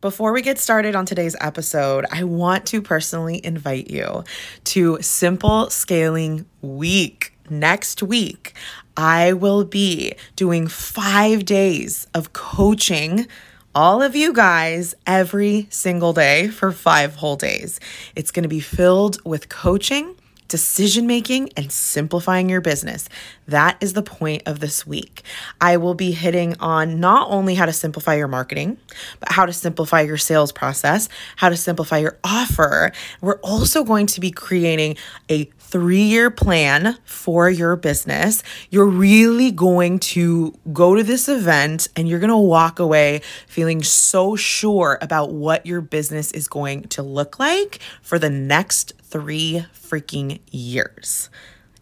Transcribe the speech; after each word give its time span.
Before 0.00 0.32
we 0.32 0.42
get 0.42 0.60
started 0.60 0.94
on 0.94 1.06
today's 1.06 1.34
episode, 1.40 2.06
I 2.12 2.22
want 2.22 2.66
to 2.66 2.80
personally 2.80 3.44
invite 3.44 3.90
you 3.90 4.22
to 4.66 5.02
Simple 5.02 5.70
Scaling 5.70 6.46
Week. 6.62 7.32
Next 7.50 8.00
week, 8.00 8.54
I 8.96 9.32
will 9.32 9.64
be 9.64 10.14
doing 10.36 10.68
five 10.68 11.44
days 11.44 12.06
of 12.14 12.32
coaching 12.32 13.26
all 13.74 14.00
of 14.00 14.14
you 14.14 14.32
guys 14.32 14.94
every 15.04 15.66
single 15.68 16.12
day 16.12 16.46
for 16.46 16.70
five 16.70 17.16
whole 17.16 17.34
days. 17.34 17.80
It's 18.14 18.30
going 18.30 18.44
to 18.44 18.48
be 18.48 18.60
filled 18.60 19.20
with 19.24 19.48
coaching 19.48 20.14
decision 20.48 21.06
making, 21.06 21.50
and 21.56 21.70
simplifying 21.70 22.48
your 22.48 22.60
business. 22.60 23.08
That 23.46 23.76
is 23.80 23.92
the 23.92 24.02
point 24.02 24.42
of 24.46 24.60
this 24.60 24.86
week. 24.86 25.22
I 25.60 25.76
will 25.76 25.94
be 25.94 26.12
hitting 26.12 26.56
on 26.58 27.00
not 27.00 27.30
only 27.30 27.54
how 27.54 27.66
to 27.66 27.72
simplify 27.72 28.14
your 28.14 28.28
marketing, 28.28 28.78
but 29.20 29.30
how 29.30 29.46
to 29.46 29.52
simplify 29.52 30.00
your 30.00 30.16
sales 30.16 30.50
process, 30.50 31.08
how 31.36 31.48
to 31.48 31.56
simplify 31.56 31.98
your 31.98 32.18
offer. 32.24 32.92
We're 33.20 33.40
also 33.40 33.84
going 33.84 34.06
to 34.06 34.20
be 34.20 34.30
creating 34.30 34.96
a 35.30 35.44
three 35.70 36.02
year 36.02 36.30
plan 36.30 36.96
for 37.04 37.50
your 37.50 37.76
business, 37.76 38.42
you're 38.70 38.86
really 38.86 39.50
going 39.50 39.98
to 39.98 40.54
go 40.72 40.94
to 40.94 41.02
this 41.02 41.28
event 41.28 41.88
and 41.94 42.08
you're 42.08 42.18
going 42.18 42.30
to 42.30 42.36
walk 42.36 42.78
away 42.78 43.20
feeling 43.46 43.82
so 43.82 44.34
sure 44.34 44.98
about 45.02 45.30
what 45.30 45.66
your 45.66 45.82
business 45.82 46.32
is 46.32 46.48
going 46.48 46.84
to 46.84 47.02
look 47.02 47.38
like 47.38 47.80
for 48.00 48.18
the 48.18 48.30
next 48.30 48.94
three 49.02 49.66
freaking 49.74 50.40
years. 50.50 51.28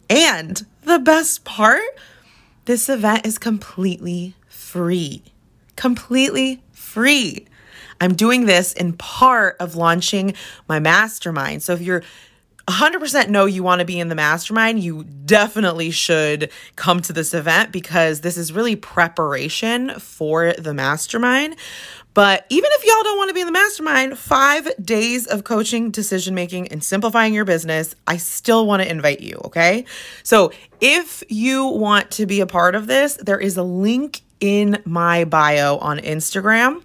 And 0.09 0.65
the 0.83 0.99
best 0.99 1.45
part, 1.45 1.81
this 2.65 2.89
event 2.89 3.25
is 3.25 3.37
completely 3.37 4.35
free. 4.49 5.23
Completely 5.77 6.61
free. 6.73 7.45
I'm 7.99 8.15
doing 8.15 8.45
this 8.45 8.73
in 8.73 8.93
part 8.93 9.55
of 9.59 9.75
launching 9.75 10.33
my 10.67 10.79
mastermind. 10.79 11.63
So 11.63 11.73
if 11.73 11.81
you're 11.81 12.03
100% 12.67 13.29
know 13.29 13.45
you 13.45 13.63
want 13.63 13.79
to 13.79 13.85
be 13.85 13.99
in 13.99 14.09
the 14.09 14.15
mastermind, 14.15 14.83
you 14.83 15.03
definitely 15.03 15.89
should 15.89 16.51
come 16.75 17.01
to 17.01 17.13
this 17.13 17.33
event 17.33 17.71
because 17.71 18.21
this 18.21 18.37
is 18.37 18.51
really 18.51 18.75
preparation 18.75 19.97
for 19.99 20.53
the 20.53 20.73
mastermind. 20.73 21.55
But 22.13 22.45
even 22.49 22.69
if 22.73 22.85
y'all 22.85 23.03
don't 23.03 23.17
want 23.17 23.29
to 23.29 23.33
be 23.35 23.41
in 23.41 23.45
the 23.45 23.53
mastermind, 23.53 24.17
five 24.17 24.67
days 24.83 25.27
of 25.27 25.43
coaching, 25.43 25.91
decision 25.91 26.33
making, 26.33 26.67
and 26.69 26.83
simplifying 26.83 27.33
your 27.33 27.45
business, 27.45 27.95
I 28.07 28.17
still 28.17 28.65
want 28.65 28.81
to 28.81 28.89
invite 28.89 29.21
you. 29.21 29.39
Okay. 29.45 29.85
So 30.23 30.51
if 30.81 31.23
you 31.29 31.67
want 31.67 32.09
to 32.11 32.25
be 32.25 32.41
a 32.41 32.47
part 32.47 32.73
of 32.73 32.87
this, 32.87 33.17
there 33.17 33.39
is 33.39 33.55
a 33.55 33.63
link 33.63 34.21
in 34.39 34.81
my 34.83 35.25
bio 35.25 35.77
on 35.77 35.99
Instagram 35.99 36.81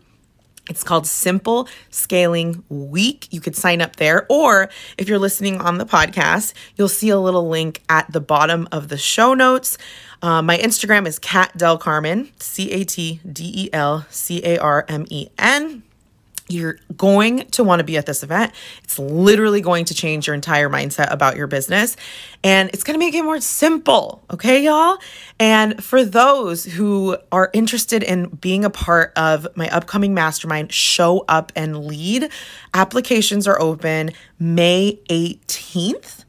it's 0.69 0.85
called 0.85 1.07
Simple 1.07 1.69
Scaling 1.91 2.63
Week. 2.69 3.27
You 3.31 3.41
could 3.41 3.57
sign 3.57 3.81
up 3.81 3.97
there. 3.97 4.27
Or 4.29 4.71
if 4.97 5.09
you're 5.09 5.19
listening 5.19 5.61
on 5.61 5.79
the 5.79 5.85
podcast, 5.85 6.55
you'll 6.77 6.89
see 6.89 7.09
a 7.09 7.19
little 7.19 7.49
link 7.49 7.83
at 7.89 8.11
the 8.13 8.21
bottom 8.21 8.69
of 8.71 8.89
the 8.89 8.97
show 8.97 9.35
notes. 9.35 9.77
Uh, 10.23 10.41
my 10.41 10.57
Instagram 10.59 11.07
is 11.07 11.19
Cat 11.19 11.57
Del 11.57 11.79
Carmen, 11.79 12.31
C 12.39 12.71
A 12.71 12.85
T 12.85 13.21
D 13.31 13.53
E 13.55 13.71
L 13.73 14.07
C 14.09 14.41
A 14.45 14.59
R 14.59 14.85
M 14.89 15.05
E 15.11 15.29
N. 15.37 15.83
You're 16.53 16.79
going 16.97 17.47
to 17.51 17.65
want 17.65 17.81
to 17.81 17.85
be 17.85 17.97
at 17.97 18.07
this 18.07 18.23
event. 18.23 18.53
It's 18.85 18.99
literally 18.99 19.61
going 19.61 19.87
to 19.87 19.95
change 19.95 20.27
your 20.27 20.35
entire 20.35 20.69
mindset 20.69 21.13
about 21.13 21.37
your 21.37 21.47
business 21.47 21.97
and 22.45 22.69
it's 22.71 22.83
going 22.83 22.95
to 22.95 22.99
make 22.99 23.15
it 23.15 23.23
more 23.23 23.41
simple. 23.41 24.23
Okay, 24.31 24.65
y'all? 24.65 24.99
And 25.39 25.83
for 25.83 26.05
those 26.05 26.65
who 26.65 27.17
are 27.31 27.51
interested 27.53 28.03
in 28.03 28.29
being 28.29 28.65
a 28.65 28.71
part 28.71 29.13
of 29.17 29.47
my 29.57 29.69
upcoming 29.69 30.15
mastermind, 30.15 30.73
Show 30.73 31.25
Up 31.29 31.53
and 31.57 31.87
Lead, 31.87 32.31
applications 32.75 33.47
are 33.47 33.61
open 33.61 34.11
May 34.39 34.99
18th. 35.09 36.25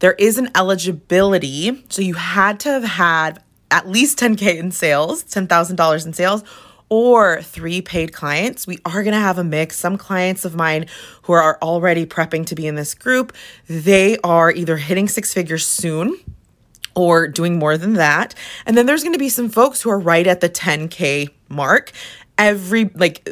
There 0.00 0.14
is 0.14 0.38
an 0.38 0.50
eligibility. 0.54 1.84
So 1.88 2.02
you 2.02 2.14
had 2.14 2.60
to 2.60 2.70
have 2.70 2.84
had 2.84 3.42
at 3.70 3.88
least 3.88 4.18
10K 4.18 4.58
in 4.58 4.70
sales, 4.70 5.24
$10,000 5.24 6.06
in 6.06 6.12
sales 6.12 6.44
or 6.88 7.42
three 7.42 7.80
paid 7.80 8.12
clients. 8.12 8.66
We 8.66 8.78
are 8.84 9.02
going 9.02 9.14
to 9.14 9.20
have 9.20 9.38
a 9.38 9.44
mix. 9.44 9.76
Some 9.76 9.96
clients 9.96 10.44
of 10.44 10.54
mine 10.54 10.86
who 11.22 11.32
are 11.32 11.58
already 11.62 12.06
prepping 12.06 12.46
to 12.46 12.54
be 12.54 12.66
in 12.66 12.74
this 12.74 12.94
group, 12.94 13.32
they 13.66 14.18
are 14.18 14.50
either 14.50 14.76
hitting 14.76 15.08
six 15.08 15.32
figures 15.32 15.66
soon 15.66 16.18
or 16.94 17.26
doing 17.26 17.58
more 17.58 17.76
than 17.76 17.94
that. 17.94 18.34
And 18.66 18.76
then 18.76 18.86
there's 18.86 19.02
going 19.02 19.14
to 19.14 19.18
be 19.18 19.28
some 19.28 19.48
folks 19.48 19.82
who 19.82 19.90
are 19.90 19.98
right 19.98 20.26
at 20.26 20.40
the 20.40 20.48
10k 20.48 21.30
mark. 21.48 21.92
Every 22.38 22.90
like 22.94 23.28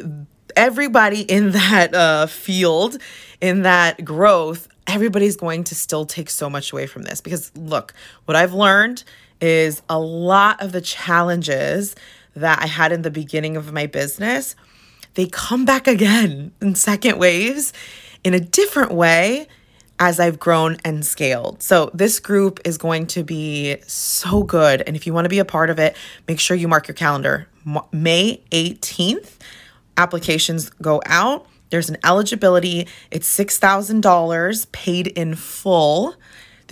everybody 0.55 1.21
in 1.21 1.51
that 1.51 1.93
uh, 1.93 2.25
field 2.27 2.97
in 3.41 3.63
that 3.63 4.03
growth 4.05 4.67
everybody's 4.85 5.35
going 5.35 5.63
to 5.63 5.75
still 5.75 6.05
take 6.05 6.29
so 6.29 6.49
much 6.49 6.71
away 6.71 6.85
from 6.85 7.03
this 7.03 7.21
because 7.21 7.51
look 7.55 7.93
what 8.25 8.35
i've 8.35 8.53
learned 8.53 9.03
is 9.41 9.81
a 9.89 9.99
lot 9.99 10.61
of 10.61 10.71
the 10.71 10.81
challenges 10.81 11.95
that 12.35 12.61
I 12.61 12.67
had 12.67 12.91
in 12.91 13.01
the 13.01 13.11
beginning 13.11 13.57
of 13.57 13.71
my 13.71 13.85
business, 13.85 14.55
they 15.15 15.27
come 15.27 15.65
back 15.65 15.87
again 15.87 16.51
in 16.61 16.75
second 16.75 17.17
waves 17.17 17.73
in 18.23 18.33
a 18.33 18.39
different 18.39 18.91
way 18.91 19.47
as 19.99 20.19
I've 20.19 20.39
grown 20.39 20.77
and 20.83 21.05
scaled. 21.05 21.61
So, 21.61 21.91
this 21.93 22.19
group 22.19 22.59
is 22.65 22.77
going 22.77 23.07
to 23.07 23.23
be 23.23 23.77
so 23.85 24.43
good. 24.43 24.83
And 24.85 24.95
if 24.95 25.05
you 25.05 25.13
want 25.13 25.25
to 25.25 25.29
be 25.29 25.39
a 25.39 25.45
part 25.45 25.69
of 25.69 25.79
it, 25.79 25.95
make 26.27 26.39
sure 26.39 26.57
you 26.57 26.67
mark 26.67 26.87
your 26.87 26.95
calendar. 26.95 27.47
May 27.91 28.41
18th, 28.51 29.37
applications 29.95 30.69
go 30.81 31.01
out. 31.05 31.47
There's 31.69 31.89
an 31.89 31.97
eligibility, 32.03 32.87
it's 33.09 33.27
$6,000 33.35 34.71
paid 34.71 35.07
in 35.07 35.33
full 35.35 36.15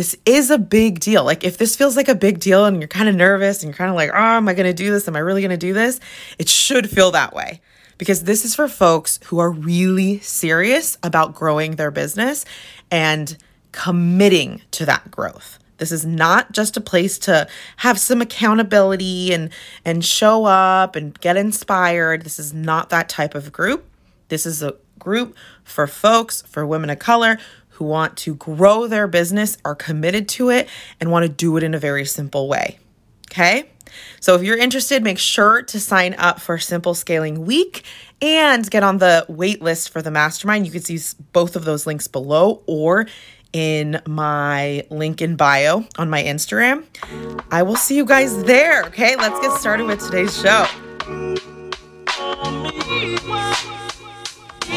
this 0.01 0.17
is 0.25 0.49
a 0.49 0.57
big 0.57 0.99
deal. 0.99 1.23
Like, 1.23 1.43
if 1.43 1.59
this 1.59 1.75
feels 1.75 1.95
like 1.95 2.07
a 2.07 2.15
big 2.15 2.39
deal 2.39 2.65
and 2.65 2.81
you're 2.81 2.87
kind 2.87 3.07
of 3.07 3.13
nervous 3.13 3.61
and 3.61 3.69
you're 3.69 3.77
kind 3.77 3.91
of 3.91 3.95
like, 3.95 4.09
oh, 4.11 4.17
am 4.17 4.47
I 4.47 4.55
going 4.55 4.65
to 4.65 4.73
do 4.73 4.89
this? 4.89 5.07
Am 5.07 5.15
I 5.15 5.19
really 5.19 5.41
going 5.41 5.51
to 5.51 5.57
do 5.57 5.73
this? 5.73 5.99
It 6.39 6.49
should 6.49 6.89
feel 6.89 7.11
that 7.11 7.35
way 7.35 7.61
because 7.99 8.23
this 8.23 8.43
is 8.43 8.55
for 8.55 8.67
folks 8.67 9.19
who 9.25 9.37
are 9.37 9.51
really 9.51 10.17
serious 10.21 10.97
about 11.03 11.35
growing 11.35 11.75
their 11.75 11.91
business 11.91 12.45
and 12.89 13.37
committing 13.73 14.63
to 14.71 14.87
that 14.87 15.11
growth. 15.11 15.59
This 15.77 15.91
is 15.91 16.03
not 16.03 16.51
just 16.51 16.77
a 16.77 16.81
place 16.81 17.19
to 17.19 17.47
have 17.77 17.99
some 17.99 18.21
accountability 18.21 19.31
and 19.31 19.51
and 19.85 20.03
show 20.03 20.45
up 20.45 20.95
and 20.95 21.19
get 21.19 21.37
inspired. 21.37 22.23
This 22.23 22.39
is 22.39 22.55
not 22.55 22.89
that 22.89 23.07
type 23.07 23.35
of 23.35 23.51
group. 23.51 23.85
This 24.29 24.47
is 24.47 24.63
a 24.63 24.73
group 24.97 25.35
for 25.63 25.85
folks, 25.85 26.41
for 26.41 26.65
women 26.65 26.89
of 26.89 26.97
color 26.97 27.37
who 27.81 27.87
want 27.87 28.15
to 28.15 28.35
grow 28.35 28.85
their 28.85 29.07
business, 29.07 29.57
are 29.65 29.73
committed 29.73 30.29
to 30.29 30.51
it, 30.51 30.69
and 30.99 31.09
want 31.09 31.25
to 31.25 31.29
do 31.29 31.57
it 31.57 31.63
in 31.63 31.73
a 31.73 31.79
very 31.79 32.05
simple 32.05 32.47
way. 32.47 32.77
Okay? 33.31 33.71
So 34.19 34.35
if 34.35 34.43
you're 34.43 34.57
interested, 34.57 35.03
make 35.03 35.17
sure 35.17 35.63
to 35.63 35.79
sign 35.79 36.13
up 36.19 36.39
for 36.39 36.59
Simple 36.59 36.93
Scaling 36.93 37.43
Week 37.43 37.83
and 38.21 38.69
get 38.69 38.83
on 38.83 38.99
the 38.99 39.25
wait 39.27 39.63
list 39.63 39.89
for 39.89 40.03
the 40.03 40.11
mastermind. 40.11 40.67
You 40.67 40.71
can 40.71 40.83
see 40.83 40.99
both 41.33 41.55
of 41.55 41.65
those 41.65 41.87
links 41.87 42.07
below 42.07 42.61
or 42.67 43.07
in 43.51 43.99
my 44.05 44.85
link 44.91 45.19
in 45.23 45.35
bio 45.35 45.83
on 45.97 46.07
my 46.07 46.21
Instagram. 46.21 46.83
I 47.49 47.63
will 47.63 47.75
see 47.75 47.97
you 47.97 48.05
guys 48.05 48.43
there. 48.43 48.83
Okay, 48.83 49.15
let's 49.15 49.39
get 49.39 49.59
started 49.59 49.87
with 49.87 49.99
today's 50.01 50.39
show. 50.39 50.67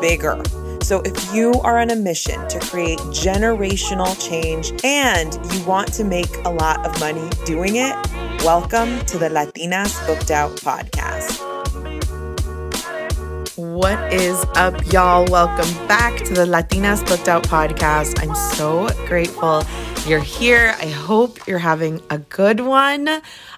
bigger. 0.00 0.40
So, 0.82 1.00
if 1.00 1.34
you 1.34 1.52
are 1.62 1.78
on 1.78 1.90
a 1.90 1.96
mission 1.96 2.46
to 2.48 2.60
create 2.60 2.98
generational 3.10 4.14
change 4.20 4.72
and 4.84 5.34
you 5.52 5.64
want 5.64 5.92
to 5.94 6.04
make 6.04 6.28
a 6.44 6.50
lot 6.50 6.84
of 6.84 6.98
money 7.00 7.28
doing 7.46 7.76
it, 7.76 7.94
welcome 8.44 9.00
to 9.06 9.18
the 9.18 9.28
Latinas 9.28 10.06
Booked 10.06 10.30
Out 10.30 10.50
podcast. 10.56 11.40
What 13.56 14.12
is 14.12 14.44
up, 14.56 14.74
y'all? 14.92 15.24
Welcome 15.30 15.86
back 15.86 16.16
to 16.24 16.34
the 16.34 16.44
Latinas 16.44 17.06
Booked 17.06 17.28
Out 17.28 17.44
podcast. 17.44 18.20
I'm 18.20 18.34
so 18.56 18.88
grateful 19.06 19.62
you're 20.06 20.20
here. 20.20 20.74
I 20.80 20.88
hope 20.88 21.46
you're 21.48 21.58
having 21.58 22.02
a 22.10 22.18
good 22.18 22.60
one. 22.60 23.08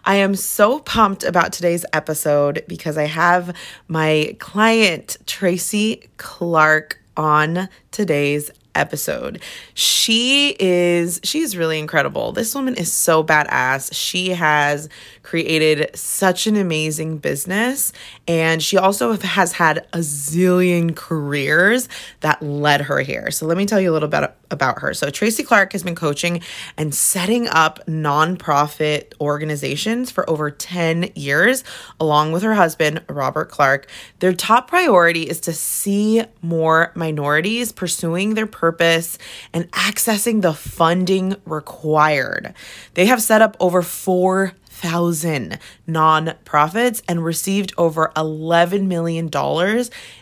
I 0.04 0.16
am 0.16 0.36
so 0.36 0.78
pumped 0.78 1.24
about 1.24 1.52
today's 1.52 1.84
episode 1.92 2.64
because 2.68 2.96
I 2.96 3.06
have 3.06 3.56
my 3.88 4.36
client, 4.38 5.16
Tracy 5.26 6.08
Clark, 6.18 7.00
on 7.16 7.68
today's 7.90 8.50
episode. 8.76 9.42
She 9.74 10.54
is 10.60 11.20
she's 11.24 11.56
really 11.56 11.78
incredible. 11.80 12.30
This 12.32 12.54
woman 12.54 12.74
is 12.76 12.92
so 12.92 13.24
badass. 13.24 13.92
She 13.92 14.30
has 14.30 14.88
created 15.26 15.90
such 15.92 16.46
an 16.46 16.54
amazing 16.54 17.18
business 17.18 17.92
and 18.28 18.62
she 18.62 18.78
also 18.78 19.16
has 19.16 19.52
had 19.54 19.78
a 19.92 19.98
zillion 19.98 20.94
careers 20.94 21.88
that 22.20 22.40
led 22.40 22.82
her 22.82 23.00
here. 23.00 23.32
So 23.32 23.44
let 23.44 23.58
me 23.58 23.66
tell 23.66 23.80
you 23.80 23.90
a 23.90 23.94
little 23.94 24.08
bit 24.08 24.32
about 24.52 24.78
her. 24.82 24.94
So 24.94 25.10
Tracy 25.10 25.42
Clark 25.42 25.72
has 25.72 25.82
been 25.82 25.96
coaching 25.96 26.42
and 26.76 26.94
setting 26.94 27.48
up 27.48 27.84
nonprofit 27.86 29.14
organizations 29.20 30.12
for 30.12 30.28
over 30.30 30.48
10 30.48 31.10
years 31.16 31.64
along 31.98 32.30
with 32.30 32.44
her 32.44 32.54
husband 32.54 33.02
Robert 33.08 33.50
Clark. 33.50 33.88
Their 34.20 34.32
top 34.32 34.68
priority 34.68 35.24
is 35.24 35.40
to 35.40 35.52
see 35.52 36.22
more 36.40 36.92
minorities 36.94 37.72
pursuing 37.72 38.34
their 38.34 38.46
purpose 38.46 39.18
and 39.52 39.68
accessing 39.72 40.42
the 40.42 40.54
funding 40.54 41.34
required. 41.44 42.54
They 42.94 43.06
have 43.06 43.20
set 43.20 43.42
up 43.42 43.56
over 43.58 43.82
4 43.82 44.52
thousand 44.76 45.58
nonprofits 45.88 47.02
and 47.08 47.24
received 47.24 47.72
over 47.78 48.12
$11 48.14 48.86
million 48.86 49.30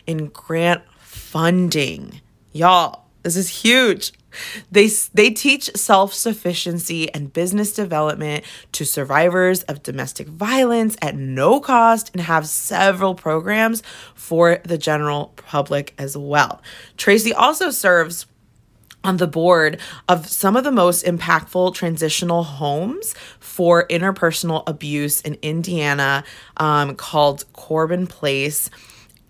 in 0.07 0.27
grant 0.27 0.81
funding. 0.99 2.21
Y'all, 2.53 3.05
this 3.23 3.35
is 3.35 3.49
huge. 3.49 4.13
They, 4.71 4.87
they 5.13 5.29
teach 5.29 5.69
self 5.75 6.13
sufficiency 6.13 7.13
and 7.13 7.31
business 7.31 7.73
development 7.73 8.43
to 8.73 8.85
survivors 8.85 9.63
of 9.63 9.83
domestic 9.83 10.27
violence 10.27 10.97
at 11.01 11.15
no 11.15 11.59
cost 11.59 12.11
and 12.13 12.21
have 12.21 12.47
several 12.47 13.15
programs 13.15 13.81
for 14.13 14.59
the 14.63 14.77
general 14.77 15.33
public 15.35 15.93
as 15.97 16.17
well. 16.17 16.61
Tracy 16.97 17.33
also 17.33 17.71
serves 17.71 18.25
on 19.05 19.17
the 19.17 19.27
board 19.27 19.79
of 20.09 20.27
some 20.27 20.55
of 20.55 20.63
the 20.63 20.71
most 20.71 21.05
impactful 21.05 21.73
transitional 21.75 22.43
homes 22.43 23.13
for 23.39 23.87
interpersonal 23.87 24.63
abuse 24.67 25.21
in 25.21 25.37
Indiana 25.41 26.23
um, 26.57 26.95
called 26.95 27.45
Corbin 27.53 28.07
Place 28.07 28.69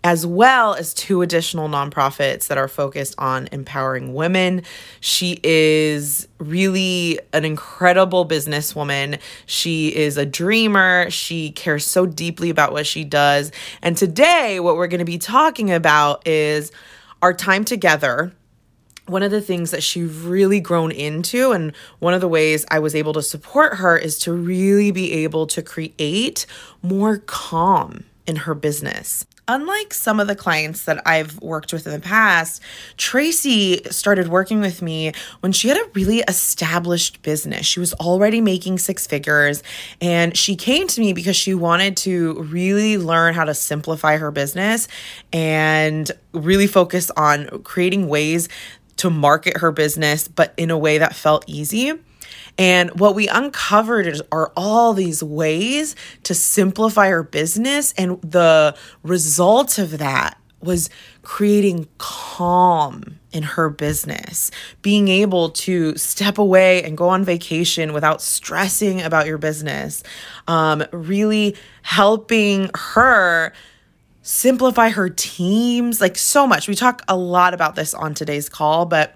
as 0.05 0.23
well 0.23 0.75
as 0.75 0.93
two 0.93 1.23
additional 1.23 1.67
nonprofits 1.67 2.45
that 2.45 2.59
are 2.59 2.67
focused 2.67 3.15
on 3.17 3.49
empowering 3.51 4.13
women. 4.13 4.61
She 4.99 5.39
is 5.43 6.27
really 6.37 7.19
an 7.33 7.43
incredible 7.43 8.23
businesswoman. 8.27 9.19
She 9.47 9.95
is 9.95 10.17
a 10.17 10.25
dreamer. 10.25 11.09
She 11.09 11.49
cares 11.53 11.87
so 11.87 12.05
deeply 12.05 12.51
about 12.51 12.71
what 12.71 12.85
she 12.85 13.03
does. 13.03 13.51
And 13.81 13.97
today, 13.97 14.59
what 14.59 14.75
we're 14.75 14.87
to 14.99 15.05
be 15.05 15.17
talking 15.17 15.71
about 15.71 16.27
is 16.27 16.71
our 17.23 17.33
time 17.33 17.65
together 17.65 18.31
one 19.07 19.23
of 19.23 19.31
the 19.31 19.41
things 19.41 19.71
that 19.71 19.83
she 19.83 20.03
really 20.03 20.59
grown 20.59 20.91
into, 20.91 21.51
and 21.51 21.73
one 21.99 22.13
of 22.13 22.21
the 22.21 22.27
ways 22.27 22.65
I 22.69 22.79
was 22.79 22.95
able 22.95 23.13
to 23.13 23.21
support 23.21 23.75
her, 23.75 23.97
is 23.97 24.17
to 24.19 24.33
really 24.33 24.91
be 24.91 25.11
able 25.23 25.47
to 25.47 25.61
create 25.61 26.45
more 26.81 27.17
calm 27.17 28.05
in 28.25 28.35
her 28.37 28.55
business. 28.55 29.25
Unlike 29.47 29.93
some 29.93 30.19
of 30.19 30.25
the 30.25 30.35
clients 30.35 30.85
that 30.85 31.03
I've 31.05 31.39
worked 31.39 31.71
with 31.71 31.85
in 31.85 31.93
the 31.93 31.99
past, 31.99 32.63
Tracy 32.97 33.83
started 33.91 34.29
working 34.29 34.59
with 34.59 34.81
me 34.81 35.11
when 35.41 35.51
she 35.51 35.67
had 35.67 35.77
a 35.77 35.87
really 35.93 36.21
established 36.27 37.21
business. 37.21 37.67
She 37.67 37.79
was 37.79 37.93
already 37.93 38.41
making 38.41 38.79
six 38.79 39.05
figures, 39.05 39.61
and 40.01 40.35
she 40.35 40.55
came 40.55 40.87
to 40.87 40.99
me 40.99 41.13
because 41.13 41.35
she 41.35 41.53
wanted 41.53 41.95
to 41.97 42.41
really 42.41 42.97
learn 42.97 43.35
how 43.35 43.43
to 43.43 43.53
simplify 43.53 44.17
her 44.17 44.31
business 44.31 44.87
and 45.31 46.11
really 46.33 46.65
focus 46.65 47.11
on 47.11 47.61
creating 47.61 48.07
ways 48.07 48.49
to 48.97 49.09
market 49.09 49.57
her 49.57 49.71
business, 49.71 50.27
but 50.27 50.53
in 50.57 50.71
a 50.71 50.77
way 50.77 50.97
that 50.97 51.15
felt 51.15 51.43
easy. 51.47 51.93
And 52.57 52.97
what 52.99 53.15
we 53.15 53.27
uncovered 53.27 54.07
is, 54.07 54.21
are 54.31 54.51
all 54.55 54.93
these 54.93 55.21
ways 55.21 55.95
to 56.23 56.33
simplify 56.33 57.09
her 57.09 57.23
business. 57.23 57.93
And 57.97 58.21
the 58.21 58.75
result 59.03 59.77
of 59.77 59.97
that 59.97 60.37
was 60.61 60.89
creating 61.21 61.87
calm 61.97 63.19
in 63.31 63.43
her 63.43 63.69
business, 63.69 64.51
being 64.81 65.09
able 65.09 65.49
to 65.49 65.95
step 65.97 66.37
away 66.37 66.81
and 66.83 66.97
go 66.97 67.09
on 67.09 67.23
vacation 67.23 67.93
without 67.93 68.21
stressing 68.21 69.01
about 69.01 69.27
your 69.27 69.37
business, 69.37 70.01
um, 70.47 70.83
really 70.91 71.55
helping 71.81 72.71
her 72.73 73.53
simplify 74.25 74.89
her 74.89 75.07
teams, 75.07 76.01
like 76.01 76.17
so 76.17 76.47
much. 76.47 76.67
We 76.67 76.73
talk 76.73 77.03
a 77.07 77.15
lot 77.15 77.53
about 77.53 77.75
this 77.75 77.93
on 77.93 78.15
today's 78.15 78.49
call, 78.49 78.87
but 78.87 79.15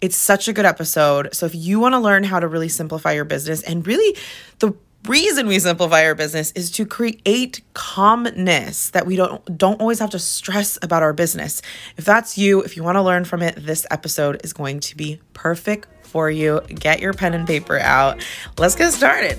it's 0.00 0.16
such 0.16 0.48
a 0.48 0.52
good 0.52 0.64
episode. 0.64 1.32
So 1.32 1.46
if 1.46 1.54
you 1.54 1.78
want 1.78 1.92
to 1.94 2.00
learn 2.00 2.24
how 2.24 2.40
to 2.40 2.48
really 2.48 2.68
simplify 2.68 3.12
your 3.12 3.24
business 3.24 3.62
and 3.62 3.86
really 3.86 4.18
the 4.58 4.74
reason 5.06 5.46
we 5.46 5.60
simplify 5.60 6.04
our 6.04 6.16
business 6.16 6.50
is 6.52 6.72
to 6.72 6.84
create 6.84 7.62
calmness 7.72 8.90
that 8.90 9.06
we 9.06 9.14
don't 9.14 9.56
don't 9.56 9.80
always 9.80 10.00
have 10.00 10.10
to 10.10 10.18
stress 10.18 10.76
about 10.82 11.04
our 11.04 11.12
business. 11.12 11.62
If 11.96 12.04
that's 12.04 12.36
you, 12.36 12.60
if 12.62 12.76
you 12.76 12.82
want 12.82 12.96
to 12.96 13.02
learn 13.02 13.24
from 13.24 13.42
it, 13.42 13.54
this 13.54 13.86
episode 13.92 14.40
is 14.42 14.52
going 14.52 14.80
to 14.80 14.96
be 14.96 15.20
perfect 15.34 15.86
for 16.04 16.28
you. 16.28 16.60
Get 16.68 16.98
your 16.98 17.12
pen 17.12 17.32
and 17.32 17.46
paper 17.46 17.78
out. 17.78 18.24
Let's 18.58 18.74
get 18.74 18.92
started. 18.92 19.38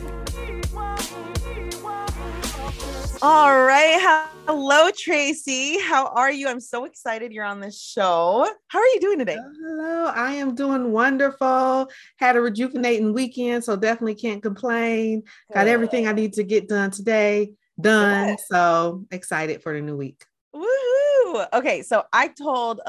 All 3.22 3.66
right. 3.66 4.26
Hello, 4.48 4.90
Tracy. 4.98 5.80
How 5.80 6.08
are 6.08 6.32
you? 6.32 6.48
I'm 6.48 6.60
so 6.60 6.86
excited 6.86 7.34
you're 7.34 7.46
on 7.46 7.60
this 7.60 7.82
show. 7.82 8.48
How 8.70 8.80
are 8.80 8.88
you 8.88 9.00
doing 9.00 9.20
today? 9.20 9.38
Hello, 9.38 10.06
I 10.06 10.34
am 10.34 10.56
doing 10.56 10.92
wonderful. 10.92 11.90
Had 12.18 12.36
a 12.36 12.42
rejuvenating 12.42 13.14
weekend, 13.14 13.64
so 13.64 13.76
definitely 13.76 14.16
can't 14.16 14.42
complain. 14.42 15.24
Got 15.54 15.68
everything 15.68 16.08
I 16.08 16.14
need 16.14 16.34
to 16.34 16.44
get 16.44 16.68
done 16.68 16.92
today 16.92 17.52
done. 17.80 18.38
So 18.48 19.06
excited 19.12 19.62
for 19.62 19.74
the 19.74 19.82
new 19.82 19.98
week. 19.98 20.26
Woohoo! 20.56 21.48
Okay, 21.54 21.82
so 21.82 22.04
I 22.12 22.30
told 22.30 22.82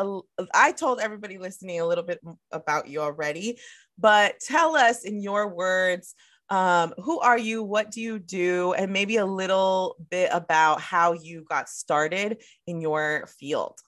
I 0.54 0.72
told 0.72 1.00
everybody 1.00 1.38
listening 1.38 1.80
a 1.80 1.86
little 1.86 2.04
bit 2.04 2.20
about 2.52 2.88
you 2.88 3.00
already, 3.00 3.58
but 3.98 4.40
tell 4.40 4.76
us 4.76 5.04
in 5.04 5.20
your 5.20 5.48
words 5.48 6.14
um, 6.50 6.92
who 6.98 7.20
are 7.20 7.38
you? 7.38 7.62
What 7.62 7.90
do 7.90 8.00
you 8.00 8.18
do? 8.18 8.72
And 8.74 8.92
maybe 8.92 9.16
a 9.16 9.26
little 9.26 9.96
bit 10.10 10.30
about 10.32 10.80
how 10.80 11.12
you 11.12 11.44
got 11.48 11.68
started 11.68 12.42
in 12.66 12.80
your 12.80 13.28
field. 13.38 13.78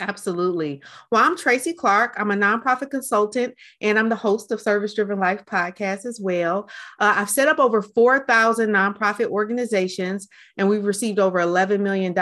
Absolutely. 0.00 0.82
Well, 1.10 1.22
I'm 1.22 1.36
Tracy 1.36 1.72
Clark. 1.72 2.14
I'm 2.18 2.32
a 2.32 2.34
nonprofit 2.34 2.90
consultant 2.90 3.54
and 3.80 3.96
I'm 3.96 4.08
the 4.08 4.16
host 4.16 4.50
of 4.50 4.60
Service 4.60 4.92
Driven 4.92 5.20
Life 5.20 5.44
podcast 5.46 6.04
as 6.04 6.20
well. 6.20 6.68
Uh, 6.98 7.14
I've 7.16 7.30
set 7.30 7.46
up 7.46 7.60
over 7.60 7.80
4,000 7.80 8.70
nonprofit 8.70 9.28
organizations 9.28 10.26
and 10.56 10.68
we've 10.68 10.84
received 10.84 11.20
over 11.20 11.38
$11 11.38 11.78
million 11.80 12.12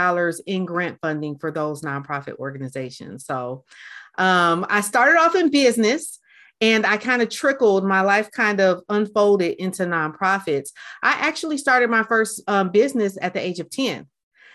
in 0.47 0.66
grant 0.66 0.99
funding 1.00 1.38
for 1.38 1.50
those 1.50 1.80
nonprofit 1.80 2.37
organizations. 2.37 3.25
So 3.25 3.64
um, 4.18 4.66
I 4.68 4.83
started 4.83 5.18
off 5.18 5.35
in 5.35 5.50
business 5.50 6.18
and 6.62 6.87
I 6.87 6.97
kind 6.97 7.21
of 7.21 7.28
trickled, 7.28 7.85
my 7.85 8.02
life 8.02 8.31
kind 8.31 8.61
of 8.61 8.83
unfolded 8.88 9.57
into 9.61 9.83
nonprofits. 9.83 10.71
I 11.02 11.11
actually 11.19 11.59
started 11.59 11.90
my 11.90 12.04
first 12.04 12.40
um, 12.47 12.71
business 12.71 13.19
at 13.21 13.35
the 13.35 13.40
age 13.40 13.59
of 13.59 13.69
10. 13.69 14.07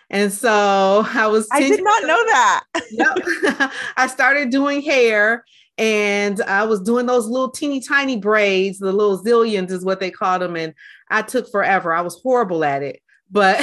And 0.09 0.31
so 0.31 1.05
I 1.13 1.27
was. 1.27 1.49
I 1.51 1.59
did 1.59 1.83
not 1.83 2.03
know 2.03 2.25
that. 2.25 2.63
yep. 2.91 3.71
I 3.97 4.07
started 4.07 4.51
doing 4.51 4.81
hair 4.81 5.43
and 5.77 6.41
I 6.41 6.63
was 6.63 6.79
doing 6.79 7.05
those 7.05 7.27
little 7.27 7.51
teeny 7.51 7.81
tiny 7.81 8.17
braids, 8.17 8.79
the 8.79 8.91
little 8.93 9.21
zillions 9.21 9.69
is 9.69 9.83
what 9.83 9.99
they 9.99 10.09
called 10.09 10.41
them. 10.41 10.55
And 10.55 10.73
I 11.09 11.21
took 11.21 11.51
forever. 11.51 11.93
I 11.93 12.01
was 12.01 12.19
horrible 12.21 12.63
at 12.63 12.83
it, 12.83 13.01
but 13.29 13.57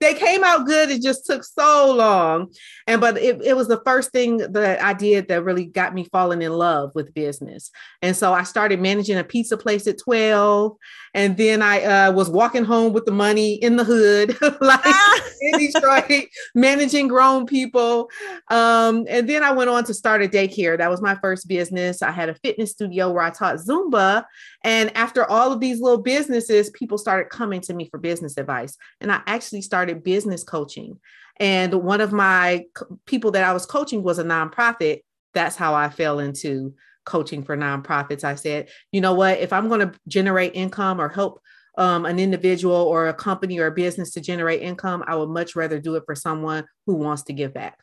they 0.00 0.14
came 0.14 0.44
out 0.44 0.66
good. 0.66 0.90
It 0.90 1.02
just 1.02 1.26
took 1.26 1.44
so 1.44 1.94
long. 1.94 2.52
And 2.86 3.00
but 3.00 3.16
it, 3.18 3.42
it 3.42 3.56
was 3.56 3.68
the 3.68 3.82
first 3.84 4.12
thing 4.12 4.38
that 4.38 4.82
I 4.82 4.92
did 4.92 5.28
that 5.28 5.44
really 5.44 5.64
got 5.64 5.94
me 5.94 6.04
falling 6.12 6.42
in 6.42 6.52
love 6.52 6.92
with 6.94 7.14
business. 7.14 7.70
And 8.02 8.16
so 8.16 8.32
I 8.32 8.42
started 8.42 8.80
managing 8.80 9.18
a 9.18 9.24
pizza 9.24 9.56
place 9.56 9.86
at 9.86 9.98
12. 9.98 10.76
And 11.14 11.36
then 11.36 11.62
I 11.62 11.84
uh, 11.84 12.12
was 12.12 12.28
walking 12.28 12.64
home 12.64 12.92
with 12.92 13.04
the 13.04 13.12
money 13.12 13.54
in 13.54 13.76
the 13.76 13.84
hood, 13.84 14.36
like 14.60 14.80
ah! 14.84 15.20
in 15.40 15.58
Detroit, 15.58 16.28
managing 16.56 17.06
grown 17.06 17.46
people. 17.46 18.10
Um, 18.50 19.06
and 19.08 19.28
then 19.28 19.44
I 19.44 19.52
went 19.52 19.70
on 19.70 19.84
to 19.84 19.94
start 19.94 20.22
a 20.22 20.28
daycare. 20.28 20.76
That 20.76 20.90
was 20.90 21.00
my 21.00 21.14
first 21.16 21.46
business. 21.46 22.02
I 22.02 22.10
had 22.10 22.28
a 22.28 22.34
fitness 22.34 22.72
studio 22.72 23.12
where 23.12 23.22
I 23.22 23.30
taught 23.30 23.56
Zumba. 23.56 24.24
And 24.64 24.94
after 24.96 25.24
all 25.30 25.52
of 25.52 25.60
these 25.60 25.80
little 25.80 26.02
businesses, 26.02 26.70
people 26.70 26.98
started 26.98 27.28
coming 27.30 27.60
to 27.62 27.74
me 27.74 27.88
for 27.90 27.98
business 27.98 28.36
advice. 28.36 28.76
And 29.00 29.12
I 29.12 29.20
actually 29.26 29.62
started 29.62 29.83
business 29.92 30.44
coaching. 30.44 30.98
And 31.38 31.74
one 31.74 32.00
of 32.00 32.12
my 32.12 32.64
people 33.06 33.32
that 33.32 33.44
I 33.44 33.52
was 33.52 33.66
coaching 33.66 34.02
was 34.02 34.18
a 34.18 34.24
nonprofit. 34.24 35.00
That's 35.34 35.56
how 35.56 35.74
I 35.74 35.88
fell 35.88 36.20
into 36.20 36.74
coaching 37.04 37.42
for 37.42 37.56
nonprofits. 37.56 38.24
I 38.24 38.36
said, 38.36 38.68
you 38.92 39.00
know 39.00 39.14
what, 39.14 39.38
if 39.38 39.52
I'm 39.52 39.68
going 39.68 39.80
to 39.80 39.98
generate 40.08 40.54
income 40.54 41.00
or 41.00 41.08
help 41.08 41.40
um, 41.76 42.06
an 42.06 42.18
individual 42.18 42.76
or 42.76 43.08
a 43.08 43.14
company 43.14 43.58
or 43.58 43.66
a 43.66 43.72
business 43.72 44.12
to 44.12 44.20
generate 44.20 44.62
income, 44.62 45.04
I 45.06 45.16
would 45.16 45.28
much 45.28 45.56
rather 45.56 45.80
do 45.80 45.96
it 45.96 46.04
for 46.06 46.14
someone 46.14 46.64
who 46.86 46.94
wants 46.94 47.24
to 47.24 47.32
give 47.32 47.52
back. 47.52 47.80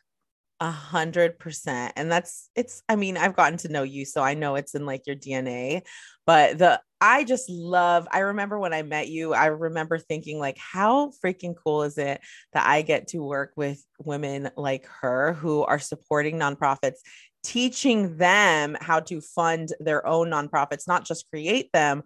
A 0.60 0.70
hundred 0.70 1.38
percent. 1.38 1.92
And 1.96 2.10
that's 2.10 2.48
it's, 2.54 2.82
I 2.88 2.94
mean, 2.96 3.16
I've 3.16 3.34
gotten 3.34 3.58
to 3.58 3.68
know 3.68 3.82
you, 3.82 4.04
so 4.04 4.22
I 4.22 4.34
know 4.34 4.54
it's 4.54 4.74
in 4.74 4.86
like 4.86 5.06
your 5.06 5.16
DNA, 5.16 5.82
but 6.24 6.56
the 6.56 6.80
I 7.02 7.24
just 7.24 7.50
love, 7.50 8.06
I 8.12 8.20
remember 8.20 8.60
when 8.60 8.72
I 8.72 8.82
met 8.82 9.08
you, 9.08 9.34
I 9.34 9.46
remember 9.46 9.98
thinking, 9.98 10.38
like, 10.38 10.56
how 10.56 11.10
freaking 11.22 11.56
cool 11.56 11.82
is 11.82 11.98
it 11.98 12.20
that 12.52 12.64
I 12.64 12.82
get 12.82 13.08
to 13.08 13.18
work 13.18 13.52
with 13.56 13.84
women 13.98 14.50
like 14.56 14.86
her 15.00 15.32
who 15.32 15.64
are 15.64 15.80
supporting 15.80 16.38
nonprofits, 16.38 16.98
teaching 17.42 18.18
them 18.18 18.76
how 18.80 19.00
to 19.00 19.20
fund 19.20 19.70
their 19.80 20.06
own 20.06 20.28
nonprofits, 20.30 20.86
not 20.86 21.04
just 21.04 21.28
create 21.28 21.72
them, 21.72 22.04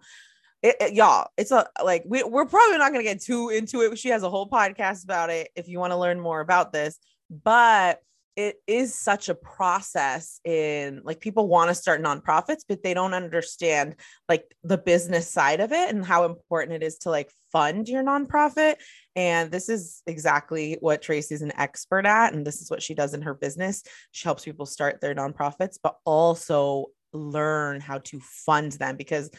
it, 0.63 0.75
it, 0.81 0.93
y'all, 0.93 1.27
it's 1.37 1.51
a 1.51 1.67
like 1.83 2.03
we, 2.07 2.23
we're 2.23 2.47
probably 2.47 2.79
not 2.79 2.91
going 2.91 3.05
to 3.05 3.11
get 3.11 3.21
too 3.21 3.49
into 3.49 3.81
it. 3.81 3.99
She 3.99 4.09
has 4.09 4.23
a 4.23 4.29
whole 4.31 4.49
podcast 4.49 5.03
about 5.03 5.29
it 5.29 5.49
if 5.55 5.67
you 5.67 5.77
want 5.77 5.91
to 5.93 5.97
learn 5.97 6.19
more 6.19 6.39
about 6.39 6.73
this, 6.73 6.97
but 7.29 8.01
it 8.37 8.57
is 8.67 8.93
such 8.93 9.29
a 9.29 9.35
process 9.35 10.39
in 10.45 11.01
like 11.03 11.19
people 11.19 11.47
want 11.47 11.69
to 11.69 11.75
start 11.75 12.03
nonprofits 12.03 12.61
but 12.69 12.83
they 12.83 12.93
don't 12.93 13.15
understand 13.15 13.95
like 14.29 14.55
the 14.63 14.77
business 14.77 15.27
side 15.29 15.59
of 15.59 15.71
it 15.71 15.89
and 15.89 16.05
how 16.05 16.23
important 16.23 16.75
it 16.75 16.85
is 16.85 16.99
to 16.99 17.09
like 17.09 17.31
fund 17.51 17.89
your 17.89 18.03
nonprofit. 18.03 18.75
And 19.15 19.49
this 19.49 19.69
is 19.69 20.03
exactly 20.05 20.77
what 20.81 21.01
Tracy's 21.01 21.41
an 21.41 21.51
expert 21.57 22.05
at 22.05 22.33
and 22.33 22.45
this 22.45 22.61
is 22.61 22.69
what 22.69 22.83
she 22.83 22.93
does 22.93 23.15
in 23.15 23.23
her 23.23 23.33
business. 23.33 23.81
She 24.11 24.25
helps 24.25 24.45
people 24.45 24.67
start 24.67 25.01
their 25.01 25.15
nonprofits 25.15 25.79
but 25.81 25.97
also 26.05 26.87
learn 27.13 27.81
how 27.81 27.97
to 27.99 28.19
fund 28.19 28.73
them 28.73 28.97
because 28.97 29.31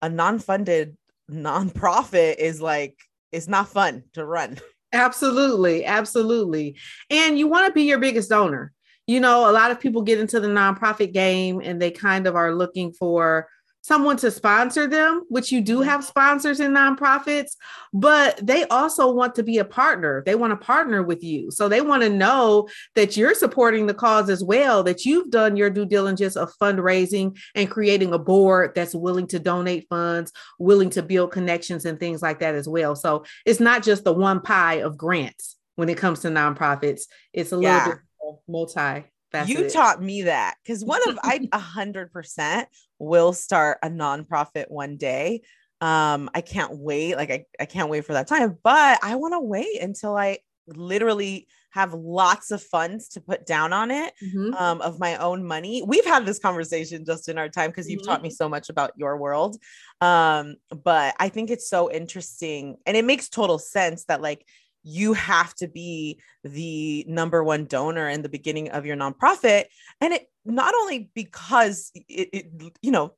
a 0.00 0.08
non-funded 0.08 0.96
nonprofit 1.30 2.36
is 2.38 2.62
like 2.62 2.96
it's 3.32 3.48
not 3.48 3.68
fun 3.68 4.04
to 4.14 4.24
run 4.24 4.58
Absolutely, 4.92 5.84
absolutely. 5.84 6.76
And 7.10 7.38
you 7.38 7.46
want 7.46 7.66
to 7.66 7.72
be 7.72 7.82
your 7.82 7.98
biggest 7.98 8.30
donor. 8.30 8.72
You 9.06 9.20
know, 9.20 9.48
a 9.48 9.52
lot 9.52 9.70
of 9.70 9.80
people 9.80 10.02
get 10.02 10.20
into 10.20 10.40
the 10.40 10.48
nonprofit 10.48 11.12
game 11.12 11.60
and 11.62 11.80
they 11.80 11.90
kind 11.90 12.26
of 12.26 12.36
are 12.36 12.54
looking 12.54 12.92
for 12.92 13.48
someone 13.82 14.16
to 14.18 14.30
sponsor 14.30 14.86
them, 14.86 15.24
which 15.28 15.50
you 15.50 15.60
do 15.60 15.80
have 15.80 16.04
sponsors 16.04 16.60
in 16.60 16.72
nonprofits, 16.72 17.56
but 17.92 18.38
they 18.44 18.64
also 18.64 19.10
want 19.10 19.34
to 19.34 19.42
be 19.42 19.58
a 19.58 19.64
partner. 19.64 20.22
They 20.24 20.34
want 20.34 20.52
to 20.52 20.64
partner 20.64 21.02
with 21.02 21.22
you. 21.22 21.50
So 21.50 21.68
they 21.68 21.80
want 21.80 22.02
to 22.02 22.10
know 22.10 22.68
that 22.94 23.16
you're 23.16 23.34
supporting 23.34 23.86
the 23.86 23.94
cause 23.94 24.28
as 24.28 24.44
well, 24.44 24.82
that 24.84 25.04
you've 25.04 25.30
done 25.30 25.56
your 25.56 25.70
due 25.70 25.86
diligence 25.86 26.36
of 26.36 26.52
fundraising 26.60 27.38
and 27.54 27.70
creating 27.70 28.12
a 28.12 28.18
board 28.18 28.72
that's 28.74 28.94
willing 28.94 29.26
to 29.28 29.38
donate 29.38 29.86
funds, 29.88 30.32
willing 30.58 30.90
to 30.90 31.02
build 31.02 31.32
connections 31.32 31.84
and 31.84 31.98
things 31.98 32.22
like 32.22 32.40
that 32.40 32.54
as 32.54 32.68
well. 32.68 32.94
So 32.94 33.24
it's 33.46 33.60
not 33.60 33.82
just 33.82 34.04
the 34.04 34.12
one 34.12 34.40
pie 34.40 34.76
of 34.76 34.98
grants 34.98 35.56
when 35.76 35.88
it 35.88 35.96
comes 35.96 36.20
to 36.20 36.28
nonprofits, 36.28 37.04
it's 37.32 37.52
a 37.52 37.56
little 37.56 37.70
yeah. 37.70 37.88
bit 37.88 37.98
multi 38.46 39.04
you 39.46 39.68
taught 39.70 40.02
me 40.02 40.22
that 40.22 40.56
because 40.62 40.84
one 40.84 41.06
of 41.08 41.18
I 41.22 41.48
a 41.52 41.58
hundred 41.58 42.12
percent 42.12 42.68
will 42.98 43.32
start 43.32 43.78
a 43.82 43.88
nonprofit 43.88 44.66
one 44.68 44.96
day. 44.96 45.42
Um, 45.80 46.28
I 46.34 46.42
can't 46.42 46.76
wait. 46.76 47.16
Like 47.16 47.30
I, 47.30 47.44
I 47.58 47.64
can't 47.64 47.88
wait 47.88 48.04
for 48.04 48.12
that 48.12 48.28
time, 48.28 48.58
but 48.62 48.98
I 49.02 49.16
want 49.16 49.34
to 49.34 49.40
wait 49.40 49.80
until 49.80 50.16
I 50.16 50.38
literally 50.66 51.46
have 51.70 51.94
lots 51.94 52.50
of 52.50 52.62
funds 52.62 53.08
to 53.08 53.20
put 53.20 53.46
down 53.46 53.72
on 53.72 53.90
it 53.90 54.12
mm-hmm. 54.22 54.54
um, 54.54 54.80
of 54.80 54.98
my 54.98 55.16
own 55.16 55.44
money. 55.44 55.82
We've 55.86 56.04
had 56.04 56.26
this 56.26 56.38
conversation 56.38 57.04
just 57.04 57.28
in 57.28 57.38
our 57.38 57.48
time 57.48 57.70
because 57.70 57.88
you've 57.88 58.02
mm-hmm. 58.02 58.10
taught 58.10 58.22
me 58.22 58.30
so 58.30 58.48
much 58.48 58.68
about 58.68 58.92
your 58.96 59.16
world. 59.16 59.56
Um, 60.00 60.56
but 60.82 61.14
I 61.18 61.28
think 61.28 61.50
it's 61.50 61.68
so 61.68 61.90
interesting 61.90 62.76
and 62.86 62.96
it 62.96 63.04
makes 63.04 63.28
total 63.28 63.58
sense 63.58 64.04
that 64.06 64.20
like 64.20 64.44
you 64.82 65.12
have 65.12 65.54
to 65.54 65.68
be 65.68 66.20
the 66.44 67.04
number 67.08 67.44
one 67.44 67.66
donor 67.66 68.08
in 68.08 68.22
the 68.22 68.28
beginning 68.28 68.70
of 68.70 68.86
your 68.86 68.96
nonprofit 68.96 69.64
and 70.00 70.14
it 70.14 70.26
not 70.44 70.74
only 70.74 71.10
because 71.14 71.90
it, 71.94 72.28
it 72.32 72.72
you 72.82 72.90
know 72.90 73.12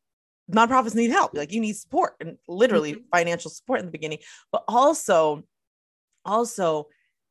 nonprofits 0.50 0.94
need 0.94 1.10
help 1.10 1.34
like 1.34 1.52
you 1.52 1.60
need 1.60 1.76
support 1.76 2.14
and 2.20 2.36
literally 2.48 2.94
mm-hmm. 2.94 3.16
financial 3.16 3.50
support 3.50 3.80
in 3.80 3.86
the 3.86 3.92
beginning 3.92 4.18
but 4.50 4.64
also 4.66 5.42
also 6.24 6.86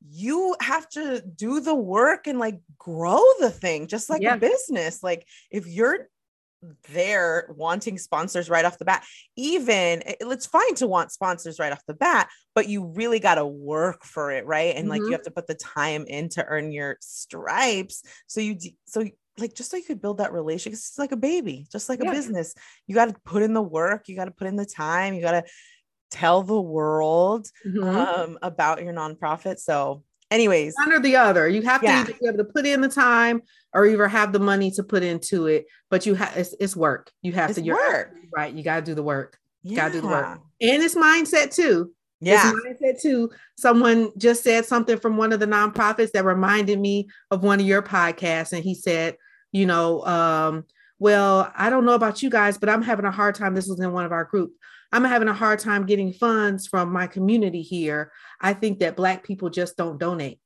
you 0.09 0.55
have 0.61 0.89
to 0.89 1.21
do 1.35 1.59
the 1.59 1.75
work 1.75 2.25
and 2.25 2.39
like 2.39 2.59
grow 2.77 3.21
the 3.39 3.49
thing 3.51 3.87
just 3.87 4.09
like 4.09 4.21
yeah. 4.21 4.35
a 4.35 4.37
business 4.37 5.03
like 5.03 5.27
if 5.51 5.67
you're 5.67 6.07
there 6.89 7.47
wanting 7.55 7.97
sponsors 7.97 8.49
right 8.49 8.65
off 8.65 8.77
the 8.77 8.85
bat. 8.85 9.03
Even 9.35 10.01
it's 10.05 10.45
fine 10.45 10.75
to 10.75 10.87
want 10.87 11.11
sponsors 11.11 11.59
right 11.59 11.71
off 11.71 11.85
the 11.87 11.93
bat, 11.93 12.29
but 12.55 12.69
you 12.69 12.85
really 12.85 13.19
got 13.19 13.35
to 13.35 13.45
work 13.45 14.03
for 14.03 14.31
it, 14.31 14.45
right? 14.45 14.75
And 14.75 14.83
mm-hmm. 14.83 14.89
like 14.89 14.99
you 14.99 15.05
mm-hmm. 15.05 15.13
have 15.13 15.23
to 15.23 15.31
put 15.31 15.47
the 15.47 15.55
time 15.55 16.05
in 16.07 16.29
to 16.29 16.45
earn 16.45 16.71
your 16.71 16.97
stripes. 17.01 18.03
So 18.27 18.41
you 18.41 18.57
so 18.85 19.05
like 19.37 19.55
just 19.55 19.71
so 19.71 19.77
you 19.77 19.83
could 19.83 20.01
build 20.01 20.19
that 20.19 20.33
relationship. 20.33 20.77
It's 20.77 20.99
like 20.99 21.11
a 21.11 21.17
baby, 21.17 21.67
just 21.71 21.89
like 21.89 22.03
yeah. 22.03 22.11
a 22.11 22.13
business. 22.13 22.53
You 22.87 22.95
got 22.95 23.09
to 23.09 23.15
put 23.25 23.43
in 23.43 23.53
the 23.53 23.61
work, 23.61 24.07
you 24.07 24.15
got 24.15 24.25
to 24.25 24.31
put 24.31 24.47
in 24.47 24.55
the 24.55 24.65
time, 24.65 25.13
you 25.13 25.21
got 25.21 25.31
to 25.31 25.43
tell 26.11 26.43
the 26.43 26.59
world 26.59 27.47
mm-hmm. 27.65 27.83
um, 27.83 28.37
about 28.41 28.83
your 28.83 28.93
nonprofit. 28.93 29.59
So 29.59 30.03
anyways. 30.31 30.73
One 30.77 30.93
or 30.93 30.99
the 30.99 31.17
other. 31.17 31.47
You 31.47 31.61
have 31.61 31.83
yeah. 31.83 32.03
to 32.03 32.13
be 32.13 32.27
able 32.27 32.37
to 32.39 32.43
put 32.45 32.65
in 32.65 32.81
the 32.81 32.89
time 32.89 33.41
or 33.73 33.85
either 33.85 34.07
have 34.07 34.33
the 34.33 34.39
money 34.39 34.71
to 34.71 34.83
put 34.83 35.03
into 35.03 35.45
it 35.47 35.65
but 35.91 36.05
you 36.05 36.15
have 36.15 36.35
it's, 36.35 36.55
it's, 36.59 36.75
work. 36.75 37.11
You 37.21 37.33
have 37.33 37.51
it's 37.51 37.61
to 37.61 37.71
work. 37.71 38.15
right. 38.35 38.51
You 38.51 38.63
got 38.63 38.77
to 38.77 38.81
do 38.81 38.95
the 38.95 39.03
work. 39.03 39.37
You 39.61 39.75
got 39.75 39.89
to 39.89 39.93
do 39.93 40.01
the 40.01 40.07
work. 40.07 40.39
And 40.61 40.81
it's 40.81 40.95
mindset 40.95 41.53
too. 41.53 41.91
Yeah. 42.21 42.51
it's 42.53 42.81
mindset 42.81 43.01
too. 43.01 43.29
Someone 43.57 44.11
just 44.17 44.43
said 44.43 44.65
something 44.65 44.97
from 44.97 45.17
one 45.17 45.33
of 45.33 45.39
the 45.39 45.45
nonprofits 45.45 46.11
that 46.13 46.23
reminded 46.23 46.79
me 46.79 47.09
of 47.29 47.43
one 47.43 47.59
of 47.59 47.65
your 47.65 47.83
podcasts 47.83 48.53
and 48.53 48.63
he 48.63 48.73
said 48.73 49.17
you 49.53 49.65
know 49.65 50.05
um 50.05 50.63
well 50.97 51.51
i 51.57 51.69
don't 51.69 51.83
know 51.83 51.93
about 51.93 52.23
you 52.23 52.29
guys 52.29 52.57
but 52.57 52.69
i'm 52.69 52.81
having 52.81 53.03
a 53.03 53.11
hard 53.11 53.35
time. 53.35 53.53
This 53.53 53.67
was 53.67 53.81
in 53.81 53.91
one 53.91 54.05
of 54.05 54.13
our 54.13 54.23
group 54.23 54.53
I'm 54.91 55.03
having 55.03 55.27
a 55.27 55.33
hard 55.33 55.59
time 55.59 55.85
getting 55.85 56.13
funds 56.13 56.67
from 56.67 56.91
my 56.91 57.07
community 57.07 57.61
here. 57.61 58.11
I 58.39 58.53
think 58.53 58.79
that 58.79 58.95
Black 58.95 59.23
people 59.23 59.49
just 59.49 59.77
don't 59.77 59.97
donate. 59.97 60.39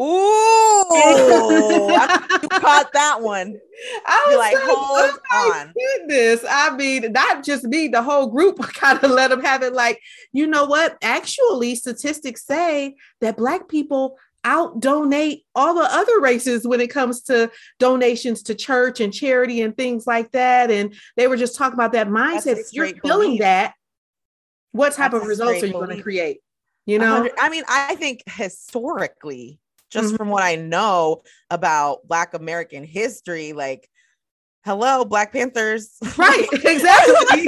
Ooh, 0.00 0.02
you 0.02 2.48
caught 2.50 2.92
that 2.92 3.18
one. 3.20 3.58
I 4.06 4.24
was 4.28 4.38
like, 4.38 4.56
hold 4.58 5.20
oh 5.32 5.52
on. 5.54 5.72
Goodness. 5.74 6.44
I 6.48 6.74
mean, 6.76 7.12
not 7.12 7.44
just 7.44 7.64
me, 7.64 7.88
the 7.88 8.02
whole 8.02 8.28
group 8.28 8.58
kind 8.74 9.02
of 9.02 9.10
let 9.10 9.30
them 9.30 9.42
have 9.42 9.62
it. 9.62 9.72
Like, 9.72 10.00
you 10.32 10.46
know 10.46 10.64
what? 10.64 10.96
Actually, 11.02 11.74
statistics 11.74 12.46
say 12.46 12.96
that 13.20 13.36
Black 13.36 13.68
people 13.68 14.18
out 14.46 14.80
donate 14.80 15.44
all 15.54 15.74
the 15.74 15.82
other 15.82 16.20
races 16.20 16.66
when 16.66 16.80
it 16.80 16.88
comes 16.88 17.22
to 17.24 17.50
donations 17.78 18.44
to 18.44 18.54
church 18.54 19.00
and 19.00 19.12
charity 19.12 19.60
and 19.60 19.76
things 19.76 20.06
like 20.06 20.30
that. 20.30 20.70
And 20.70 20.94
they 21.16 21.26
were 21.26 21.36
just 21.36 21.56
talking 21.56 21.74
about 21.74 21.92
that 21.92 22.08
mindset. 22.08 22.58
If 22.58 22.72
you're 22.72 22.86
feeling 22.86 23.26
belief. 23.26 23.40
that, 23.40 23.74
what 24.70 24.92
type 24.92 25.10
That's 25.10 25.22
of 25.22 25.28
results 25.28 25.62
are 25.62 25.66
you 25.66 25.72
going 25.72 25.96
to 25.96 26.02
create? 26.02 26.38
You 26.86 27.00
know, 27.00 27.28
I 27.36 27.48
mean, 27.48 27.64
I 27.68 27.96
think 27.96 28.22
historically, 28.26 29.58
just 29.90 30.08
mm-hmm. 30.08 30.16
from 30.16 30.28
what 30.28 30.44
I 30.44 30.54
know 30.54 31.22
about 31.50 32.06
Black 32.06 32.32
American 32.34 32.84
history, 32.84 33.52
like 33.52 33.88
hello 34.64 35.04
black 35.04 35.32
panthers 35.32 35.96
right 36.16 36.48
exactly 36.52 37.46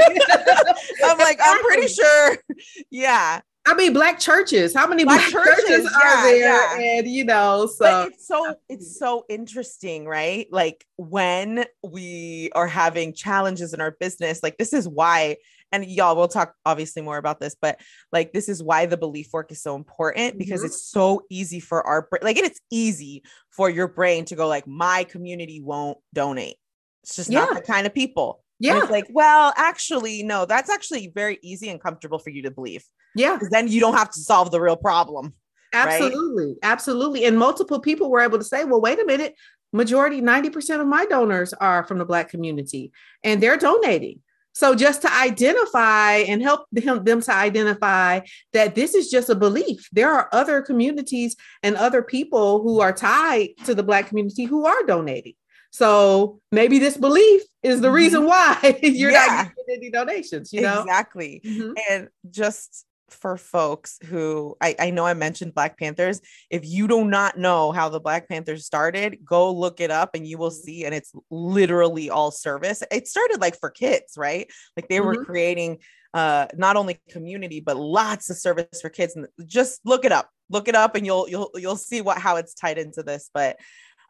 i'm 1.04 1.18
like 1.18 1.36
i'm 1.42 1.60
pretty 1.64 1.88
sure 1.88 2.38
yeah 2.92 3.40
I 3.68 3.74
mean, 3.74 3.92
black 3.92 4.18
churches. 4.18 4.74
How 4.74 4.86
many 4.86 5.04
black, 5.04 5.30
black 5.30 5.44
churches, 5.44 5.68
churches 5.68 5.92
are 5.94 6.02
yeah, 6.02 6.22
there? 6.22 6.80
Yeah. 6.80 6.98
And 6.98 7.06
you 7.06 7.24
know, 7.24 7.66
so 7.66 7.84
but 7.84 8.08
it's 8.08 8.26
so 8.26 8.54
it's 8.70 8.98
so 8.98 9.26
interesting, 9.28 10.06
right? 10.06 10.46
Like 10.50 10.86
when 10.96 11.66
we 11.82 12.50
are 12.54 12.66
having 12.66 13.12
challenges 13.12 13.74
in 13.74 13.82
our 13.82 13.90
business, 13.90 14.42
like 14.42 14.56
this 14.56 14.72
is 14.72 14.88
why. 14.88 15.36
And 15.70 15.84
y'all, 15.84 16.16
we'll 16.16 16.28
talk 16.28 16.54
obviously 16.64 17.02
more 17.02 17.18
about 17.18 17.40
this, 17.40 17.54
but 17.60 17.78
like 18.10 18.32
this 18.32 18.48
is 18.48 18.62
why 18.62 18.86
the 18.86 18.96
belief 18.96 19.28
work 19.34 19.52
is 19.52 19.60
so 19.60 19.76
important 19.76 20.38
because 20.38 20.60
mm-hmm. 20.60 20.68
it's 20.68 20.82
so 20.82 21.20
easy 21.28 21.60
for 21.60 21.86
our 21.86 22.08
brain. 22.08 22.20
like 22.22 22.38
it's 22.38 22.60
easy 22.70 23.22
for 23.50 23.68
your 23.68 23.86
brain 23.86 24.24
to 24.26 24.34
go 24.34 24.48
like 24.48 24.66
my 24.66 25.04
community 25.04 25.60
won't 25.60 25.98
donate. 26.14 26.56
It's 27.02 27.16
just 27.16 27.30
yeah. 27.30 27.40
not 27.40 27.54
the 27.54 27.60
kind 27.60 27.86
of 27.86 27.92
people. 27.92 28.42
Yeah. 28.60 28.78
Like, 28.90 29.06
well, 29.10 29.52
actually, 29.56 30.22
no, 30.22 30.44
that's 30.44 30.70
actually 30.70 31.12
very 31.14 31.38
easy 31.42 31.68
and 31.68 31.80
comfortable 31.80 32.18
for 32.18 32.30
you 32.30 32.42
to 32.42 32.50
believe. 32.50 32.84
Yeah. 33.14 33.34
Because 33.34 33.50
then 33.50 33.68
you 33.68 33.80
don't 33.80 33.94
have 33.94 34.10
to 34.10 34.20
solve 34.20 34.50
the 34.50 34.60
real 34.60 34.76
problem. 34.76 35.34
Absolutely. 35.72 36.46
Right? 36.46 36.56
Absolutely. 36.62 37.24
And 37.24 37.38
multiple 37.38 37.80
people 37.80 38.10
were 38.10 38.20
able 38.20 38.38
to 38.38 38.44
say, 38.44 38.64
well, 38.64 38.80
wait 38.80 39.00
a 39.00 39.04
minute, 39.04 39.34
majority, 39.72 40.20
90% 40.20 40.80
of 40.80 40.86
my 40.86 41.04
donors 41.06 41.52
are 41.54 41.84
from 41.84 41.98
the 41.98 42.04
Black 42.04 42.30
community 42.30 42.90
and 43.22 43.42
they're 43.42 43.56
donating. 43.56 44.20
So 44.54 44.74
just 44.74 45.02
to 45.02 45.12
identify 45.12 46.16
and 46.16 46.42
help 46.42 46.66
them, 46.72 47.04
them 47.04 47.20
to 47.20 47.32
identify 47.32 48.20
that 48.52 48.74
this 48.74 48.94
is 48.94 49.08
just 49.08 49.28
a 49.28 49.36
belief. 49.36 49.88
There 49.92 50.12
are 50.12 50.28
other 50.32 50.62
communities 50.62 51.36
and 51.62 51.76
other 51.76 52.02
people 52.02 52.62
who 52.62 52.80
are 52.80 52.92
tied 52.92 53.50
to 53.66 53.74
the 53.74 53.84
Black 53.84 54.08
community 54.08 54.44
who 54.44 54.66
are 54.66 54.82
donating. 54.82 55.34
So 55.78 56.40
maybe 56.50 56.80
this 56.80 56.96
belief 56.96 57.42
is 57.62 57.80
the 57.80 57.90
reason 57.92 58.22
mm-hmm. 58.22 58.30
why 58.30 58.78
you're 58.82 59.12
yeah. 59.12 59.26
not 59.28 59.54
getting 59.54 59.76
any 59.76 59.90
donations, 59.90 60.52
you 60.52 60.62
know? 60.62 60.80
Exactly. 60.80 61.40
Mm-hmm. 61.44 61.72
And 61.88 62.08
just 62.28 62.84
for 63.10 63.36
folks 63.36 63.96
who 64.04 64.56
I, 64.60 64.74
I 64.76 64.90
know 64.90 65.06
I 65.06 65.14
mentioned 65.14 65.54
Black 65.54 65.78
Panthers. 65.78 66.20
If 66.50 66.66
you 66.66 66.88
do 66.88 67.04
not 67.04 67.38
know 67.38 67.70
how 67.70 67.88
the 67.90 68.00
Black 68.00 68.28
Panthers 68.28 68.66
started, 68.66 69.20
go 69.24 69.52
look 69.52 69.80
it 69.80 69.92
up 69.92 70.16
and 70.16 70.26
you 70.26 70.36
will 70.36 70.50
mm-hmm. 70.50 70.64
see. 70.64 70.84
And 70.84 70.92
it's 70.92 71.12
literally 71.30 72.10
all 72.10 72.32
service. 72.32 72.82
It 72.90 73.06
started 73.06 73.40
like 73.40 73.56
for 73.60 73.70
kids, 73.70 74.14
right? 74.16 74.50
Like 74.76 74.88
they 74.88 74.96
mm-hmm. 74.96 75.06
were 75.06 75.24
creating 75.24 75.78
uh 76.14 76.46
not 76.56 76.76
only 76.76 76.98
community 77.10 77.60
but 77.60 77.76
lots 77.76 78.30
of 78.30 78.36
service 78.38 78.80
for 78.80 78.88
kids 78.88 79.14
and 79.14 79.26
just 79.44 79.78
look 79.84 80.06
it 80.06 80.12
up 80.12 80.30
look 80.48 80.66
it 80.66 80.74
up 80.74 80.94
and 80.94 81.04
you'll 81.04 81.28
you'll 81.28 81.50
you'll 81.56 81.76
see 81.76 82.00
what 82.00 82.16
how 82.16 82.36
it's 82.36 82.54
tied 82.54 82.78
into 82.78 83.02
this 83.02 83.28
but 83.34 83.58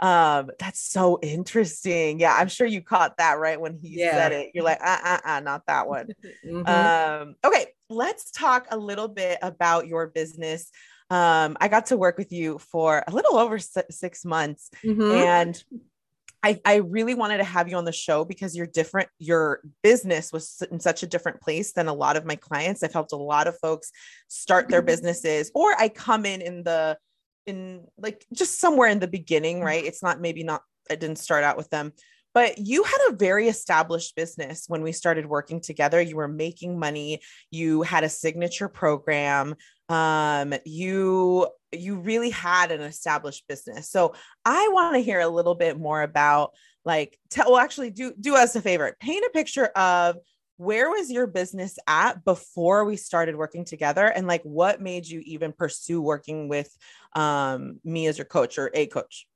um 0.00 0.50
that's 0.58 0.80
so 0.80 1.18
interesting 1.22 2.20
yeah 2.20 2.36
i'm 2.38 2.48
sure 2.48 2.66
you 2.66 2.80
caught 2.80 3.16
that 3.16 3.38
right 3.38 3.60
when 3.60 3.78
he 3.82 3.98
yeah. 3.98 4.12
said 4.12 4.32
it 4.32 4.50
you're 4.54 4.64
like 4.64 4.80
uh, 4.80 4.98
uh 5.04 5.18
uh 5.24 5.40
not 5.40 5.62
that 5.66 5.88
one 5.88 6.08
mm-hmm. 6.46 6.66
um 6.68 7.34
okay 7.44 7.66
let's 7.90 8.30
talk 8.30 8.66
a 8.70 8.76
little 8.76 9.08
bit 9.08 9.38
about 9.42 9.86
your 9.86 10.08
business. 10.08 10.70
Um, 11.10 11.56
I 11.60 11.68
got 11.68 11.86
to 11.86 11.96
work 11.96 12.18
with 12.18 12.32
you 12.32 12.58
for 12.58 13.02
a 13.06 13.10
little 13.10 13.36
over 13.36 13.58
six 13.58 14.24
months, 14.24 14.70
mm-hmm. 14.84 15.02
and 15.02 15.62
I, 16.42 16.60
I 16.64 16.76
really 16.76 17.14
wanted 17.14 17.38
to 17.38 17.44
have 17.44 17.68
you 17.68 17.76
on 17.76 17.84
the 17.84 17.92
show 17.92 18.24
because 18.24 18.54
you're 18.54 18.66
different. 18.66 19.08
Your 19.18 19.60
business 19.82 20.32
was 20.32 20.62
in 20.70 20.80
such 20.80 21.02
a 21.02 21.06
different 21.06 21.40
place 21.40 21.72
than 21.72 21.88
a 21.88 21.94
lot 21.94 22.16
of 22.16 22.26
my 22.26 22.36
clients. 22.36 22.82
I've 22.82 22.92
helped 22.92 23.12
a 23.12 23.16
lot 23.16 23.48
of 23.48 23.58
folks 23.58 23.90
start 24.28 24.68
their 24.68 24.80
mm-hmm. 24.80 24.86
businesses, 24.86 25.50
or 25.54 25.74
I 25.78 25.88
come 25.88 26.26
in 26.26 26.42
in 26.42 26.62
the 26.62 26.98
in 27.48 27.86
like 27.96 28.24
just 28.32 28.60
somewhere 28.60 28.88
in 28.88 29.00
the 29.00 29.08
beginning, 29.08 29.62
right? 29.62 29.84
It's 29.84 30.02
not 30.02 30.20
maybe 30.20 30.44
not. 30.44 30.62
I 30.90 30.94
didn't 30.94 31.18
start 31.18 31.44
out 31.44 31.56
with 31.56 31.68
them, 31.70 31.92
but 32.34 32.58
you 32.58 32.82
had 32.82 32.98
a 33.08 33.16
very 33.16 33.48
established 33.48 34.14
business 34.14 34.64
when 34.68 34.82
we 34.82 34.92
started 34.92 35.26
working 35.26 35.60
together. 35.60 36.00
You 36.00 36.16
were 36.16 36.28
making 36.28 36.78
money, 36.78 37.20
you 37.50 37.82
had 37.82 38.04
a 38.04 38.08
signature 38.08 38.68
program, 38.68 39.54
um, 39.88 40.54
you 40.64 41.48
you 41.72 41.96
really 41.96 42.30
had 42.30 42.70
an 42.70 42.80
established 42.80 43.44
business. 43.48 43.90
So 43.90 44.14
I 44.44 44.68
want 44.72 44.94
to 44.94 45.00
hear 45.00 45.20
a 45.20 45.28
little 45.28 45.54
bit 45.54 45.78
more 45.78 46.02
about 46.02 46.52
like 46.84 47.18
tell 47.30 47.50
well 47.50 47.60
actually 47.60 47.90
do 47.90 48.14
do 48.18 48.36
us 48.36 48.56
a 48.56 48.62
favor. 48.62 48.96
Paint 49.00 49.24
a 49.26 49.30
picture 49.30 49.66
of 49.66 50.16
where 50.58 50.90
was 50.90 51.10
your 51.10 51.26
business 51.26 51.78
at 51.86 52.24
before 52.24 52.84
we 52.84 52.96
started 52.96 53.36
working 53.36 53.64
together 53.64 54.06
and 54.06 54.26
like 54.26 54.42
what 54.42 54.82
made 54.82 55.06
you 55.06 55.22
even 55.24 55.52
pursue 55.52 56.02
working 56.02 56.48
with 56.48 56.76
um, 57.14 57.80
me 57.84 58.06
as 58.06 58.18
your 58.18 58.26
coach 58.26 58.58
or 58.58 58.70
a 58.74 58.86
coach 58.86 59.26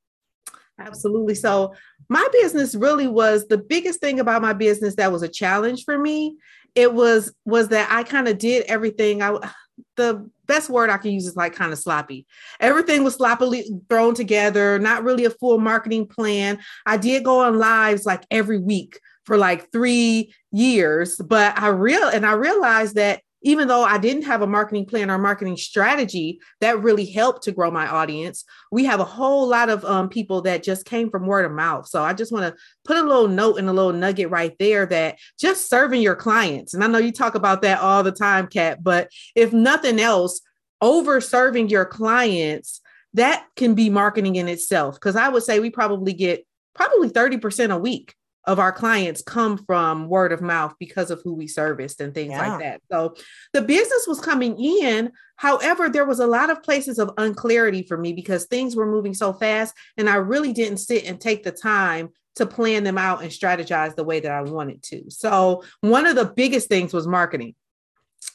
Absolutely. 0.79 1.35
So, 1.35 1.75
my 2.09 2.27
business 2.33 2.75
really 2.75 3.07
was 3.07 3.47
the 3.47 3.59
biggest 3.59 4.01
thing 4.01 4.21
about 4.21 4.43
my 4.43 4.53
business 4.53 4.97
that 4.97 5.13
was 5.13 5.23
a 5.23 5.29
challenge 5.29 5.85
for 5.85 5.99
me. 5.99 6.37
It 6.75 6.93
was 6.93 7.33
was 7.45 7.69
that 7.69 7.89
I 7.91 8.03
kind 8.03 8.27
of 8.27 8.39
did 8.39 8.65
everything. 8.67 9.23
I 9.23 9.37
the 9.97 10.29
best 10.47 10.71
word 10.71 10.91
I 10.91 10.97
can 10.97 11.13
use 11.13 11.27
is 11.27 11.37
like 11.37 11.55
kind 11.55 11.73
of 11.73 11.79
sloppy. 11.79 12.27
Everything 12.61 13.05
was 13.05 13.15
sloppily 13.15 13.71
thrown 13.89 14.15
together, 14.15 14.79
not 14.79 15.05
really 15.05 15.25
a 15.25 15.31
full 15.31 15.59
marketing 15.59 16.07
plan. 16.07 16.59
I 16.87 16.97
did 16.97 17.25
go 17.25 17.41
on 17.41 17.59
lives 17.59 18.05
like 18.05 18.25
every 18.31 18.59
week 18.59 18.99
for 19.25 19.37
like 19.37 19.71
3 19.73 20.33
years, 20.51 21.17
but 21.17 21.59
I 21.59 21.69
real 21.69 22.09
and 22.09 22.27
I 22.27 22.33
realized 22.33 22.97
that 22.97 23.23
even 23.43 23.69
though 23.69 23.83
I 23.83 23.99
didn't 23.99 24.23
have 24.23 24.43
a 24.43 24.47
marketing 24.47 24.87
plan 24.87 25.11
or 25.11 25.19
marketing 25.19 25.57
strategy 25.57 26.39
that 26.61 26.83
really 26.83 27.05
helped 27.05 27.43
to 27.45 27.53
grow 27.53 27.71
my 27.71 27.89
audience, 27.89 28.45
we 28.71 28.85
have 28.85 29.01
a 29.01 29.05
whole 29.05 29.49
lot 29.49 29.69
of 29.69 29.85
um, 29.85 30.09
people 30.09 30.43
that 30.43 30.63
just 30.63 30.85
came 30.85 31.11
from 31.11 31.27
word 31.27 31.45
of 31.45 31.53
mouth. 31.53 31.89
So 31.89 32.03
I 32.03 32.13
just 32.13 32.33
want 32.33 32.47
to 32.47 32.61
put 32.85 32.97
a 32.97 33.03
little 33.03 33.29
note 33.29 33.59
and 33.59 33.69
a 33.69 33.73
little 33.73 33.93
nugget 33.93 34.31
right 34.31 34.57
there 34.59 34.87
that 34.87 35.19
just 35.39 35.69
serving 35.69 36.03
your 36.03 36.17
clients, 36.17 36.75
and 36.75 36.85
I 36.85 36.87
know 36.87 36.99
you 36.99 37.13
talk 37.13 37.35
about 37.35 37.63
that 37.63 37.81
all 37.81 38.03
the 38.03 38.13
time, 38.13 38.47
Cat, 38.47 38.83
but 38.83 39.11
if 39.35 39.53
nothing 39.53 39.99
else, 39.99 40.41
over 40.81 41.21
serving 41.21 41.69
your 41.69 41.85
clients, 41.85 42.81
that 43.15 43.47
can 43.57 43.75
be 43.75 43.91
marketing 43.91 44.37
in 44.37 44.49
itself. 44.49 44.95
Because 44.95 45.17
I 45.17 45.29
would 45.29 45.43
say 45.43 45.61
we 45.61 45.71
probably 45.71 46.13
get 46.13 46.45
probably 46.75 47.09
30% 47.09 47.73
a 47.73 47.79
week 47.79 48.15
of 48.45 48.59
our 48.59 48.73
clients 48.73 49.23
come 49.23 49.57
from 49.57 50.09
word 50.09 50.33
of 50.33 50.41
mouth 50.41 50.75
because 50.79 51.11
of 51.11 51.21
who 51.23 51.33
we 51.33 51.47
serviced 51.47 52.01
and 52.01 52.13
things 52.13 52.31
yeah. 52.31 52.49
like 52.49 52.61
that. 52.61 52.83
So 52.91 53.15
the 53.53 53.63
business 53.63 54.07
was 54.07 54.21
coming 54.21 54.59
in. 54.59 55.13
However, 55.37 55.89
there 55.89 56.07
was 56.07 56.21
a 56.21 56.27
lot 56.27 56.51
of 56.51 56.63
places 56.63 56.99
of 56.99 57.11
unclarity 57.19 57.83
for 57.83 57.97
me 57.97 58.13
because 58.13 58.47
things 58.47 58.75
were 58.75 58.91
moving 58.91 59.15
so 59.15 59.33
fast 59.33 59.75
and 59.97 60.09
I 60.09 60.17
really 60.17 60.53
didn't 60.53 60.79
sit 60.79 61.05
and 61.05 61.21
take 61.21 61.45
the 61.45 61.53
time 61.53 62.11
to 62.37 62.47
plan 62.47 62.83
them 62.83 62.99
out 62.99 63.23
and 63.23 63.31
strategize 63.31 63.95
the 63.95 64.05
way 64.05 64.21
that 64.21 64.33
I 64.33 64.43
wanted 64.43 64.83
to. 64.85 65.05
So 65.11 65.63
one 65.81 66.07
of 66.07 66.17
the 66.17 66.25
biggest 66.25 66.69
things 66.69 66.93
was 66.93 67.07
marketing. 67.07 67.55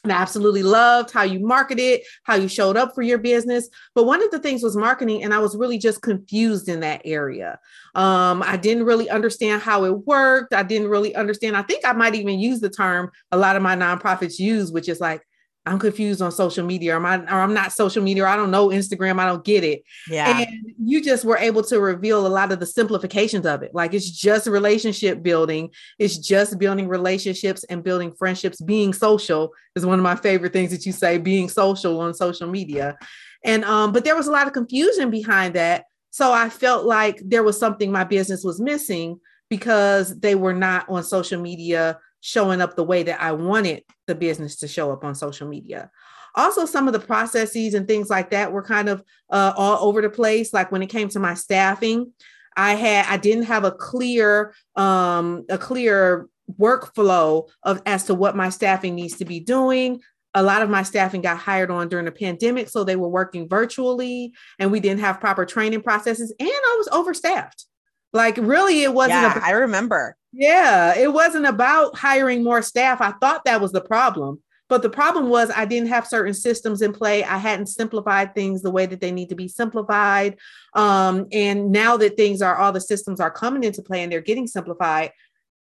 And 0.04 0.12
I 0.12 0.16
absolutely 0.16 0.62
loved 0.62 1.10
how 1.10 1.22
you 1.22 1.40
marketed, 1.40 2.02
how 2.22 2.36
you 2.36 2.48
showed 2.48 2.76
up 2.76 2.94
for 2.94 3.02
your 3.02 3.18
business. 3.18 3.68
But 3.94 4.04
one 4.04 4.22
of 4.22 4.30
the 4.30 4.38
things 4.38 4.62
was 4.62 4.76
marketing, 4.76 5.24
and 5.24 5.34
I 5.34 5.38
was 5.38 5.56
really 5.56 5.78
just 5.78 6.02
confused 6.02 6.68
in 6.68 6.80
that 6.80 7.02
area. 7.04 7.58
Um, 7.94 8.42
I 8.46 8.56
didn't 8.56 8.84
really 8.84 9.10
understand 9.10 9.62
how 9.62 9.84
it 9.84 10.06
worked. 10.06 10.54
I 10.54 10.62
didn't 10.62 10.88
really 10.88 11.14
understand. 11.16 11.56
I 11.56 11.62
think 11.62 11.84
I 11.84 11.92
might 11.92 12.14
even 12.14 12.38
use 12.38 12.60
the 12.60 12.70
term 12.70 13.10
a 13.32 13.36
lot 13.36 13.56
of 13.56 13.62
my 13.62 13.74
nonprofits 13.74 14.38
use, 14.38 14.70
which 14.70 14.88
is 14.88 15.00
like 15.00 15.22
I'm 15.68 15.78
confused 15.78 16.22
on 16.22 16.32
social 16.32 16.64
media, 16.64 16.96
or, 16.96 17.00
my, 17.00 17.18
or 17.18 17.40
I'm 17.40 17.52
not 17.52 17.72
social 17.72 18.02
media, 18.02 18.24
or 18.24 18.26
I 18.26 18.36
don't 18.36 18.50
know 18.50 18.68
Instagram, 18.68 19.18
I 19.20 19.26
don't 19.26 19.44
get 19.44 19.64
it. 19.64 19.82
Yeah. 20.08 20.40
And 20.40 20.74
you 20.82 21.02
just 21.02 21.24
were 21.24 21.36
able 21.36 21.62
to 21.64 21.78
reveal 21.80 22.26
a 22.26 22.28
lot 22.28 22.52
of 22.52 22.58
the 22.58 22.66
simplifications 22.66 23.44
of 23.44 23.62
it. 23.62 23.74
Like 23.74 23.92
it's 23.92 24.10
just 24.10 24.46
relationship 24.46 25.22
building, 25.22 25.70
it's 25.98 26.16
just 26.16 26.58
building 26.58 26.88
relationships 26.88 27.64
and 27.64 27.84
building 27.84 28.12
friendships. 28.18 28.60
Being 28.60 28.92
social 28.92 29.52
is 29.76 29.84
one 29.84 29.98
of 29.98 30.02
my 30.02 30.16
favorite 30.16 30.52
things 30.52 30.70
that 30.70 30.86
you 30.86 30.92
say, 30.92 31.18
being 31.18 31.48
social 31.48 32.00
on 32.00 32.14
social 32.14 32.48
media. 32.48 32.96
And 33.44 33.64
um, 33.64 33.92
but 33.92 34.04
there 34.04 34.16
was 34.16 34.26
a 34.26 34.32
lot 34.32 34.46
of 34.46 34.52
confusion 34.52 35.10
behind 35.10 35.54
that. 35.54 35.84
So 36.10 36.32
I 36.32 36.48
felt 36.48 36.86
like 36.86 37.20
there 37.24 37.42
was 37.42 37.58
something 37.58 37.92
my 37.92 38.04
business 38.04 38.42
was 38.42 38.60
missing 38.60 39.20
because 39.50 40.18
they 40.18 40.34
were 40.34 40.54
not 40.54 40.88
on 40.88 41.02
social 41.04 41.40
media 41.40 41.98
showing 42.20 42.60
up 42.60 42.76
the 42.76 42.84
way 42.84 43.02
that 43.02 43.20
I 43.20 43.32
wanted 43.32 43.84
the 44.06 44.14
business 44.14 44.56
to 44.56 44.68
show 44.68 44.92
up 44.92 45.04
on 45.04 45.14
social 45.14 45.48
media. 45.48 45.90
Also, 46.34 46.66
some 46.66 46.86
of 46.86 46.92
the 46.92 47.00
processes 47.00 47.74
and 47.74 47.86
things 47.86 48.10
like 48.10 48.30
that 48.30 48.52
were 48.52 48.62
kind 48.62 48.88
of 48.88 49.02
uh, 49.30 49.52
all 49.56 49.88
over 49.88 50.00
the 50.02 50.10
place. 50.10 50.52
Like 50.52 50.70
when 50.70 50.82
it 50.82 50.88
came 50.88 51.08
to 51.10 51.18
my 51.18 51.34
staffing, 51.34 52.12
I 52.56 52.74
had 52.74 53.06
I 53.08 53.16
didn't 53.16 53.44
have 53.44 53.64
a 53.64 53.72
clear 53.72 54.54
um, 54.76 55.44
a 55.48 55.58
clear 55.58 56.28
workflow 56.58 57.48
of 57.62 57.82
as 57.86 58.04
to 58.04 58.14
what 58.14 58.36
my 58.36 58.50
staffing 58.50 58.94
needs 58.94 59.16
to 59.18 59.24
be 59.24 59.40
doing. 59.40 60.00
A 60.34 60.42
lot 60.42 60.62
of 60.62 60.70
my 60.70 60.82
staffing 60.82 61.22
got 61.22 61.38
hired 61.38 61.70
on 61.70 61.88
during 61.88 62.04
the 62.04 62.12
pandemic, 62.12 62.68
so 62.68 62.84
they 62.84 62.96
were 62.96 63.08
working 63.08 63.48
virtually, 63.48 64.32
and 64.58 64.70
we 64.70 64.78
didn't 64.78 65.00
have 65.00 65.20
proper 65.20 65.46
training 65.46 65.82
processes, 65.82 66.32
and 66.38 66.48
I 66.48 66.74
was 66.78 66.88
overstaffed. 66.88 67.64
Like 68.12 68.36
really, 68.36 68.82
it 68.82 68.94
wasn't. 68.94 69.20
Yeah, 69.20 69.32
about, 69.32 69.42
I 69.42 69.50
remember. 69.52 70.16
Yeah, 70.32 70.96
it 70.96 71.12
wasn't 71.12 71.46
about 71.46 71.96
hiring 71.96 72.44
more 72.44 72.62
staff. 72.62 73.00
I 73.00 73.12
thought 73.12 73.44
that 73.44 73.60
was 73.60 73.72
the 73.72 73.80
problem. 73.80 74.42
But 74.68 74.82
the 74.82 74.90
problem 74.90 75.30
was 75.30 75.50
I 75.50 75.64
didn't 75.64 75.88
have 75.88 76.06
certain 76.06 76.34
systems 76.34 76.82
in 76.82 76.92
play. 76.92 77.24
I 77.24 77.38
hadn't 77.38 77.68
simplified 77.68 78.34
things 78.34 78.60
the 78.60 78.70
way 78.70 78.84
that 78.84 79.00
they 79.00 79.12
need 79.12 79.30
to 79.30 79.34
be 79.34 79.48
simplified. 79.48 80.36
Um, 80.74 81.26
and 81.32 81.72
now 81.72 81.96
that 81.96 82.16
things 82.16 82.42
are 82.42 82.56
all 82.56 82.72
the 82.72 82.80
systems 82.80 83.18
are 83.18 83.30
coming 83.30 83.64
into 83.64 83.82
play 83.82 84.02
and 84.02 84.12
they're 84.12 84.20
getting 84.20 84.46
simplified, 84.46 85.12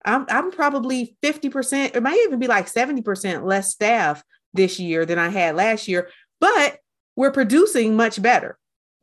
I'm, 0.06 0.26
I'm 0.30 0.52
probably 0.52 1.16
50%, 1.24 1.96
it 1.96 2.04
might 2.04 2.22
even 2.26 2.40
be 2.40 2.48
like 2.48 2.68
70% 2.68 3.46
less 3.46 3.72
staff 3.72 4.24
this 4.54 4.80
year 4.80 5.06
than 5.06 5.20
I 5.20 5.30
had 5.30 5.56
last 5.56 5.88
year, 5.88 6.10
but 6.40 6.80
we're 7.16 7.32
producing 7.32 7.96
much 7.96 8.22
better. 8.22 8.58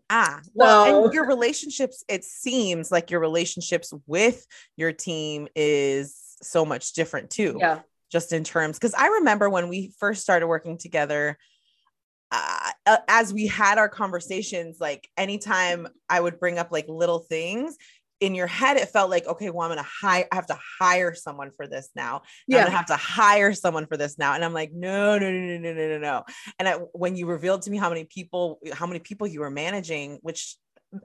Ah, 0.08 0.40
well, 0.54 1.04
and 1.04 1.14
your 1.14 1.26
relationships, 1.26 2.04
it 2.08 2.24
seems 2.24 2.92
like 2.92 3.10
your 3.10 3.20
relationships 3.20 3.92
with 4.06 4.46
your 4.76 4.92
team 4.92 5.48
is 5.56 6.36
so 6.42 6.64
much 6.64 6.92
different 6.92 7.30
too. 7.30 7.56
Yeah. 7.58 7.80
Just 8.12 8.32
in 8.32 8.44
terms, 8.44 8.78
because 8.78 8.94
I 8.94 9.08
remember 9.08 9.50
when 9.50 9.68
we 9.68 9.92
first 9.98 10.22
started 10.22 10.46
working 10.46 10.78
together, 10.78 11.36
uh, 12.30 12.70
as 13.08 13.32
we 13.34 13.48
had 13.48 13.78
our 13.78 13.88
conversations, 13.88 14.78
like 14.80 15.08
anytime 15.16 15.88
I 16.08 16.20
would 16.20 16.38
bring 16.38 16.58
up 16.58 16.70
like 16.70 16.86
little 16.88 17.18
things, 17.18 17.76
in 18.20 18.34
your 18.34 18.46
head 18.46 18.76
it 18.76 18.88
felt 18.88 19.10
like 19.10 19.26
okay 19.26 19.50
well 19.50 19.62
i'm 19.62 19.70
gonna 19.70 19.82
hire 19.82 20.26
i 20.32 20.34
have 20.34 20.46
to 20.46 20.58
hire 20.80 21.14
someone 21.14 21.50
for 21.50 21.66
this 21.66 21.90
now. 21.94 22.22
Yeah. 22.46 22.58
i'm 22.58 22.64
gonna 22.64 22.76
have 22.76 22.86
to 22.86 22.96
hire 22.96 23.52
someone 23.52 23.86
for 23.86 23.96
this 23.96 24.18
now. 24.18 24.34
And 24.34 24.44
i'm 24.44 24.54
like 24.54 24.72
no 24.72 25.18
no 25.18 25.30
no 25.30 25.58
no 25.58 25.72
no 25.72 25.88
no 25.88 25.98
no 25.98 26.24
and 26.58 26.68
I, 26.68 26.74
when 26.92 27.16
you 27.16 27.26
revealed 27.26 27.62
to 27.62 27.70
me 27.70 27.76
how 27.76 27.88
many 27.88 28.04
people 28.04 28.58
how 28.72 28.86
many 28.86 29.00
people 29.00 29.26
you 29.26 29.40
were 29.40 29.50
managing 29.50 30.18
which 30.22 30.56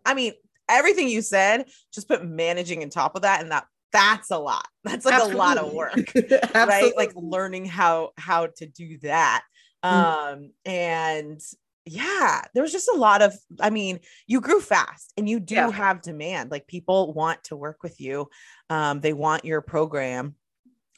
i 0.05 0.13
mean 0.13 0.33
everything 0.69 1.09
you 1.09 1.21
said 1.21 1.65
just 1.93 2.07
put 2.07 2.25
managing 2.25 2.81
on 2.81 2.89
top 2.89 3.15
of 3.15 3.23
that 3.23 3.41
and 3.41 3.51
that 3.51 3.65
that's 3.91 4.31
a 4.31 4.37
lot. 4.37 4.65
That's 4.85 5.05
like 5.05 5.15
Absolutely. 5.15 5.35
a 5.35 5.43
lot 5.43 5.57
of 5.57 5.73
work 5.73 6.13
right? 6.55 6.93
Like 6.95 7.11
learning 7.13 7.65
how 7.65 8.11
how 8.17 8.47
to 8.57 8.65
do 8.65 8.97
that. 8.99 9.43
Mm-hmm. 9.83 10.37
um 10.37 10.51
and 10.63 11.41
yeah, 11.85 12.41
there 12.53 12.63
was 12.63 12.71
just 12.71 12.89
a 12.89 12.97
lot 12.97 13.21
of, 13.21 13.33
I 13.59 13.69
mean, 13.71 13.99
you 14.27 14.39
grew 14.41 14.59
fast 14.61 15.13
and 15.17 15.27
you 15.27 15.39
do 15.39 15.55
Yeah. 15.55 15.71
have 15.71 16.01
demand. 16.01 16.51
Like 16.51 16.67
people 16.67 17.13
want 17.13 17.43
to 17.45 17.55
work 17.55 17.81
with 17.83 17.99
you. 17.99 18.29
Um, 18.69 19.01
they 19.01 19.13
want 19.13 19.45
your 19.45 19.61
program 19.61 20.35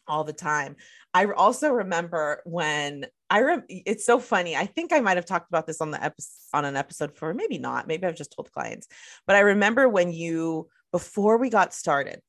all 0.07 0.25
the 0.25 0.33
time. 0.33 0.75
I 1.13 1.25
also 1.27 1.71
remember 1.71 2.41
when 2.45 3.05
I 3.29 3.41
rem- 3.41 3.63
it's 3.69 4.05
so 4.05 4.19
funny. 4.19 4.55
I 4.55 4.65
think 4.65 4.91
I 4.91 4.99
might 4.99 5.15
have 5.17 5.25
talked 5.25 5.49
about 5.49 5.65
this 5.65 5.79
on 5.79 5.91
the 5.91 6.03
episode 6.03 6.29
on 6.53 6.65
an 6.65 6.75
episode 6.75 7.15
for 7.17 7.33
maybe 7.33 7.57
not. 7.57 7.87
Maybe 7.87 8.05
I've 8.05 8.15
just 8.15 8.33
told 8.33 8.51
clients. 8.51 8.87
But 9.25 9.37
I 9.37 9.39
remember 9.39 9.87
when 9.87 10.11
you 10.11 10.67
before 10.91 11.37
we 11.37 11.49
got 11.49 11.73
started, 11.73 12.21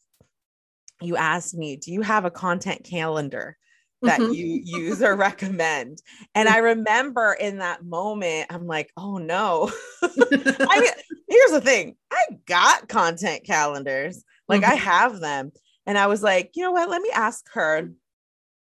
you 1.03 1.17
asked 1.17 1.55
me, 1.55 1.77
"Do 1.77 1.93
you 1.93 2.01
have 2.03 2.25
a 2.25 2.31
content 2.31 2.85
calendar?" 2.85 3.59
That 4.05 4.21
Mhm. 4.21 4.35
you 4.35 4.47
use 4.65 5.03
or 5.03 5.17
recommend. 5.17 6.03
And 6.35 6.49
I 6.49 6.59
remember 6.59 7.33
in 7.33 7.59
that 7.59 7.85
moment, 7.85 8.47
I'm 8.51 8.67
like, 8.67 8.91
oh 8.97 9.19
no. 9.19 9.71
I 10.03 10.81
mean, 10.81 10.93
here's 11.29 11.51
the 11.51 11.61
thing 11.61 11.97
I 12.11 12.25
got 12.47 12.89
content 12.89 13.45
calendars, 13.45 14.25
like 14.49 14.65
I 14.65 14.75
Mhm. 14.75 14.79
have 14.79 15.21
them. 15.21 15.53
And 15.87 15.99
I 15.99 16.07
was 16.07 16.23
like, 16.23 16.53
you 16.55 16.63
know 16.63 16.73
what? 16.73 16.89
Let 16.89 17.03
me 17.03 17.11
ask 17.15 17.45
her 17.53 17.91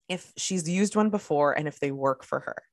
if 0.09 0.33
she's 0.37 0.67
used 0.69 0.95
one 0.95 1.09
before 1.09 1.53
and 1.53 1.67
if 1.67 1.79
they 1.79 1.91
work 1.91 2.23
for 2.23 2.39
her. 2.39 2.63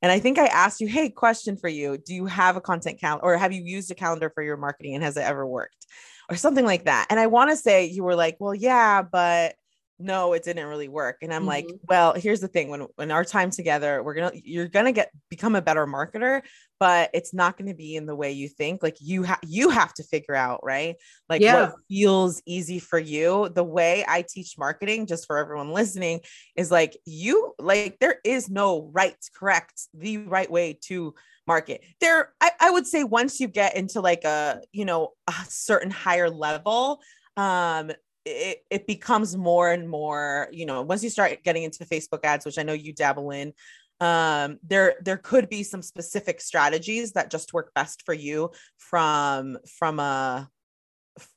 And 0.00 0.10
I 0.10 0.18
think 0.18 0.38
I 0.38 0.46
asked 0.46 0.80
you, 0.80 0.88
hey, 0.88 1.10
question 1.10 1.56
for 1.56 1.68
you. 1.68 1.96
Do 1.96 2.12
you 2.12 2.26
have 2.26 2.56
a 2.56 2.60
content 2.60 3.00
calendar 3.00 3.24
or 3.24 3.36
have 3.38 3.52
you 3.52 3.62
used 3.62 3.90
a 3.90 3.94
calendar 3.94 4.30
for 4.30 4.42
your 4.42 4.56
marketing 4.56 4.94
and 4.94 5.04
has 5.04 5.16
it 5.16 5.22
ever 5.22 5.46
worked? 5.46 5.86
Or 6.28 6.36
something 6.36 6.64
like 6.64 6.84
that. 6.84 7.06
And 7.08 7.20
I 7.20 7.26
want 7.28 7.50
to 7.50 7.56
say 7.56 7.84
you 7.86 8.02
were 8.02 8.16
like, 8.16 8.36
well, 8.40 8.54
yeah, 8.54 9.02
but 9.02 9.54
no, 10.02 10.32
it 10.32 10.42
didn't 10.42 10.66
really 10.66 10.88
work. 10.88 11.18
And 11.22 11.32
I'm 11.32 11.46
like, 11.46 11.72
Mhm. 11.72 11.80
well, 11.88 12.14
here's 12.14 12.40
the 12.40 12.48
thing. 12.48 12.68
When 12.68 12.82
when 12.96 13.10
our 13.10 13.24
time 13.24 13.50
together, 13.50 14.02
we're 14.02 14.14
gonna 14.14 14.32
you're 14.34 14.68
gonna 14.68 14.92
get 14.92 15.10
become 15.30 15.54
a 15.54 15.62
better 15.62 15.86
marketer, 15.86 16.42
but 16.80 17.10
it's 17.14 17.32
not 17.32 17.56
gonna 17.56 17.74
be 17.74 17.96
in 17.96 18.06
the 18.06 18.14
way 18.16 18.32
you 18.32 18.48
think. 18.48 18.82
Like 18.82 18.96
you 19.00 19.22
have 19.22 19.38
you 19.46 19.70
have 19.70 19.94
to 19.94 20.04
figure 20.04 20.34
out, 20.34 20.60
right? 20.64 20.96
Like 21.28 21.42
Yeah. 21.42 21.54
what 21.54 21.72
feels 21.88 22.42
easy 22.46 22.78
for 22.78 22.98
you. 22.98 23.48
The 23.48 23.64
way 23.64 24.04
I 24.06 24.22
teach 24.22 24.58
marketing, 24.58 25.06
just 25.06 25.26
for 25.26 25.38
everyone 25.38 25.70
listening, 25.72 26.20
is 26.56 26.70
like 26.70 26.96
you 27.04 27.54
like 27.58 27.98
there 28.00 28.16
is 28.24 28.48
no 28.50 28.90
right, 28.92 29.16
correct, 29.34 29.88
the 29.94 30.18
right 30.18 30.50
way 30.50 30.78
to 30.88 31.14
market. 31.46 31.82
There, 32.00 32.32
I, 32.40 32.50
I 32.60 32.70
would 32.70 32.86
say 32.86 33.04
once 33.04 33.40
you 33.40 33.48
get 33.48 33.76
into 33.76 34.00
like 34.00 34.24
a, 34.24 34.60
you 34.72 34.84
know, 34.84 35.10
a 35.28 35.34
certain 35.48 35.90
higher 35.90 36.30
level, 36.30 37.00
um, 37.36 37.90
it, 38.24 38.64
it 38.70 38.86
becomes 38.86 39.36
more 39.36 39.72
and 39.72 39.88
more, 39.88 40.48
you 40.52 40.66
know, 40.66 40.82
once 40.82 41.02
you 41.02 41.10
start 41.10 41.42
getting 41.44 41.64
into 41.64 41.84
Facebook 41.84 42.24
ads, 42.24 42.44
which 42.44 42.58
I 42.58 42.62
know 42.62 42.72
you 42.72 42.92
dabble 42.92 43.30
in, 43.30 43.52
um, 44.00 44.58
there 44.62 44.96
there 45.02 45.16
could 45.16 45.48
be 45.48 45.62
some 45.62 45.82
specific 45.82 46.40
strategies 46.40 47.12
that 47.12 47.30
just 47.30 47.52
work 47.52 47.72
best 47.74 48.02
for 48.04 48.14
you 48.14 48.50
from 48.76 49.58
from 49.78 50.00
a 50.00 50.48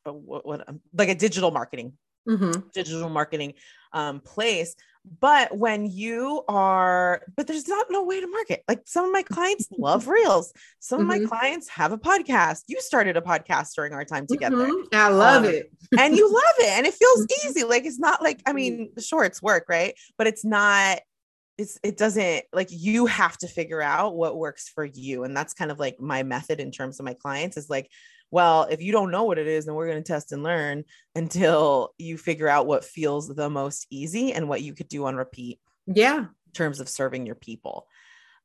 what, 0.04 0.45
what 0.45 0.67
like 0.93 1.10
a 1.10 1.15
digital 1.15 1.52
marketing 1.52 1.93
Mhm. 2.28 2.71
digital 2.71 3.10
marketing 3.10 3.54
um, 3.93 4.19
place. 4.19 4.76
But 5.20 5.58
when 5.58 5.86
you 5.86 6.44
are, 6.48 7.22
but 7.36 7.48
there's 7.48 7.68
not 7.68 7.88
no 7.89 8.04
way 8.04 8.20
to 8.22 8.28
market. 8.28 8.63
Like 8.68 8.82
some 8.86 9.06
of 9.06 9.12
my 9.12 9.24
clients 9.24 9.68
love 9.78 10.08
reels. 10.08 10.52
Some 10.80 11.02
of 11.02 11.08
my 11.08 11.20
Mhm. 11.20 11.28
clients 11.28 11.68
have 11.70 11.91
a 11.91 11.98
podcast. 11.98 12.63
You 12.68 12.82
started 12.82 13.15
a 13.18 13.22
podcast 13.22 13.74
during 13.76 13.94
our 13.94 14.04
time 14.06 14.26
together 14.28 14.68
Mhm. 14.68 14.88
I 14.94 15.08
love 15.10 15.44
Um, 15.46 15.50
it. 15.52 15.72
and 15.98 16.15
you 16.15 16.28
love 16.34 16.56
it 16.60 16.70
and 16.70 16.86
it 16.88 16.94
feels 16.96 17.26
Mhm. 17.26 17.48
easy. 17.50 17.63
Like 17.63 17.86
it's 17.86 18.00
not 18.00 18.22
like, 18.22 18.41
I 18.46 18.54
mean, 18.54 18.91
sure, 19.00 19.24
it's 19.24 19.41
work, 19.41 19.65
right? 19.70 19.96
But 20.18 20.28
it's 20.28 20.44
not, 20.44 21.00
it's, 21.58 21.80
it 21.84 21.98
doesn't 21.98 22.44
like 22.52 22.68
you 22.72 23.06
have 23.06 23.38
to 23.38 23.48
figure 23.48 23.82
out 23.82 24.15
what 24.15 24.36
works 24.38 24.68
for 24.68 24.84
you. 24.84 25.24
And 25.24 25.36
that's 25.38 25.54
kind 25.54 25.72
of 25.72 25.80
like 25.80 26.00
my 26.02 26.24
method 26.24 26.60
in 26.60 26.72
terms 26.72 27.00
of 27.00 27.06
my 27.06 27.13
clients 27.13 27.56
is 27.58 27.70
like, 27.70 27.89
well, 28.36 28.63
if 28.69 28.82
you 28.82 28.91
don't 28.91 29.12
know 29.12 29.24
what 29.24 29.38
it 29.38 29.48
is, 29.48 29.63
then 29.65 29.76
we're 29.76 29.88
going 29.88 30.04
to 30.04 30.06
test 30.06 30.34
and 30.34 30.43
learn 30.43 30.84
until 31.15 31.93
you 31.98 32.17
figure 32.17 32.50
out 32.50 32.67
what 32.67 32.84
feels 32.84 33.30
the 33.34 33.50
most 33.50 33.88
easy 33.89 34.34
and 34.34 34.50
what 34.50 34.62
you 34.62 34.74
could 34.74 34.89
do 34.89 35.06
on 35.06 35.15
repeat 35.15 35.58
Yeah. 35.88 36.17
in 36.17 36.52
terms 36.54 36.82
of 36.82 36.89
serving 36.89 37.26
your 37.26 37.36
people. 37.36 37.88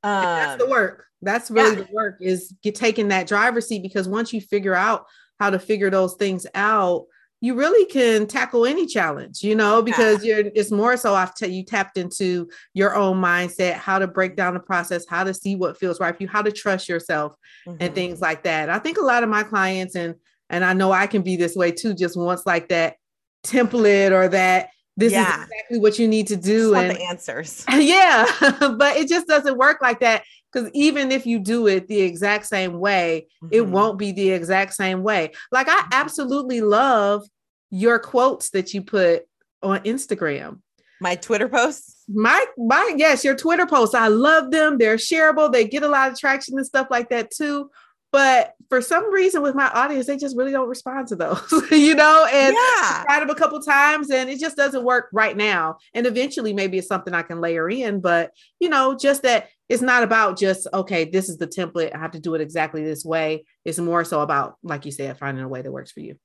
that's 0.04 0.58
the 0.58 0.64
Um, 0.66 0.70
work. 0.70 1.06
That's 1.22 1.50
really 1.50 1.78
yeah. 1.78 1.82
the 1.86 1.92
work 1.92 2.18
is 2.20 2.54
get 2.62 2.76
taking 2.76 3.08
that 3.08 3.26
driver's 3.26 3.66
seat 3.66 3.82
because 3.82 4.06
once 4.08 4.32
you 4.32 4.40
figure 4.40 4.76
out 4.76 5.06
how 5.40 5.50
to 5.50 5.58
figure 5.58 5.90
those 5.90 6.14
things 6.14 6.46
out, 6.54 7.06
you 7.42 7.54
really 7.54 7.86
can 7.86 8.26
tackle 8.26 8.66
any 8.66 8.86
challenge, 8.86 9.42
you 9.42 9.54
know, 9.54 9.80
because 9.80 10.24
you're 10.24 10.44
it's 10.54 10.70
more 10.70 10.96
so 10.96 11.16
after 11.16 11.46
you 11.46 11.64
tapped 11.64 11.96
into 11.96 12.48
your 12.74 12.94
own 12.94 13.20
mindset, 13.20 13.74
how 13.74 13.98
to 13.98 14.06
break 14.06 14.36
down 14.36 14.54
the 14.54 14.60
process, 14.60 15.06
how 15.08 15.24
to 15.24 15.32
see 15.32 15.56
what 15.56 15.78
feels 15.78 16.00
right 16.00 16.14
for 16.14 16.22
you, 16.22 16.28
how 16.28 16.42
to 16.42 16.52
trust 16.52 16.88
yourself 16.88 17.34
and 17.66 17.78
mhm. 17.78 17.94
things 17.94 18.20
like 18.20 18.44
that. 18.44 18.68
I 18.68 18.78
think 18.78 18.98
a 18.98 19.04
lot 19.04 19.22
of 19.22 19.30
my 19.30 19.42
clients 19.42 19.94
and 19.94 20.14
and 20.50 20.64
I 20.64 20.72
know 20.72 20.92
I 20.92 21.06
can 21.06 21.22
be 21.22 21.36
this 21.36 21.56
way 21.56 21.72
too, 21.72 21.94
just 21.94 22.16
wants 22.16 22.44
like 22.44 22.68
that 22.68 22.96
template 23.44 24.10
or 24.10 24.28
that 24.28 24.70
this 24.96 25.12
Yeah. 25.12 25.28
is 25.28 25.44
exactly 25.44 25.78
what 25.78 25.98
you 25.98 26.08
need 26.08 26.26
to 26.26 26.36
do. 26.36 26.74
And 26.74 26.90
the 26.90 27.02
answers. 27.02 27.64
yeah, 27.72 28.26
but 28.76 28.96
it 28.96 29.08
just 29.08 29.26
doesn't 29.26 29.56
work 29.56 29.78
like 29.80 30.00
that 30.00 30.24
because 30.52 30.70
even 30.74 31.12
if 31.12 31.26
you 31.26 31.38
do 31.38 31.66
it 31.66 31.86
the 31.88 32.00
exact 32.00 32.46
same 32.46 32.78
way, 32.80 33.28
it 33.50 33.62
Mhm. 33.62 33.70
won't 33.70 33.98
be 33.98 34.12
the 34.12 34.30
exact 34.30 34.74
same 34.74 35.02
way. 35.02 35.32
Like 35.52 35.68
I 35.68 35.80
Mhm. 35.82 35.88
absolutely 35.92 36.60
love 36.60 37.26
your 37.70 37.98
quotes 37.98 38.50
that 38.50 38.74
you 38.74 38.82
put 38.82 39.24
on 39.62 39.80
Instagram. 39.80 40.60
My 41.00 41.14
Twitter 41.14 41.48
posts. 41.48 41.96
My 42.08 42.44
my 42.58 42.92
yes, 42.96 43.24
your 43.24 43.36
Twitter 43.36 43.66
posts. 43.66 43.94
I 43.94 44.08
love 44.08 44.50
them. 44.50 44.76
They're 44.78 44.96
shareable. 44.96 45.50
They 45.52 45.64
get 45.64 45.82
a 45.82 45.88
lot 45.88 46.10
of 46.12 46.18
traction 46.18 46.58
and 46.58 46.66
stuff 46.66 46.88
like 46.90 47.08
that 47.10 47.30
too. 47.30 47.70
But 48.12 48.54
for 48.68 48.82
some 48.82 49.10
reason 49.12 49.40
with 49.40 49.54
my 49.54 49.68
audience, 49.70 50.06
they 50.08 50.16
just 50.16 50.36
really 50.36 50.50
don't 50.50 50.68
respond 50.68 51.06
to 51.08 51.16
those, 51.16 51.40
you 51.70 51.94
know, 51.94 52.26
and 52.32 52.54
yeah. 52.56 53.04
tried 53.04 53.20
them 53.20 53.30
a 53.30 53.36
couple 53.36 53.60
times 53.62 54.10
and 54.10 54.28
it 54.28 54.40
just 54.40 54.56
doesn't 54.56 54.82
work 54.84 55.08
right 55.12 55.36
now. 55.36 55.78
And 55.94 56.06
eventually 56.06 56.52
maybe 56.52 56.76
it's 56.78 56.88
something 56.88 57.14
I 57.14 57.22
can 57.22 57.40
layer 57.40 57.70
in, 57.70 58.00
but 58.00 58.32
you 58.58 58.68
know, 58.68 58.96
just 58.96 59.22
that 59.22 59.48
it's 59.70 59.82
not 59.82 60.02
about 60.02 60.38
just 60.38 60.68
okay, 60.74 61.06
this 61.06 61.30
is 61.30 61.38
the 61.38 61.46
template. 61.46 61.94
I 61.94 61.98
have 61.98 62.12
to 62.12 62.20
do 62.20 62.34
it 62.34 62.42
exactly 62.42 62.84
this 62.84 63.04
way. 63.04 63.46
It's 63.64 63.78
more 63.78 64.04
so 64.04 64.20
about, 64.20 64.56
like 64.62 64.84
you 64.84 64.92
said, 64.92 65.18
finding 65.18 65.44
a 65.44 65.48
way 65.48 65.62
that 65.62 65.72
works 65.72 65.92
for 65.92 66.00
you. 66.00 66.16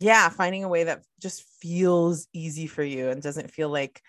yeah 0.00 0.28
finding 0.28 0.64
a 0.64 0.68
way 0.68 0.84
that 0.84 1.02
just 1.20 1.44
feels 1.60 2.26
easy 2.32 2.66
for 2.66 2.82
you 2.82 3.08
and 3.10 3.22
doesn't 3.22 3.50
feel 3.50 3.68
like 3.68 4.00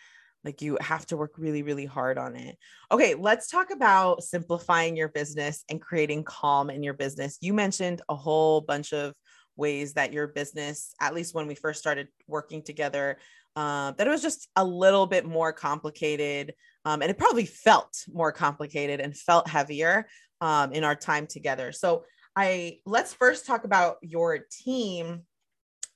like 0.44 0.62
you 0.62 0.78
have 0.82 1.06
to 1.06 1.18
work 1.18 1.34
really 1.38 1.64
really 1.64 1.86
hard 1.86 2.18
on 2.18 2.36
it 2.36 2.58
okay 2.92 3.16
let's 3.16 3.50
talk 3.50 3.72
about 3.72 4.24
simplifying 4.24 4.96
your 4.96 5.10
business 5.10 5.64
and 5.70 5.82
creating 5.82 6.24
calm 6.24 6.70
in 6.70 6.84
your 6.84 6.94
business 6.94 7.38
you 7.42 7.54
mentioned 7.54 8.02
a 8.10 8.16
whole 8.16 8.62
bunch 8.62 8.94
of 8.94 9.14
ways 9.56 9.94
that 9.94 10.14
your 10.14 10.28
business 10.28 10.94
at 11.00 11.14
least 11.14 11.36
when 11.36 11.48
we 11.48 11.56
first 11.56 11.80
started 11.80 12.08
working 12.28 12.64
together 12.64 13.18
uh, 13.56 13.92
that 13.92 14.08
it 14.08 14.10
was 14.10 14.24
just 14.24 14.50
a 14.56 14.66
little 14.66 15.06
bit 15.06 15.26
more 15.26 15.54
complicated 15.54 16.54
um, 16.86 17.02
and 17.02 17.10
it 17.10 17.18
probably 17.18 17.46
felt 17.46 18.04
more 18.12 18.32
complicated 18.32 19.00
and 19.00 19.16
felt 19.16 19.48
heavier 19.48 20.08
um, 20.42 20.74
in 20.74 20.84
our 20.84 20.96
time 20.96 21.28
together. 21.28 21.72
So 21.72 22.04
i 22.36 22.80
let's 22.86 23.14
first 23.14 23.46
talk 23.46 23.64
about 23.64 23.98
your 24.02 24.40
team 24.52 25.22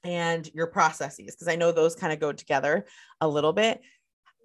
and 0.04 0.50
your 0.54 0.67
processes 0.67 1.36
because 1.36 1.47
i 1.47 1.56
know 1.56 1.71
those 1.71 1.95
kind 1.95 2.13
of 2.13 2.19
go 2.19 2.32
together 2.32 2.86
a 3.21 3.28
little 3.28 3.54
bit. 3.54 3.82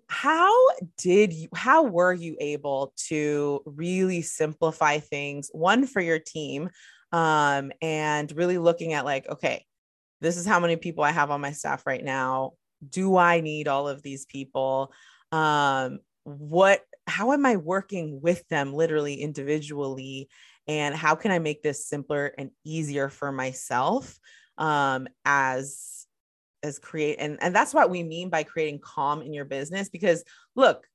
How 0.09 0.55
did 0.99 1.33
you 1.33 1.49
how 1.55 1.85
were 1.85 2.13
you 2.13 2.37
able 2.41 2.93
to 3.09 3.63
really 3.65 4.23
simplify 4.23 4.99
things 4.99 5.51
one 5.53 5.87
for 5.87 6.01
your 6.01 6.19
team 6.19 6.71
um 7.13 7.73
and 7.81 8.33
really 8.33 8.59
looking 8.59 8.93
at 8.95 9.05
like 9.05 9.29
okay 9.29 9.65
this 10.21 10.37
is 10.37 10.47
how 10.47 10.61
many 10.61 10.77
people 10.77 11.05
i 11.05 11.11
have 11.11 11.31
on 11.31 11.41
my 11.41 11.53
staff 11.53 11.87
right 11.87 12.05
now. 12.05 12.53
Do 12.89 13.17
i 13.17 13.41
need 13.41 13.69
all 13.69 13.89
of 13.89 14.03
these 14.03 14.27
people? 14.27 14.93
Um 15.31 16.01
what 16.25 16.83
how 17.07 17.33
am 17.33 17.45
i 17.45 17.57
working 17.57 18.21
with 18.21 18.47
them 18.49 18.73
literally 18.73 19.15
individually 19.15 20.29
and 20.69 20.95
how 20.95 21.15
can 21.15 21.31
i 21.31 21.39
make 21.39 21.63
this 21.63 21.87
simpler 21.87 22.33
and 22.39 22.51
easier 22.65 23.09
for 23.09 23.33
myself 23.33 24.19
um 24.59 25.09
as 25.25 26.07
as 26.63 26.79
create 26.79 27.17
and 27.19 27.39
and 27.43 27.55
that's 27.55 27.75
what 27.75 27.91
we 27.91 28.03
mean 28.03 28.31
by 28.31 28.45
creating 28.45 28.79
calm 28.79 29.21
in 29.21 29.33
your 29.33 29.45
business 29.45 29.89
because 29.89 30.23
look 30.55 30.87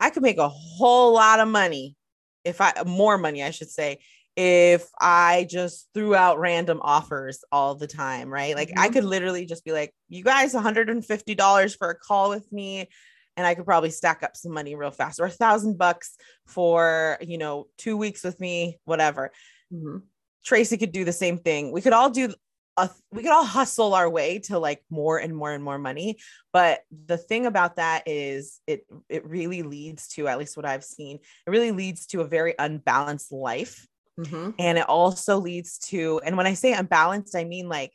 i 0.00 0.10
could 0.10 0.22
make 0.22 0.38
a 0.38 0.48
whole 0.48 1.12
lot 1.12 1.38
of 1.38 1.46
money 1.48 1.96
if 2.44 2.60
i 2.60 2.72
more 2.84 3.18
money 3.18 3.42
i 3.44 3.50
should 3.50 3.70
say 3.70 3.98
if 4.36 4.90
i 5.00 5.46
just 5.48 5.88
threw 5.94 6.14
out 6.14 6.38
random 6.40 6.80
offers 6.82 7.44
all 7.52 7.74
the 7.76 7.86
time 7.86 8.28
right 8.28 8.56
like 8.56 8.72
i 8.76 8.88
Mhm. 8.88 8.92
could 8.92 9.04
literally 9.04 9.46
just 9.46 9.64
be 9.64 9.72
like 9.72 9.94
you 10.08 10.24
guys 10.24 10.52
$150 10.52 11.76
for 11.76 11.90
a 11.90 11.94
call 11.98 12.28
with 12.30 12.50
me 12.52 12.88
and 13.36 13.46
i 13.46 13.54
could 13.54 13.64
probably 13.64 13.90
stack 13.90 14.22
up 14.22 14.36
some 14.36 14.52
money 14.52 14.74
real 14.74 14.90
fast 14.90 15.20
or 15.20 15.26
a 15.26 15.30
thousand 15.30 15.78
bucks 15.78 16.16
for 16.46 17.18
you 17.20 17.38
know 17.38 17.66
two 17.78 17.96
weeks 17.96 18.24
with 18.24 18.38
me 18.40 18.78
whatever 18.84 19.30
Mhm. 19.72 20.02
Tracy 20.44 20.76
could 20.76 20.92
do 20.92 21.04
the 21.04 21.12
same 21.12 21.38
thing. 21.38 21.72
We 21.72 21.80
could 21.80 21.92
all 21.92 22.10
do 22.10 22.32
uh, 22.76 22.88
we 23.10 23.22
could 23.22 23.32
all 23.32 23.44
hustle 23.44 23.94
our 23.94 24.08
way 24.08 24.38
to 24.38 24.58
like 24.58 24.84
more 24.90 25.18
and 25.18 25.34
more 25.34 25.50
and 25.50 25.64
more 25.64 25.78
money 25.78 26.18
but 26.52 26.80
the 27.06 27.16
thing 27.16 27.46
about 27.46 27.76
that 27.76 28.02
is 28.04 28.60
it 28.66 28.84
it 29.08 29.26
really 29.26 29.62
leads 29.62 30.08
to 30.08 30.28
at 30.28 30.38
least 30.38 30.58
what 30.58 30.66
i've 30.66 30.84
seen 30.84 31.16
it 31.16 31.50
really 31.50 31.72
leads 31.72 32.04
to 32.04 32.20
a 32.20 32.26
very 32.26 32.54
unbalanced 32.58 33.32
life 33.32 33.88
mm-hmm. 34.20 34.50
and 34.58 34.76
it 34.76 34.86
also 34.90 35.38
leads 35.38 35.78
to 35.78 36.20
and 36.22 36.36
when 36.36 36.46
i 36.46 36.52
say 36.52 36.74
unbalanced 36.74 37.34
i 37.34 37.44
mean 37.44 37.66
like 37.66 37.92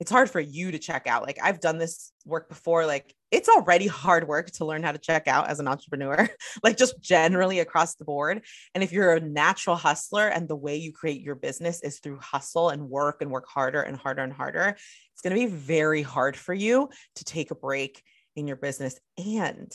it's 0.00 0.10
hard 0.10 0.30
for 0.30 0.40
you 0.40 0.70
to 0.72 0.78
check 0.78 1.06
out. 1.06 1.22
Like 1.22 1.38
I've 1.42 1.60
done 1.60 1.78
this 1.78 2.12
work 2.24 2.48
before. 2.48 2.86
Like 2.86 3.14
it's 3.34 3.48
already 3.48 3.88
hard 3.88 4.28
work 4.28 4.50
to 4.52 4.64
learn 4.64 4.84
how 4.84 4.92
to 4.92 4.98
check 4.98 5.26
out 5.26 5.48
as 5.48 5.58
an 5.58 5.66
entrepreneur, 5.66 6.28
like 6.62 6.76
just 6.76 7.00
generally 7.00 7.58
across 7.58 7.96
the 7.96 8.04
board. 8.04 8.44
And 8.74 8.84
if 8.84 8.92
you're 8.92 9.14
a 9.14 9.20
natural 9.20 9.74
hustler 9.74 10.28
and 10.28 10.48
the 10.48 10.56
way 10.56 10.76
you 10.76 10.92
create 10.92 11.20
your 11.20 11.34
business 11.34 11.82
is 11.82 11.98
through 11.98 12.18
hustle 12.20 12.70
and 12.70 12.88
work 12.88 13.22
and 13.22 13.30
work 13.32 13.48
harder 13.48 13.82
and 13.82 13.96
harder 13.96 14.22
and 14.22 14.32
harder, 14.32 14.76
it's 15.12 15.20
going 15.20 15.34
to 15.34 15.40
be 15.40 15.52
very 15.52 16.02
hard 16.02 16.36
for 16.36 16.54
you 16.54 16.88
to 17.16 17.24
take 17.24 17.50
a 17.50 17.56
break 17.56 18.02
in 18.36 18.46
your 18.46 18.56
business. 18.56 19.00
And 19.18 19.72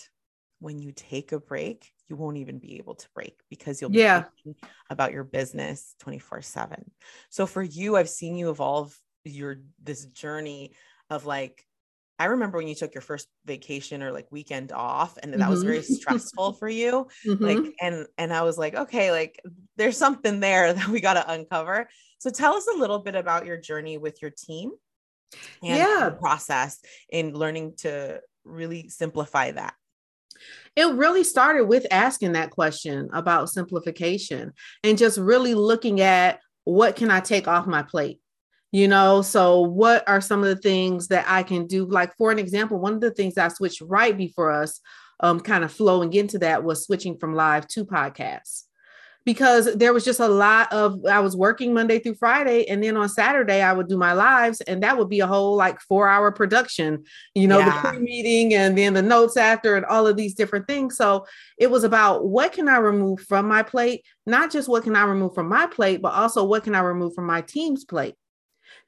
when 0.59 0.79
you 0.79 0.93
take 0.95 1.33
a 1.33 1.39
break, 1.39 1.91
you 2.07 2.15
won't 2.15 2.37
even 2.37 2.59
be 2.59 2.77
able 2.77 2.95
to 2.95 3.07
break 3.13 3.39
because 3.49 3.81
you'll 3.81 3.89
be 3.89 3.99
yeah. 3.99 4.23
thinking 4.23 4.55
about 4.89 5.11
your 5.11 5.25
business 5.25 5.95
24 5.99 6.41
7. 6.41 6.91
So 7.29 7.45
for 7.45 7.61
you, 7.61 7.97
I've 7.97 8.09
seen 8.09 8.37
you 8.37 8.49
evolve 8.49 8.97
your 9.25 9.57
this 9.83 10.05
journey 10.05 10.71
of 11.09 11.25
like 11.25 11.65
I 12.19 12.25
remember 12.25 12.57
when 12.57 12.67
you 12.67 12.75
took 12.75 12.93
your 12.93 13.01
first 13.01 13.27
vacation 13.45 14.03
or 14.03 14.11
like 14.11 14.27
weekend 14.29 14.73
off 14.73 15.17
and 15.23 15.33
that 15.33 15.39
mm-hmm. 15.39 15.49
was 15.49 15.63
very 15.63 15.81
stressful 15.81 16.53
for 16.53 16.67
you. 16.67 17.07
Mm-hmm. 17.25 17.43
Like 17.43 17.73
and 17.81 18.05
and 18.17 18.33
I 18.33 18.41
was 18.41 18.57
like, 18.57 18.75
okay, 18.75 19.11
like 19.11 19.41
there's 19.77 19.97
something 19.97 20.41
there 20.41 20.73
that 20.73 20.89
we 20.89 20.99
got 20.99 21.13
to 21.13 21.31
uncover. 21.31 21.89
So 22.19 22.29
tell 22.29 22.53
us 22.55 22.67
a 22.67 22.77
little 22.77 22.99
bit 22.99 23.15
about 23.15 23.45
your 23.45 23.57
journey 23.57 23.97
with 23.97 24.21
your 24.21 24.31
team 24.31 24.71
and 25.63 25.77
yeah. 25.77 26.09
the 26.09 26.17
process 26.17 26.79
in 27.09 27.33
learning 27.33 27.75
to 27.77 28.19
really 28.43 28.89
simplify 28.89 29.51
that. 29.51 29.73
It 30.75 30.93
really 30.95 31.23
started 31.23 31.65
with 31.65 31.87
asking 31.91 32.33
that 32.33 32.51
question 32.51 33.09
about 33.13 33.49
simplification 33.49 34.53
and 34.83 34.97
just 34.97 35.17
really 35.17 35.53
looking 35.53 36.01
at 36.01 36.39
what 36.65 36.95
can 36.95 37.09
I 37.09 37.19
take 37.19 37.47
off 37.47 37.67
my 37.67 37.83
plate? 37.83 38.19
You 38.71 38.87
know? 38.87 39.21
So 39.21 39.61
what 39.61 40.07
are 40.07 40.21
some 40.21 40.41
of 40.41 40.49
the 40.49 40.55
things 40.55 41.07
that 41.09 41.25
i 41.27 41.43
can 41.43 41.67
do? 41.67 41.85
Like 41.85 42.15
for 42.17 42.31
an 42.31 42.39
example 42.39 42.79
one 42.79 42.93
of 42.93 43.01
the 43.01 43.11
things 43.11 43.37
i 43.37 43.47
switched 43.47 43.81
right 43.81 44.17
before 44.17 44.51
us 44.51 44.81
um, 45.21 45.39
kind 45.39 45.63
of 45.63 45.71
flowing 45.71 46.13
into 46.13 46.39
that 46.39 46.63
was 46.63 46.85
switching 46.85 47.17
from 47.17 47.35
live 47.35 47.67
to 47.69 47.85
podcasts. 47.85 48.63
Because 49.25 49.75
there 49.75 49.93
was 49.93 50.05
just 50.05 50.21
a 50.21 50.27
lot 50.27 50.71
of 50.71 51.05
i 51.05 51.19
was 51.19 51.35
working 51.35 51.73
monday 51.73 51.99
through 51.99 52.15
friday 52.15 52.65
and 52.67 52.81
then 52.81 52.95
on 52.95 53.09
saturday 53.09 53.61
i 53.61 53.71
would 53.71 53.87
do 53.87 53.97
my 53.97 54.13
lives 54.13 54.61
and 54.61 54.81
that 54.81 54.97
would 54.97 55.09
be 55.09 55.19
a 55.19 55.27
whole 55.27 55.55
like 55.55 55.79
four 55.81 56.07
hour 56.07 56.31
production 56.31 57.03
you 57.35 57.47
know 57.47 57.59
yeah. 57.59 57.81
the 57.81 57.89
pre-meeting 57.89 58.53
and 58.55 58.77
then 58.77 58.93
the 58.93 59.01
notes 59.01 59.37
after 59.37 59.75
and 59.75 59.85
all 59.85 60.07
of 60.07 60.15
these 60.15 60.33
different 60.33 60.67
things. 60.67 60.95
So 60.95 61.27
it 61.59 61.69
was 61.69 61.83
about 61.83 62.25
what 62.25 62.53
can 62.53 62.69
i 62.69 62.77
remove 62.77 63.19
from 63.19 63.47
my 63.47 63.61
plate? 63.61 64.03
Not 64.25 64.51
just 64.51 64.69
what 64.69 64.83
can 64.83 64.95
i 64.95 65.03
remove 65.03 65.35
from 65.35 65.49
my 65.49 65.67
plate 65.67 66.01
but 66.01 66.13
also 66.13 66.43
what 66.45 66.63
can 66.63 66.73
i 66.73 66.79
remove 66.79 67.13
from 67.13 67.25
my 67.25 67.41
team's 67.41 67.83
plate 67.83 68.15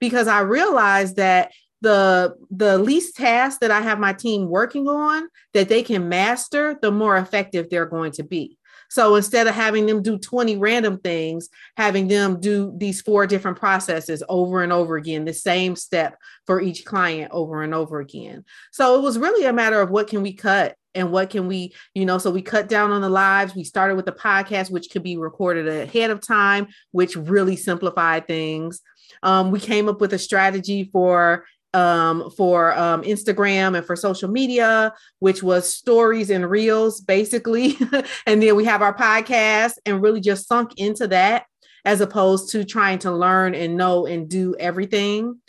because 0.01 0.27
I 0.27 0.41
realized 0.41 1.15
that 1.15 1.53
the 1.79 2.35
the 2.51 2.77
least 2.77 3.15
tasks 3.15 3.59
that 3.61 3.71
I 3.71 3.79
have 3.79 3.99
my 3.99 4.13
team 4.13 4.49
working 4.49 4.87
on 4.87 5.29
that 5.53 5.69
they 5.69 5.83
can 5.83 6.09
master, 6.09 6.77
the 6.81 6.91
more 6.91 7.15
effective 7.15 7.69
they're 7.69 7.85
going 7.85 8.11
to 8.13 8.23
be. 8.23 8.57
So 8.89 9.15
instead 9.15 9.47
of 9.47 9.55
having 9.55 9.85
them 9.85 10.03
do 10.03 10.17
20 10.17 10.57
random 10.57 10.99
things, 10.99 11.47
having 11.77 12.09
them 12.09 12.41
do 12.41 12.73
these 12.75 13.01
four 13.01 13.25
different 13.25 13.57
processes 13.57 14.21
over 14.27 14.63
and 14.63 14.73
over 14.73 14.97
again, 14.97 15.23
the 15.23 15.33
same 15.33 15.77
step 15.77 16.17
for 16.45 16.59
each 16.59 16.83
client 16.83 17.31
over 17.31 17.63
and 17.63 17.73
over 17.73 18.01
again. 18.01 18.43
So 18.71 18.99
it 18.99 19.01
was 19.01 19.17
really 19.17 19.45
a 19.45 19.53
matter 19.53 19.79
of 19.79 19.91
what 19.91 20.09
can 20.09 20.21
we 20.21 20.33
cut 20.33 20.75
and 20.93 21.09
what 21.09 21.29
can 21.29 21.47
we, 21.47 21.73
you 21.93 22.05
know, 22.05 22.17
so 22.17 22.31
we 22.31 22.41
cut 22.41 22.67
down 22.67 22.91
on 22.91 23.01
the 23.01 23.09
lives. 23.09 23.55
We 23.55 23.63
started 23.63 23.95
with 23.95 24.05
the 24.05 24.11
podcast, 24.11 24.69
which 24.71 24.89
could 24.91 25.03
be 25.03 25.15
recorded 25.15 25.69
ahead 25.69 26.11
of 26.11 26.19
time, 26.19 26.67
which 26.91 27.15
really 27.15 27.55
simplified 27.55 28.27
things. 28.27 28.81
Um, 29.23 29.51
we 29.51 29.59
came 29.59 29.89
up 29.89 30.01
with 30.01 30.13
a 30.13 30.19
strategy 30.19 30.89
for 30.91 31.45
um, 31.73 32.29
for 32.31 32.77
um, 32.77 33.03
Instagram 33.03 33.77
and 33.77 33.85
for 33.85 33.95
social 33.95 34.29
media, 34.29 34.93
which 35.19 35.41
was 35.41 35.73
stories 35.73 36.29
and 36.29 36.49
reels, 36.49 37.01
basically. 37.01 37.77
and 38.25 38.41
then 38.41 38.55
we 38.55 38.65
have 38.65 38.81
our 38.81 38.95
podcast 38.95 39.73
and 39.85 40.01
really 40.01 40.19
just 40.19 40.47
sunk 40.47 40.73
into 40.77 41.07
that 41.07 41.45
as 41.85 42.01
opposed 42.01 42.51
to 42.51 42.63
trying 42.63 42.99
to 42.99 43.11
learn 43.11 43.55
and 43.55 43.77
know 43.77 44.05
and 44.05 44.29
do 44.29 44.55
everything. 44.59 45.39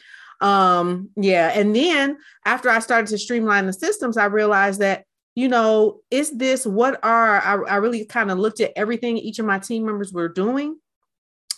Um, 0.41 1.11
yeah. 1.17 1.53
And 1.55 1.75
then 1.75 2.19
after 2.45 2.69
I 2.69 2.81
started 2.81 3.09
to 3.09 3.19
streamline 3.19 3.67
the 3.67 3.73
systems, 3.73 4.17
I 4.17 4.27
realized 4.27 4.81
that, 4.81 5.05
you 5.35 5.49
know, 5.49 6.01
is 6.11 6.31
this 6.31 6.67
what 6.67 6.99
are 7.05 7.41
I, 7.41 7.75
I 7.75 7.77
really 7.77 8.05
kind 8.05 8.31
of 8.31 8.39
looked 8.39 8.61
at 8.61 8.73
everything 8.77 9.19
each 9.19 9.39
of 9.39 9.47
my 9.47 9.59
team 9.59 9.87
members 9.87 10.13
were 10.13 10.29
doing 10.29 10.79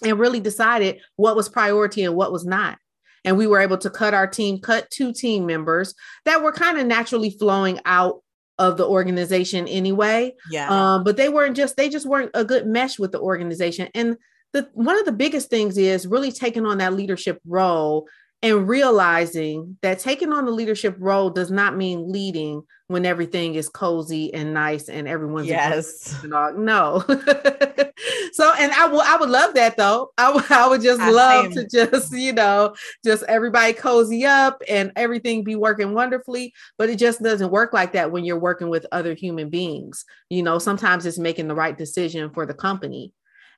and 0.04 0.18
really 0.18 0.40
decided 0.40 1.00
what 1.16 1.36
was 1.36 1.48
priority 1.48 2.04
and 2.04 2.14
what 2.14 2.32
was 2.32 2.44
not. 2.44 2.78
And 3.24 3.38
we 3.38 3.46
were 3.46 3.60
able 3.60 3.78
to 3.78 3.90
cut 3.90 4.14
our 4.14 4.26
team, 4.26 4.60
cut 4.60 4.90
two 4.90 5.12
team 5.12 5.46
members 5.46 5.94
that 6.24 6.42
were 6.42 6.52
kind 6.52 6.78
of 6.78 6.86
naturally 6.86 7.30
flowing 7.30 7.80
out 7.86 8.22
of 8.58 8.76
the 8.76 8.86
organization 8.86 9.66
anyway. 9.66 10.34
Yeah. 10.50 10.68
Um, 10.68 11.04
but 11.04 11.16
they 11.16 11.28
weren't 11.28 11.56
just, 11.56 11.76
they 11.76 11.88
just 11.88 12.06
weren't 12.06 12.30
a 12.34 12.44
good 12.44 12.66
mesh 12.66 12.98
with 12.98 13.12
the 13.12 13.20
organization. 13.20 13.88
And 13.94 14.16
the 14.52 14.68
one 14.74 14.98
of 14.98 15.04
the 15.04 15.12
biggest 15.12 15.50
things 15.50 15.76
is 15.76 16.06
really 16.06 16.30
taking 16.30 16.64
on 16.64 16.78
that 16.78 16.92
leadership 16.92 17.40
role 17.46 18.06
and 18.42 18.68
realizing 18.68 19.78
that 19.82 19.98
taking 19.98 20.32
on 20.32 20.44
the 20.44 20.52
leadership 20.52 20.94
role 20.98 21.30
does 21.30 21.50
not 21.50 21.76
mean 21.76 22.12
leading 22.12 22.62
when 22.88 23.06
everything 23.06 23.54
is 23.54 23.68
cozy 23.68 24.32
and 24.34 24.52
nice 24.52 24.88
and 24.88 25.08
everyone's 25.08 25.46
yes. 25.46 26.14
no. 26.24 27.02
So 28.32 28.52
and 28.58 28.72
i 28.72 28.86
will 28.86 29.00
i 29.00 29.16
would 29.16 29.30
love 29.30 29.54
that 29.54 29.76
though. 29.76 30.10
I, 30.18 30.26
w- 30.26 30.46
I 30.50 30.68
would 30.68 30.82
just 30.82 31.00
I 31.00 31.10
love 31.10 31.52
same. 31.52 31.68
to 31.68 31.68
just 31.68 32.12
you 32.12 32.32
know 32.32 32.74
just 33.04 33.22
everybody 33.24 33.72
cozy 33.72 34.26
up 34.26 34.60
and 34.68 34.90
everything 34.96 35.44
be 35.44 35.54
working 35.54 35.94
wonderfully 35.94 36.52
but 36.76 36.90
it 36.90 36.98
just 36.98 37.22
doesn't 37.22 37.52
work 37.52 37.72
like 37.72 37.92
that 37.92 38.10
when 38.10 38.24
you're 38.24 38.38
working 38.38 38.68
with 38.68 38.86
other 38.92 39.14
human 39.14 39.50
beings. 39.50 40.04
You 40.30 40.42
know 40.42 40.58
sometimes 40.58 41.06
it's 41.06 41.18
making 41.18 41.48
the 41.48 41.54
right 41.54 41.78
decision 41.78 42.30
for 42.30 42.44
the 42.44 42.54
company 42.54 43.12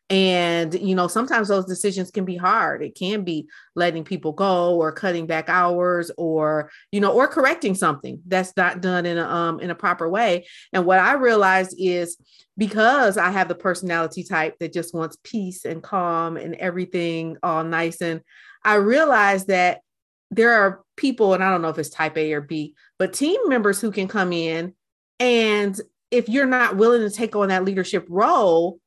and, 0.09 0.73
you 0.75 0.95
know, 0.95 1.09
sometimes 1.09 1.49
those 1.49 1.65
decisions 1.65 2.13
can 2.13 2.25
be 2.25 2.37
hard. 2.37 2.81
It 2.81 2.95
can 2.95 3.25
be 3.25 3.49
letting 3.75 4.05
people 4.05 4.33
go 4.33 4.77
or 4.77 4.93
cutting 4.93 5.27
back 5.27 5.49
hours 5.49 6.13
or, 6.17 6.71
you 6.93 7.01
know, 7.01 7.13
or 7.13 7.27
correcting 7.27 7.75
something 7.75 8.21
that's 8.27 8.53
not 8.57 8.81
done 8.81 9.05
in 9.05 9.19
a 9.19 9.25
um 9.27 9.59
in 9.59 9.71
a 9.71 9.75
proper 9.75 10.09
way. 10.09 10.47
And 10.73 10.87
what 10.87 11.01
I 11.01 11.15
realized 11.15 11.75
is 11.77 12.17
because 12.57 13.19
I 13.19 13.31
have 13.31 13.49
the 13.49 13.57
personality 13.57 14.23
type 14.23 14.57
that 14.61 14.73
just 14.73 14.95
wants 14.95 15.19
peace 15.25 15.65
and 15.65 15.83
calm 15.83 16.37
and 16.37 16.55
everything 16.55 17.37
all 17.43 17.65
nice. 17.65 18.01
And 18.01 18.21
I 18.65 18.77
realized 18.77 19.49
that 19.49 19.81
there 20.31 20.53
are 20.53 20.83
people, 20.97 21.35
and 21.35 21.43
I 21.43 21.51
don't 21.51 21.63
know 21.63 21.69
if 21.69 21.79
it's 21.79 21.91
type 21.91 22.17
A 22.17 22.33
or 22.33 22.41
B, 22.41 22.75
but 22.99 23.13
team 23.13 23.49
members 23.49 23.81
who 23.81 23.91
can 23.91 24.09
come 24.09 24.33
in 24.33 24.75
and 25.19 25.79
if 26.11 26.29
you're 26.29 26.47
not 26.47 26.77
willing 26.77 27.01
to 27.01 27.15
take 27.15 27.35
on 27.35 27.49
that 27.49 27.65
leadership 27.65 28.07
role, 28.09 28.79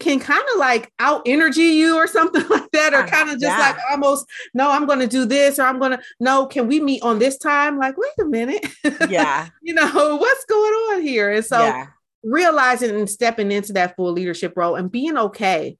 can 0.00 0.18
kind 0.18 0.42
of 0.54 0.58
like 0.58 0.92
out 0.98 1.22
energy 1.26 1.62
you 1.62 1.96
or 1.96 2.06
something 2.06 2.46
like 2.50 2.70
that, 2.72 2.94
or 2.94 3.06
kind 3.06 3.28
of 3.28 3.34
just 3.38 3.56
yeah. 3.56 3.58
like 3.58 3.76
almost, 3.90 4.26
no, 4.54 4.70
I'm 4.70 4.86
going 4.86 4.98
to 4.98 5.06
do 5.06 5.24
this, 5.24 5.58
or 5.58 5.62
I'm 5.62 5.78
going 5.78 5.92
to, 5.92 6.02
no, 6.18 6.46
can 6.46 6.66
we 6.66 6.80
meet 6.80 7.02
on 7.02 7.18
this 7.18 7.38
time? 7.38 7.78
Like, 7.78 7.96
wait 7.96 8.10
a 8.20 8.24
minute. 8.24 8.66
Yeah. 9.08 9.48
you 9.62 9.74
know, 9.74 10.16
what's 10.16 10.44
going 10.46 10.72
on 10.72 11.02
here? 11.02 11.30
And 11.30 11.44
so 11.44 11.60
yeah. 11.60 11.86
realizing 12.22 12.90
and 12.90 13.08
stepping 13.08 13.52
into 13.52 13.72
that 13.74 13.94
full 13.96 14.12
leadership 14.12 14.54
role 14.56 14.74
and 14.74 14.90
being 14.90 15.16
okay 15.16 15.76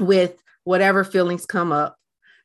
with 0.00 0.42
whatever 0.64 1.04
feelings 1.04 1.46
come 1.46 1.72
up, 1.72 1.96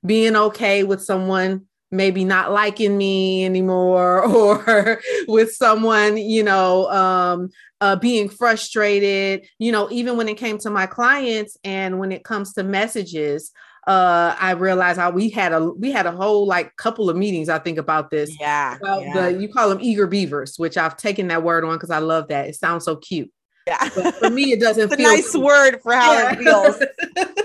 being 0.06 0.36
okay 0.36 0.84
with 0.84 1.02
someone 1.02 1.66
maybe 1.92 2.24
not 2.24 2.52
liking 2.52 2.98
me 2.98 3.46
anymore 3.46 4.24
or 4.26 5.02
with 5.28 5.54
someone 5.54 6.18
you 6.18 6.44
know 6.44 6.90
um, 6.90 7.50
uh, 7.82 7.96
being 7.96 8.30
frustrated 8.30 9.46
you 9.60 9.72
know 9.72 9.90
even 9.92 10.18
when 10.18 10.28
it 10.28 10.38
came 10.38 10.58
to 10.58 10.70
my 10.70 10.86
clients 10.86 11.58
and 11.64 12.00
when 12.00 12.12
it 12.12 12.24
comes 12.24 12.54
to 12.54 12.64
messages 12.64 13.52
uh 13.88 14.36
i 14.40 14.52
realized 14.52 15.00
how 15.00 15.10
we 15.10 15.28
had 15.30 15.54
a 15.54 15.72
we 15.72 15.92
had 15.92 16.06
a 16.06 16.12
whole 16.12 16.46
like 16.46 16.76
couple 16.76 17.10
of 17.10 17.18
meetings 17.18 17.50
i 17.50 17.58
think 17.58 17.80
about 17.80 18.12
this 18.12 18.32
yeah, 18.40 18.76
about 18.76 19.02
yeah. 19.02 19.14
the 19.14 19.42
you 19.42 19.50
call 19.50 19.70
them 19.70 19.80
eager 19.82 20.06
beavers 20.06 20.60
which 20.60 20.78
i've 20.78 20.96
taken 20.98 21.28
that 21.28 21.42
word 21.42 21.66
on 21.66 21.74
because 21.74 21.90
i 21.90 21.98
love 21.98 22.28
that 22.28 22.48
it 22.48 22.56
sounds 22.56 22.86
so 22.86 22.96
cute 22.96 23.32
yeah 23.66 23.90
but 23.96 24.14
for 24.16 24.30
me 24.30 24.52
it 24.52 24.60
doesn't 24.60 24.84
it's 24.92 24.96
feel 24.96 25.10
nice 25.10 25.32
cute. 25.32 25.44
word 25.44 25.80
for 25.82 25.94
how 25.94 26.14
yeah. 26.14 26.32
it 26.32 26.38
feels 26.38 26.76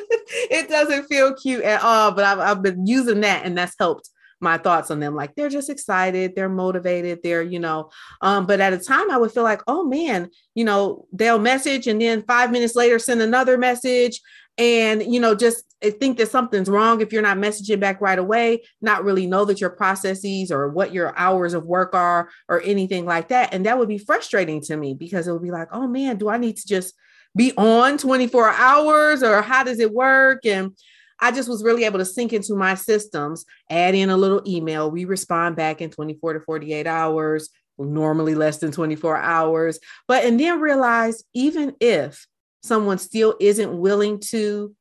it 0.51 0.69
doesn't 0.69 1.07
feel 1.07 1.33
cute 1.35 1.65
at 1.65 1.83
all 1.83 2.13
but 2.13 2.25
I've, 2.25 2.39
I've 2.39 2.63
been 2.63 2.87
using 2.87 3.23
that 3.23 3.47
and 3.47 3.57
that's 3.57 3.75
helped 3.79 4.11
my 4.41 4.59
thoughts 4.59 4.91
on 4.91 5.01
them 5.01 5.15
like 5.15 5.35
they're 5.35 5.49
just 5.49 5.71
excited 5.71 6.35
they're 6.35 6.49
motivated 6.49 7.21
they're 7.23 7.43
you 7.43 7.59
know 7.59 7.91
um 8.21 8.47
but 8.47 8.61
at 8.61 8.73
a 8.73 8.79
time 8.79 9.11
i 9.11 9.17
would 9.17 9.33
feel 9.33 9.43
like 9.43 9.63
oh 9.67 9.85
man 9.85 10.29
you 10.55 10.65
know 10.65 11.07
they'll 11.13 11.39
message 11.39 11.87
and 11.87 12.01
then 12.01 12.23
five 12.23 12.51
minutes 12.51 12.75
later 12.75 12.99
send 12.99 13.23
another 13.23 13.57
message 13.57 14.21
and 14.59 15.03
you 15.03 15.21
know 15.21 15.35
just 15.35 15.65
think 16.01 16.19
that 16.19 16.31
something's 16.31 16.69
wrong 16.69 17.01
if 17.01 17.13
you're 17.13 17.23
not 17.23 17.37
messaging 17.37 17.81
back 17.81 18.01
right 18.01 18.19
away 18.19 18.63
not 18.81 19.05
really 19.05 19.27
know 19.27 19.45
that 19.45 19.61
your 19.61 19.71
processes 19.71 20.51
or 20.51 20.69
what 20.69 20.93
your 20.93 21.17
hours 21.19 21.55
of 21.55 21.65
work 21.65 21.95
are 21.95 22.29
or 22.49 22.61
anything 22.63 23.05
like 23.05 23.29
that 23.29 23.53
and 23.53 23.65
that 23.67 23.79
would 23.79 23.89
be 23.89 23.99
frustrating 23.99 24.61
to 24.61 24.77
me 24.77 24.95
because 24.95 25.29
it 25.29 25.33
would 25.33 25.43
be 25.43 25.51
like 25.51 25.69
oh 25.73 25.87
man 25.87 26.17
do 26.17 26.29
i 26.29 26.37
need 26.37 26.57
to 26.57 26.67
just 26.67 26.95
be 27.37 27.53
on 27.57 27.99
24 27.99 28.49
hours 28.51 29.23
or 29.23 29.43
how 29.43 29.63
does 29.63 29.79
it 29.79 29.93
work? 29.93 30.45
and 30.47 30.73
I 31.21 31.31
just 31.33 31.49
was 31.49 31.65
really 31.65 31.85
able 31.85 31.99
to 31.99 32.05
sink 32.05 32.33
into 32.33 32.55
my 32.55 32.75
systems, 32.75 33.45
add 33.71 33.95
in 33.95 34.11
a 34.11 34.17
little 34.17 34.43
email. 34.47 34.91
We 34.91 35.05
respond 35.05 35.57
back 35.57 35.81
in 35.81 35.91
24 35.91 36.35
to 36.35 36.41
48 36.41 36.87
hours, 36.87 37.51
normally 37.79 38.35
less 38.35 38.59
than 38.59 38.73
24 38.73 39.17
hours. 39.17 39.79
But 40.09 40.25
and 40.25 40.39
then 40.39 40.61
realize 40.61 41.25
even 41.35 41.75
if 41.81 42.27
someone 42.63 42.99
still 42.99 43.37
isn't 43.41 43.79
willing 43.79 44.21
to 44.21 44.75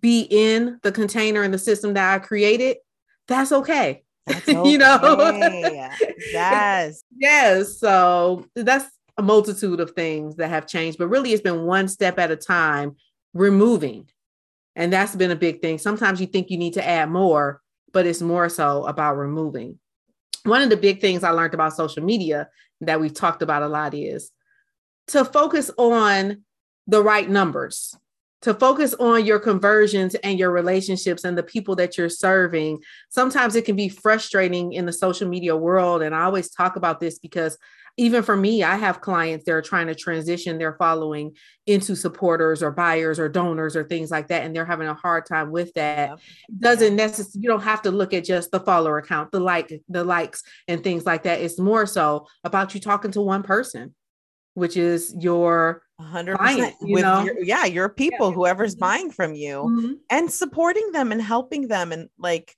be 0.00 0.26
in 0.30 0.78
the 0.82 0.92
container 0.92 1.42
and 1.42 1.52
the 1.52 1.58
system 1.58 1.94
that 1.94 2.14
I 2.14 2.18
created, 2.18 2.78
that's 3.26 3.52
okay. 3.52 4.02
That's 4.26 4.48
okay. 4.48 4.68
you 4.70 4.78
know, 4.78 4.98
yes, 6.32 7.02
yes. 7.16 7.78
So 7.78 8.46
that's 8.54 8.86
a 9.16 9.22
multitude 9.22 9.80
of 9.80 9.90
things 9.92 10.36
that 10.36 10.48
have 10.48 10.66
changed, 10.66 10.98
but 10.98 11.08
really 11.08 11.32
it's 11.32 11.42
been 11.42 11.64
one 11.64 11.88
step 11.88 12.18
at 12.18 12.30
a 12.30 12.36
time 12.36 12.96
removing. 13.34 14.08
And 14.80 14.90
that's 14.90 15.14
been 15.14 15.30
a 15.30 15.36
big 15.36 15.60
thing. 15.60 15.76
Sometimes 15.76 16.22
you 16.22 16.26
think 16.26 16.48
you 16.48 16.56
need 16.56 16.72
to 16.72 16.88
add 16.88 17.10
more, 17.10 17.60
but 17.92 18.06
it's 18.06 18.22
more 18.22 18.48
so 18.48 18.86
about 18.86 19.18
removing. 19.18 19.78
One 20.44 20.62
of 20.62 20.70
the 20.70 20.76
big 20.78 21.02
things 21.02 21.22
I 21.22 21.32
learned 21.32 21.52
about 21.52 21.76
social 21.76 22.02
media 22.02 22.48
that 22.80 22.98
we've 22.98 23.12
talked 23.12 23.42
about 23.42 23.62
a 23.62 23.68
lot 23.68 23.92
is 23.92 24.30
to 25.08 25.26
focus 25.26 25.70
on 25.76 26.44
the 26.86 27.02
right 27.02 27.28
numbers 27.28 27.94
to 28.42 28.54
focus 28.54 28.94
on 28.94 29.26
your 29.26 29.38
conversions 29.38 30.14
and 30.16 30.38
your 30.38 30.50
relationships 30.50 31.24
and 31.24 31.36
the 31.36 31.42
people 31.42 31.76
that 31.76 31.98
you're 31.98 32.08
serving. 32.08 32.82
Sometimes 33.10 33.54
it 33.54 33.64
can 33.64 33.76
be 33.76 33.88
frustrating 33.88 34.72
in 34.72 34.86
the 34.86 34.92
social 34.92 35.28
media 35.28 35.56
world. 35.56 36.02
And 36.02 36.14
I 36.14 36.22
always 36.22 36.50
talk 36.50 36.76
about 36.76 37.00
this 37.00 37.18
because 37.18 37.58
even 37.96 38.22
for 38.22 38.36
me, 38.36 38.62
I 38.62 38.76
have 38.76 39.02
clients 39.02 39.44
that 39.44 39.52
are 39.52 39.60
trying 39.60 39.88
to 39.88 39.94
transition 39.94 40.56
their 40.56 40.74
following 40.74 41.36
into 41.66 41.94
supporters 41.94 42.62
or 42.62 42.70
buyers 42.70 43.18
or 43.18 43.28
donors 43.28 43.76
or 43.76 43.84
things 43.84 44.10
like 44.10 44.28
that. 44.28 44.44
And 44.44 44.56
they're 44.56 44.64
having 44.64 44.88
a 44.88 44.94
hard 44.94 45.26
time 45.26 45.50
with 45.50 45.74
that. 45.74 46.18
Doesn't 46.56 46.96
necessarily, 46.96 47.42
you 47.42 47.48
don't 47.48 47.62
have 47.62 47.82
to 47.82 47.90
look 47.90 48.14
at 48.14 48.24
just 48.24 48.52
the 48.52 48.60
follower 48.60 48.98
account, 48.98 49.32
the 49.32 49.40
like, 49.40 49.82
the 49.88 50.04
likes 50.04 50.42
and 50.66 50.82
things 50.82 51.04
like 51.04 51.24
that. 51.24 51.40
It's 51.40 51.58
more 51.58 51.84
so 51.84 52.26
about 52.42 52.74
you 52.74 52.80
talking 52.80 53.10
to 53.10 53.20
one 53.20 53.42
person, 53.42 53.94
which 54.54 54.78
is 54.78 55.14
your 55.18 55.82
100% 56.00 56.36
client, 56.36 56.74
you 56.80 56.94
with 56.94 57.02
know? 57.02 57.24
Your, 57.24 57.42
yeah 57.42 57.64
your 57.64 57.88
people 57.88 58.30
yeah. 58.30 58.34
whoever's 58.34 58.74
mm-hmm. 58.74 58.80
buying 58.80 59.10
from 59.10 59.34
you 59.34 59.56
mm-hmm. 59.56 59.92
and 60.08 60.30
supporting 60.30 60.92
them 60.92 61.12
and 61.12 61.20
helping 61.20 61.68
them 61.68 61.92
and 61.92 62.08
like 62.18 62.54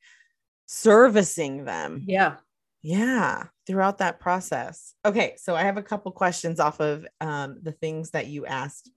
servicing 0.66 1.64
them 1.64 2.05
yeah 2.07 2.37
yeah 2.83 3.44
throughout 3.66 3.98
that 3.98 4.20
process 4.20 4.94
okay 5.05 5.35
so 5.38 5.55
i 5.55 5.62
have 5.62 5.76
a 5.76 5.83
couple 5.83 6.11
questions 6.12 6.61
off 6.61 6.81
of 6.81 7.07
um, 7.20 7.59
the 7.62 7.72
things 7.72 8.11
that 8.11 8.26
you 8.26 8.46
asked 8.46 8.90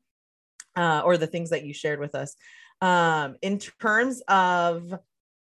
uh, 0.76 1.02
or 1.06 1.18
the 1.18 1.28
things 1.28 1.52
that 1.52 1.66
you 1.66 1.74
shared 1.74 2.00
with 2.00 2.16
us 2.16 2.36
um, 2.82 3.36
in 3.42 3.60
terms 3.60 4.22
of 4.28 4.94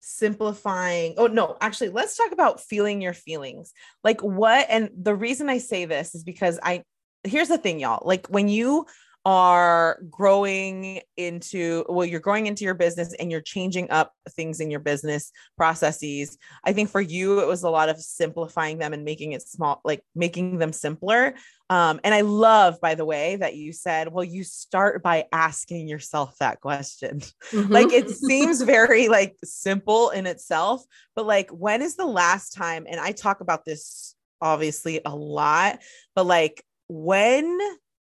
simplifying 0.01 1.15
oh 1.17 1.29
no 1.29 1.57
actually 1.61 1.91
let's 1.91 2.17
talk 2.17 2.33
about 2.33 2.61
feeling 2.61 3.01
your 3.01 3.13
feelings 3.13 3.73
like 4.03 4.21
what 4.21 4.67
and 4.69 4.91
the 4.97 5.15
reason 5.15 5.49
i 5.49 5.59
say 5.59 5.85
this 5.85 6.15
is 6.17 6.25
because 6.25 6.59
i 6.65 6.83
here's 7.25 7.49
the 7.49 7.59
thing, 7.59 7.81
y'all. 7.81 8.07
Like 8.07 8.27
when 8.29 8.49
you 8.49 8.87
are 9.25 10.01
growing 10.11 11.01
into 11.17 11.85
well 11.89 12.05
you're 12.05 12.19
growing 12.19 12.49
into 12.49 12.65
your 12.65 12.75
business 12.75 13.15
and 13.15 13.31
you're 13.31 13.41
changing 13.41 13.89
up 13.91 14.13
things 14.31 14.59
in 14.59 14.69
your 14.69 14.81
business 14.81 15.31
processes 15.57 16.37
i 16.65 16.73
think 16.73 16.91
for 16.91 17.01
you 17.01 17.39
it 17.39 17.47
was 17.47 17.63
a 17.63 17.71
lot 17.71 17.89
of 17.89 18.01
simplifying 18.01 18.79
them 18.79 18.93
and 18.93 19.05
making 19.05 19.31
it 19.31 19.41
small 19.41 19.81
like 19.85 20.03
making 20.17 20.59
them 20.59 20.73
simpler 20.73 21.35
um, 21.71 22.01
and 22.03 22.13
i 22.13 22.23
love 22.23 22.81
by 22.81 22.97
the 22.97 23.05
way 23.05 23.37
that 23.37 23.55
you 23.55 23.73
said 23.73 24.13
well 24.13 24.25
you 24.25 24.43
start 24.43 25.05
by 25.05 25.25
asking 25.31 25.87
yourself 25.87 26.37
that 26.39 26.61
question 26.61 27.21
mm-hmm. 27.21 27.73
like 27.73 27.93
it 27.93 28.11
seems 28.29 28.61
very 28.61 29.09
like 29.09 29.37
simple 29.45 30.11
in 30.11 30.27
itself 30.27 30.83
but 31.15 31.27
like 31.27 31.49
when 31.51 31.81
is 31.81 31.95
the 31.95 32.07
last 32.07 32.55
time 32.55 32.87
and 32.89 32.99
i 32.99 33.13
talk 33.13 33.41
about 33.41 33.65
this 33.65 34.17
obviously 34.41 35.01
a 35.07 35.15
lot 35.15 35.79
but 36.17 36.27
like 36.27 36.65
when 36.93 37.59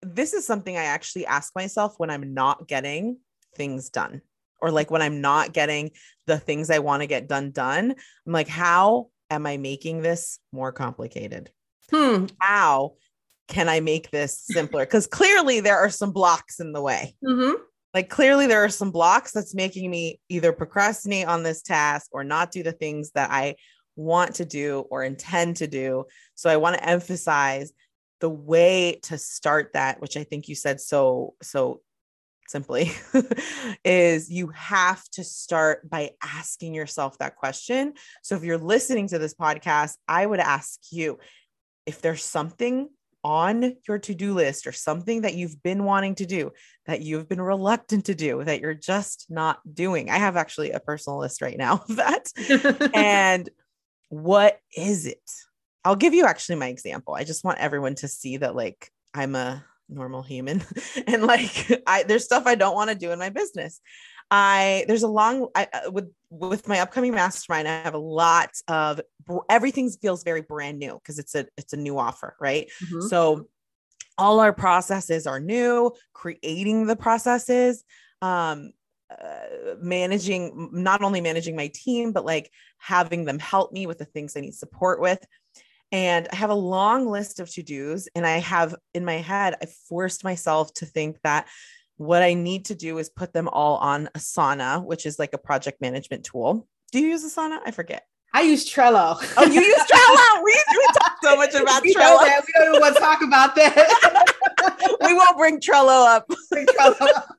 this 0.04 0.34
is 0.34 0.45
something 0.45 0.78
I 0.78 0.84
actually 0.84 1.26
ask 1.26 1.56
myself 1.56 1.95
when 1.98 2.12
I'm 2.12 2.34
not 2.34 2.67
getting 2.67 3.17
things 3.56 3.89
done 3.89 4.21
or 4.62 4.69
like 4.69 4.91
when 4.91 5.02
I'm 5.02 5.21
not 5.21 5.54
getting 5.54 5.91
the 6.28 6.38
things 6.38 6.69
I 6.69 6.80
want 6.80 7.02
to 7.02 7.08
get 7.08 7.28
done 7.28 7.52
done. 7.52 7.95
I'm 8.26 8.34
like, 8.34 8.48
how 8.48 9.08
am 9.32 9.48
I 9.48 9.58
making 9.58 10.02
this 10.02 10.39
more 10.52 10.71
complicated? 10.71 11.50
Hmm. 11.91 12.26
How 12.39 12.93
can 13.48 13.69
I 13.69 13.80
make 13.80 14.12
this 14.12 14.39
simpler? 14.39 14.86
Because 14.86 15.08
clearly 15.08 15.62
there 15.62 15.78
are 15.78 15.89
some 15.89 16.12
blocks 16.12 16.60
in 16.60 16.71
the 16.71 16.82
way. 16.82 17.15
Mm-hmm. 17.24 17.62
Like 17.93 18.10
clearly 18.10 18.45
there 18.45 18.63
are 18.63 18.69
some 18.69 18.91
blocks 18.91 19.32
that's 19.32 19.56
making 19.56 19.89
me 19.89 20.19
either 20.30 20.52
procrastinate 20.52 21.28
on 21.28 21.43
this 21.43 21.62
task 21.62 22.10
or 22.12 22.24
not 22.24 22.52
do 22.52 22.62
the 22.62 22.71
things 22.71 23.12
that 23.12 23.32
I 23.32 23.56
want 23.95 24.36
to 24.36 24.45
do 24.45 24.86
or 24.91 25.04
intend 25.04 25.58
to 25.58 25.67
do. 25.67 26.06
So 26.36 26.50
I 26.50 26.58
want 26.58 26.76
to 26.76 26.88
emphasize 26.88 27.71
the 28.21 28.30
way 28.30 28.99
to 29.04 29.17
start 29.17 29.71
that 29.73 29.99
which 30.01 30.17
i 30.17 30.23
think 30.23 30.47
you 30.47 30.56
said 30.56 30.80
so 30.80 31.36
so 31.41 31.82
simply 32.47 32.91
is 33.86 34.30
you 34.30 34.47
have 34.49 35.04
to 35.10 35.23
start 35.23 35.89
by 35.89 36.12
asking 36.21 36.73
yourself 36.75 37.17
that 37.17 37.36
question. 37.36 37.93
So 38.21 38.36
if 38.36 38.43
you're 38.43 38.58
listening 38.58 39.08
to 39.10 39.19
this 39.19 39.34
podcast 39.34 39.95
i 40.08 40.25
would 40.25 40.39
ask 40.39 40.80
you 40.91 41.19
if 41.86 42.01
there's 42.01 42.23
something 42.23 42.89
on 43.23 43.75
your 43.88 43.97
to-do 43.97 44.36
list 44.36 44.67
or 44.67 44.71
something 44.71 45.21
that 45.21 45.34
you've 45.34 45.62
been 45.63 45.84
wanting 45.84 46.13
to 46.13 46.28
do 46.28 46.51
that 46.86 47.01
you've 47.01 47.28
been 47.28 47.41
reluctant 47.41 48.06
to 48.06 48.13
do 48.13 48.43
that 48.43 48.62
you're 48.62 48.75
just 48.75 49.25
not 49.30 49.58
doing 49.73 50.12
i 50.12 50.17
have 50.17 50.38
actually 50.38 50.69
a 50.71 50.80
personal 50.80 51.19
list 51.19 51.41
right 51.41 51.58
now 51.58 51.84
of 51.89 51.95
that. 51.95 52.32
And 52.93 53.49
what 54.10 54.60
is 54.78 55.08
it 55.08 55.32
I'll 55.86 55.95
give 55.95 56.15
you 56.15 56.26
actually 56.26 56.56
my 56.56 56.67
example. 56.67 57.13
I 57.13 57.24
just 57.24 57.43
want 57.43 57.60
everyone 57.60 57.95
to 57.95 58.08
see 58.08 58.38
that 58.38 58.56
like 58.56 58.91
I'm 59.13 59.36
a 59.36 59.63
normal 59.88 60.24
human 60.24 60.63
and 61.08 61.24
like 61.24 61.71
I 61.86 62.04
there's 62.04 62.26
stuff 62.26 62.48
I 62.48 62.56
don't 62.56 62.76
want 62.76 62.89
to 62.89 62.95
do 62.95 63.12
in 63.12 63.19
my 63.19 63.30
business. 63.30 63.80
I 64.32 64.86
there's 64.88 65.04
a 65.04 65.08
long 65.08 65.48
I 65.56 65.67
uh, 65.71 65.91
with 65.91 66.12
with 66.32 66.67
my 66.67 66.80
upcoming 66.80 67.13
mastermind 67.13 67.67
I 67.67 67.84
have 67.84 67.93
a 67.93 68.00
lot 68.00 68.50
of 68.67 69.00
everything 69.48 69.91
feels 69.91 70.24
very 70.24 70.41
brand 70.41 70.80
new 70.80 70.95
because 70.95 71.19
it's 71.19 71.36
a 71.36 71.45
it's 71.56 71.74
a 71.74 71.78
new 71.78 72.00
offer, 72.00 72.36
right? 72.41 72.67
Mm-hmm. 72.84 73.08
So 73.08 73.48
all 74.17 74.39
our 74.39 74.54
processes 74.54 75.28
are 75.28 75.39
new, 75.39 75.93
creating 76.13 76.88
the 76.88 76.95
processes 76.95 77.84
um 78.24 78.71
uh, 79.12 79.76
managing 79.80 80.69
not 80.74 81.04
only 81.04 81.21
managing 81.21 81.56
my 81.56 81.69
team 81.76 82.12
but 82.12 82.26
like 82.26 82.50
having 82.80 83.24
them 83.24 83.38
help 83.38 83.71
me 83.71 83.86
with 83.86 84.00
the 84.00 84.06
things 84.06 84.36
I 84.36 84.41
need 84.41 84.56
support 84.56 85.00
with 85.00 85.24
and 85.91 86.28
I 86.32 86.36
have 86.36 86.50
a 86.50 86.56
long 86.56 87.08
list 87.08 87.39
of 87.39 87.50
to 87.52 87.63
dos. 87.63 88.08
And 88.15 88.26
I 88.26 88.38
have 88.39 88.76
in 88.93 89.06
my 89.06 89.15
head, 89.15 89.56
I 89.62 89.67
forced 89.88 90.24
myself 90.24 90.74
to 90.76 90.86
think 90.86 91.17
that 91.24 91.48
what 91.98 92.21
I 92.21 92.34
need 92.34 92.65
to 92.65 92.76
do 92.76 92.98
is 92.98 93.10
put 93.10 93.34
them 93.34 93.48
all 93.48 93.78
on 93.78 94.10
Asana, 94.15 94.84
which 94.84 95.06
is 95.06 95.17
like 95.17 95.34
a 95.34 95.38
project 95.38 95.82
management 95.82 96.26
tool. 96.26 96.67
Do 96.91 97.00
you 97.00 97.08
use 97.10 97.26
Asana? 97.26 97.60
I 97.65 97.71
forget. 97.71 98.04
I 98.34 98.41
use 98.41 98.69
Trello. 98.69 99.15
Oh, 99.38 99.45
you 99.45 99.62
use 99.62 99.84
Trello? 99.91 100.43
we, 100.43 100.54
we 100.78 100.88
talk 101.00 101.17
so 101.24 101.38
much 101.38 101.54
about 101.54 101.82
we 101.82 101.93
Trello. 101.93 102.19
That. 102.19 102.43
We 102.45 102.54
don't 102.54 102.69
even 102.69 102.82
want 102.82 102.95
to 102.95 103.02
talk 103.02 103.21
about 103.21 103.56
that. 103.56 104.98
we 105.02 105.13
won't 105.13 105.38
bring 105.38 105.62
Trello 105.62 106.06
up. 106.06 106.28
Bring 106.52 106.65
Trello 106.65 107.02
up. 107.02 107.30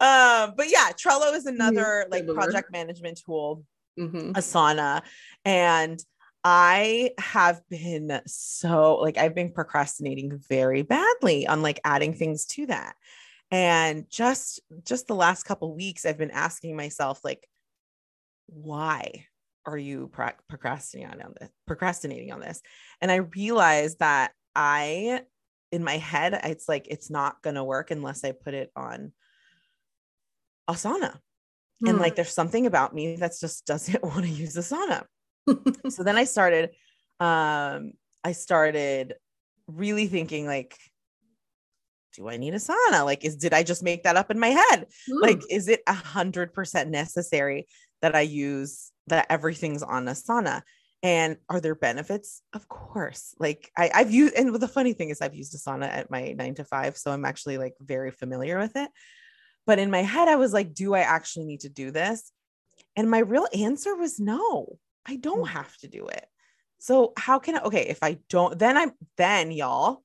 um, 0.00 0.54
but 0.56 0.70
yeah, 0.70 0.90
Trello 0.92 1.34
is 1.34 1.44
another 1.44 2.06
like 2.10 2.26
project 2.26 2.72
management 2.72 3.20
tool, 3.24 3.62
mm-hmm. 3.98 4.32
Asana. 4.32 5.02
And 5.44 6.02
I 6.44 7.12
have 7.18 7.62
been 7.70 8.20
so 8.26 8.96
like 8.96 9.16
I've 9.16 9.34
been 9.34 9.50
procrastinating 9.50 10.38
very 10.46 10.82
badly 10.82 11.46
on 11.46 11.62
like 11.62 11.80
adding 11.84 12.12
things 12.12 12.44
to 12.46 12.66
that. 12.66 12.96
And 13.50 14.08
just 14.10 14.60
just 14.84 15.06
the 15.06 15.14
last 15.14 15.44
couple 15.44 15.74
weeks 15.74 16.04
I've 16.04 16.18
been 16.18 16.30
asking 16.30 16.76
myself 16.76 17.20
like 17.24 17.48
why 18.46 19.26
are 19.64 19.78
you 19.78 20.10
pro- 20.12 20.32
procrastinating 20.46 21.22
on 21.22 21.34
this 21.40 21.48
procrastinating 21.66 22.30
on 22.30 22.40
this? 22.40 22.60
And 23.00 23.10
I 23.10 23.16
realized 23.16 24.00
that 24.00 24.32
I 24.54 25.22
in 25.72 25.82
my 25.82 25.96
head 25.96 26.38
it's 26.44 26.68
like 26.68 26.86
it's 26.90 27.08
not 27.08 27.40
going 27.40 27.56
to 27.56 27.64
work 27.64 27.90
unless 27.90 28.22
I 28.22 28.32
put 28.32 28.52
it 28.52 28.70
on 28.76 29.12
Asana. 30.68 31.20
Hmm. 31.80 31.88
And 31.88 31.98
like 32.00 32.16
there's 32.16 32.34
something 32.34 32.66
about 32.66 32.94
me 32.94 33.16
that 33.16 33.32
just 33.40 33.64
doesn't 33.64 34.02
want 34.04 34.24
to 34.24 34.30
use 34.30 34.56
Asana 34.56 35.04
so 35.88 36.02
then 36.02 36.16
I 36.16 36.24
started, 36.24 36.70
um, 37.20 37.92
I 38.22 38.32
started 38.32 39.14
really 39.66 40.06
thinking 40.06 40.46
like, 40.46 40.76
do 42.14 42.28
I 42.28 42.36
need 42.36 42.54
Asana? 42.54 43.04
Like, 43.04 43.24
is 43.24 43.36
did 43.36 43.52
I 43.52 43.62
just 43.62 43.82
make 43.82 44.04
that 44.04 44.16
up 44.16 44.30
in 44.30 44.38
my 44.38 44.48
head? 44.48 44.86
Mm. 45.10 45.20
Like, 45.20 45.42
is 45.50 45.68
it 45.68 45.82
a 45.86 45.92
hundred 45.92 46.54
percent 46.54 46.90
necessary 46.90 47.66
that 48.02 48.14
I 48.14 48.20
use 48.20 48.92
that 49.08 49.26
everything's 49.30 49.82
on 49.82 50.06
Asana? 50.06 50.62
And 51.02 51.36
are 51.50 51.60
there 51.60 51.74
benefits? 51.74 52.40
Of 52.54 52.68
course. 52.68 53.34
Like 53.38 53.70
I, 53.76 53.90
I've 53.94 54.10
used, 54.10 54.34
and 54.34 54.54
the 54.54 54.68
funny 54.68 54.94
thing 54.94 55.10
is, 55.10 55.20
I've 55.20 55.34
used 55.34 55.54
Asana 55.54 55.86
at 55.86 56.10
my 56.10 56.32
nine 56.32 56.54
to 56.54 56.64
five, 56.64 56.96
so 56.96 57.10
I'm 57.10 57.24
actually 57.24 57.58
like 57.58 57.74
very 57.80 58.10
familiar 58.10 58.58
with 58.58 58.76
it. 58.76 58.90
But 59.66 59.78
in 59.78 59.90
my 59.90 60.02
head, 60.02 60.28
I 60.28 60.36
was 60.36 60.52
like, 60.52 60.72
do 60.72 60.94
I 60.94 61.00
actually 61.00 61.46
need 61.46 61.60
to 61.60 61.68
do 61.68 61.90
this? 61.90 62.32
And 62.96 63.10
my 63.10 63.18
real 63.18 63.46
answer 63.54 63.94
was 63.94 64.20
no, 64.20 64.78
I 65.06 65.16
don't 65.16 65.46
Mm. 65.46 65.48
have 65.48 65.76
to 65.78 65.88
do 65.88 66.06
it. 66.06 66.26
So 66.78 67.12
how 67.16 67.38
can 67.38 67.56
I? 67.56 67.62
Okay, 67.62 67.86
if 67.88 68.02
I 68.02 68.18
don't, 68.28 68.58
then 68.58 68.76
I'm 68.76 68.92
then 69.16 69.50
y'all. 69.52 70.02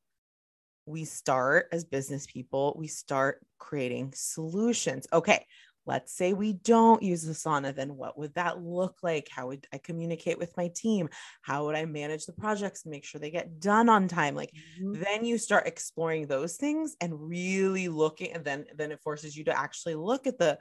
We 0.86 1.06
start 1.06 1.68
as 1.72 1.86
business 1.86 2.26
people. 2.26 2.76
We 2.78 2.88
start 2.88 3.46
creating 3.60 4.14
solutions. 4.16 5.08
Okay, 5.14 5.46
let's 5.86 6.12
say 6.14 6.34
we 6.34 6.54
don't 6.54 7.04
use 7.04 7.22
the 7.24 7.34
Asana. 7.34 7.76
Then 7.76 7.96
what 7.96 8.18
would 8.18 8.34
that 8.34 8.62
look 8.62 8.98
like? 9.04 9.28
How 9.30 9.48
would 9.48 9.68
I 9.72 9.78
communicate 9.78 10.40
with 10.40 10.58
my 10.58 10.70
team? 10.70 11.10
How 11.42 11.66
would 11.66 11.76
I 11.76 11.86
manage 11.86 12.26
the 12.26 12.34
projects 12.34 12.84
and 12.86 12.92
make 12.92 13.06
sure 13.06 13.22
they 13.22 13.30
get 13.32 13.60
done 13.60 13.88
on 13.90 14.08
time? 14.08 14.34
Like 14.36 14.54
Mhm. 14.54 14.94
then 14.94 15.26
you 15.26 15.38
start 15.38 15.68
exploring 15.68 16.26
those 16.28 16.58
things 16.58 16.96
and 17.02 17.28
really 17.30 17.88
looking 17.88 18.32
and 18.34 18.44
then 18.44 18.66
then 18.76 18.92
it 18.92 19.02
forces 19.02 19.36
you 19.38 19.44
to 19.46 19.58
actually 19.58 19.96
look 19.96 20.26
at 20.26 20.40
the 20.40 20.58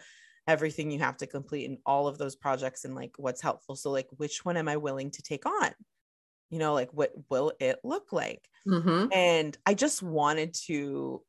everything 0.48 0.90
you 0.90 0.98
have 0.98 1.18
to 1.18 1.26
complete 1.28 1.66
in 1.66 1.78
all 1.86 2.08
of 2.08 2.18
those 2.18 2.34
projects 2.34 2.84
and 2.84 2.96
like 2.96 3.12
what's 3.18 3.40
helpful. 3.42 3.76
So 3.76 3.92
like 3.92 4.08
which 4.16 4.44
one 4.44 4.56
am 4.56 4.66
i 4.66 4.76
willing 4.76 5.12
to 5.12 5.22
take 5.22 5.46
on? 5.46 5.70
You 6.50 6.58
know 6.58 6.74
like 6.74 6.90
what 6.92 7.12
will 7.30 7.52
it 7.60 7.78
look 7.84 8.12
like? 8.12 8.48
Mhm. 8.66 9.08
and 9.14 9.56
i 9.64 9.72
just 9.74 10.02
wanted 10.02 10.52
to 10.66 11.22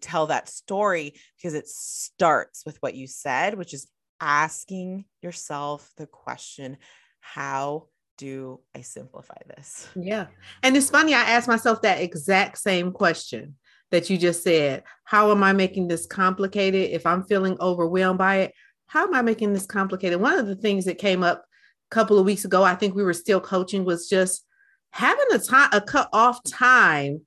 tell 0.00 0.26
that 0.28 0.48
story 0.48 1.14
because 1.36 1.54
it 1.54 1.66
starts 1.68 2.62
with 2.64 2.76
what 2.80 2.94
you 2.94 3.06
said 3.06 3.56
which 3.58 3.74
is 3.74 3.88
asking 4.20 5.04
yourself 5.22 5.90
the 5.96 6.06
question 6.06 6.76
how 7.20 7.88
do 8.16 8.60
i 8.74 8.80
simplify 8.80 9.36
this? 9.46 9.88
Yeah. 9.94 10.26
And 10.62 10.76
it's 10.76 10.90
funny, 10.90 11.14
I 11.14 11.20
asked 11.22 11.48
myself 11.48 11.82
that 11.82 12.00
exact 12.00 12.58
same 12.58 12.92
question 12.92 13.56
that 13.90 14.10
you 14.10 14.18
just 14.18 14.42
said. 14.42 14.84
How 15.04 15.30
am 15.30 15.42
I 15.42 15.52
making 15.52 15.88
this 15.88 16.06
complicated? 16.06 16.90
If 16.90 17.06
I'm 17.06 17.24
feeling 17.24 17.56
overwhelmed 17.60 18.18
by 18.18 18.36
it, 18.36 18.54
how 18.86 19.06
am 19.06 19.14
I 19.14 19.22
making 19.22 19.52
this 19.52 19.66
complicated? 19.66 20.20
One 20.20 20.38
of 20.38 20.46
the 20.46 20.56
things 20.56 20.84
that 20.86 20.98
came 20.98 21.22
up 21.22 21.44
a 21.90 21.94
couple 21.94 22.18
of 22.18 22.26
weeks 22.26 22.44
ago, 22.44 22.62
I 22.62 22.74
think 22.74 22.94
we 22.94 23.02
were 23.02 23.14
still 23.14 23.40
coaching, 23.40 23.84
was 23.84 24.08
just 24.08 24.44
having 24.90 25.26
a 25.32 25.38
time, 25.38 25.70
a 25.72 25.80
cut 25.80 26.08
off 26.12 26.42
time. 26.44 27.22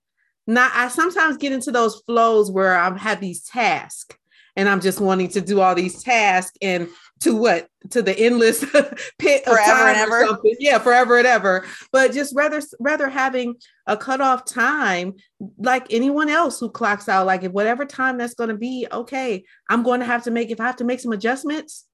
Not, 0.47 0.72
I 0.74 0.88
sometimes 0.88 1.38
get 1.38 1.51
into 1.51 1.72
those 1.72 2.01
flows 2.07 2.51
where 2.51 2.76
I 2.76 2.97
have 2.97 3.22
these 3.22 3.43
tasks 3.43 4.16
and 4.55 4.68
I'm 4.68 4.82
just 4.82 4.99
wanting 4.99 5.30
to 5.30 5.41
do 5.41 5.62
all 5.62 5.76
these 5.76 6.03
tasks 6.03 6.57
and 6.62 6.89
to 7.22 7.36
what 7.36 7.68
to 7.92 8.02
the 8.02 8.18
endless 8.18 8.60
pit 9.20 9.44
of 9.48 9.54
Forever 9.54 9.72
time 9.72 9.88
and 9.88 9.98
ever. 9.98 10.28
something. 10.28 10.56
Yeah, 10.60 10.80
forever 10.80 11.18
and 11.18 11.28
ever. 11.28 11.66
But 11.92 12.12
just 12.14 12.36
rather 12.36 12.62
rather 12.80 13.10
having 13.10 13.56
a 13.88 13.96
cutoff 13.96 14.46
time 14.46 15.14
like 15.58 15.88
anyone 15.92 16.30
else 16.30 16.60
who 16.60 16.70
clocks 16.70 17.08
out, 17.08 17.26
like 17.26 17.44
if 17.44 17.52
whatever 17.52 17.86
time 17.86 18.18
that's 18.18 18.34
going 18.34 18.50
to 18.50 18.58
be, 18.58 18.88
okay, 18.92 19.44
I'm 19.70 19.84
going 19.84 20.00
to 20.00 20.06
have 20.06 20.24
to 20.24 20.32
make 20.32 20.50
if 20.50 20.60
I 20.60 20.66
have 20.66 20.78
to 20.78 20.84
make 20.84 21.00
some 21.00 21.14
adjustments, 21.14 21.86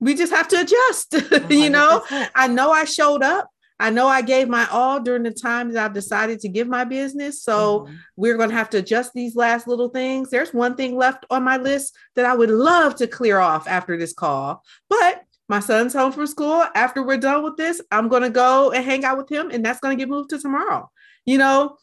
we 0.00 0.14
just 0.14 0.32
have 0.32 0.48
to 0.48 0.60
adjust. 0.60 1.14
you 1.50 1.70
know, 1.70 2.02
oh, 2.10 2.26
I 2.34 2.48
know 2.48 2.70
I 2.70 2.84
showed 2.84 3.22
up. 3.22 3.48
I 3.78 3.90
know 3.90 4.06
I 4.08 4.22
gave 4.22 4.48
my 4.48 4.66
all 4.70 5.00
during 5.00 5.22
the 5.22 5.30
time 5.30 5.72
that 5.72 5.84
I've 5.84 5.92
decided 5.92 6.40
to 6.40 6.48
give 6.48 6.66
my 6.66 6.84
business. 6.84 7.42
So 7.42 7.80
Mhm. 7.80 7.96
we're 8.16 8.36
going 8.36 8.48
to 8.48 8.56
have 8.56 8.70
to 8.70 8.78
adjust 8.78 9.12
these 9.12 9.36
last 9.36 9.68
little 9.68 9.90
things. 9.90 10.30
There's 10.30 10.54
one 10.54 10.76
thing 10.76 10.96
left 10.96 11.26
on 11.30 11.42
my 11.42 11.58
list 11.58 11.94
that 12.14 12.24
I 12.24 12.34
would 12.34 12.50
love 12.50 12.96
to 12.96 13.06
clear 13.06 13.38
off 13.38 13.68
after 13.68 13.98
this 13.98 14.14
call, 14.14 14.62
but 14.88 15.22
my 15.48 15.60
son's 15.60 15.92
home 15.92 16.10
from 16.10 16.26
school. 16.26 16.64
After 16.74 17.02
we're 17.02 17.18
done 17.18 17.42
with 17.44 17.56
this, 17.56 17.80
I'm 17.92 18.08
going 18.08 18.22
to 18.22 18.30
go 18.30 18.72
and 18.72 18.84
hang 18.84 19.04
out 19.04 19.18
with 19.18 19.28
him, 19.28 19.50
and 19.52 19.64
that's 19.64 19.80
going 19.80 19.96
to 19.96 20.00
get 20.00 20.08
moved 20.08 20.30
to 20.30 20.38
tomorrow. 20.38 20.90
You 21.24 21.38
know, 21.38 21.76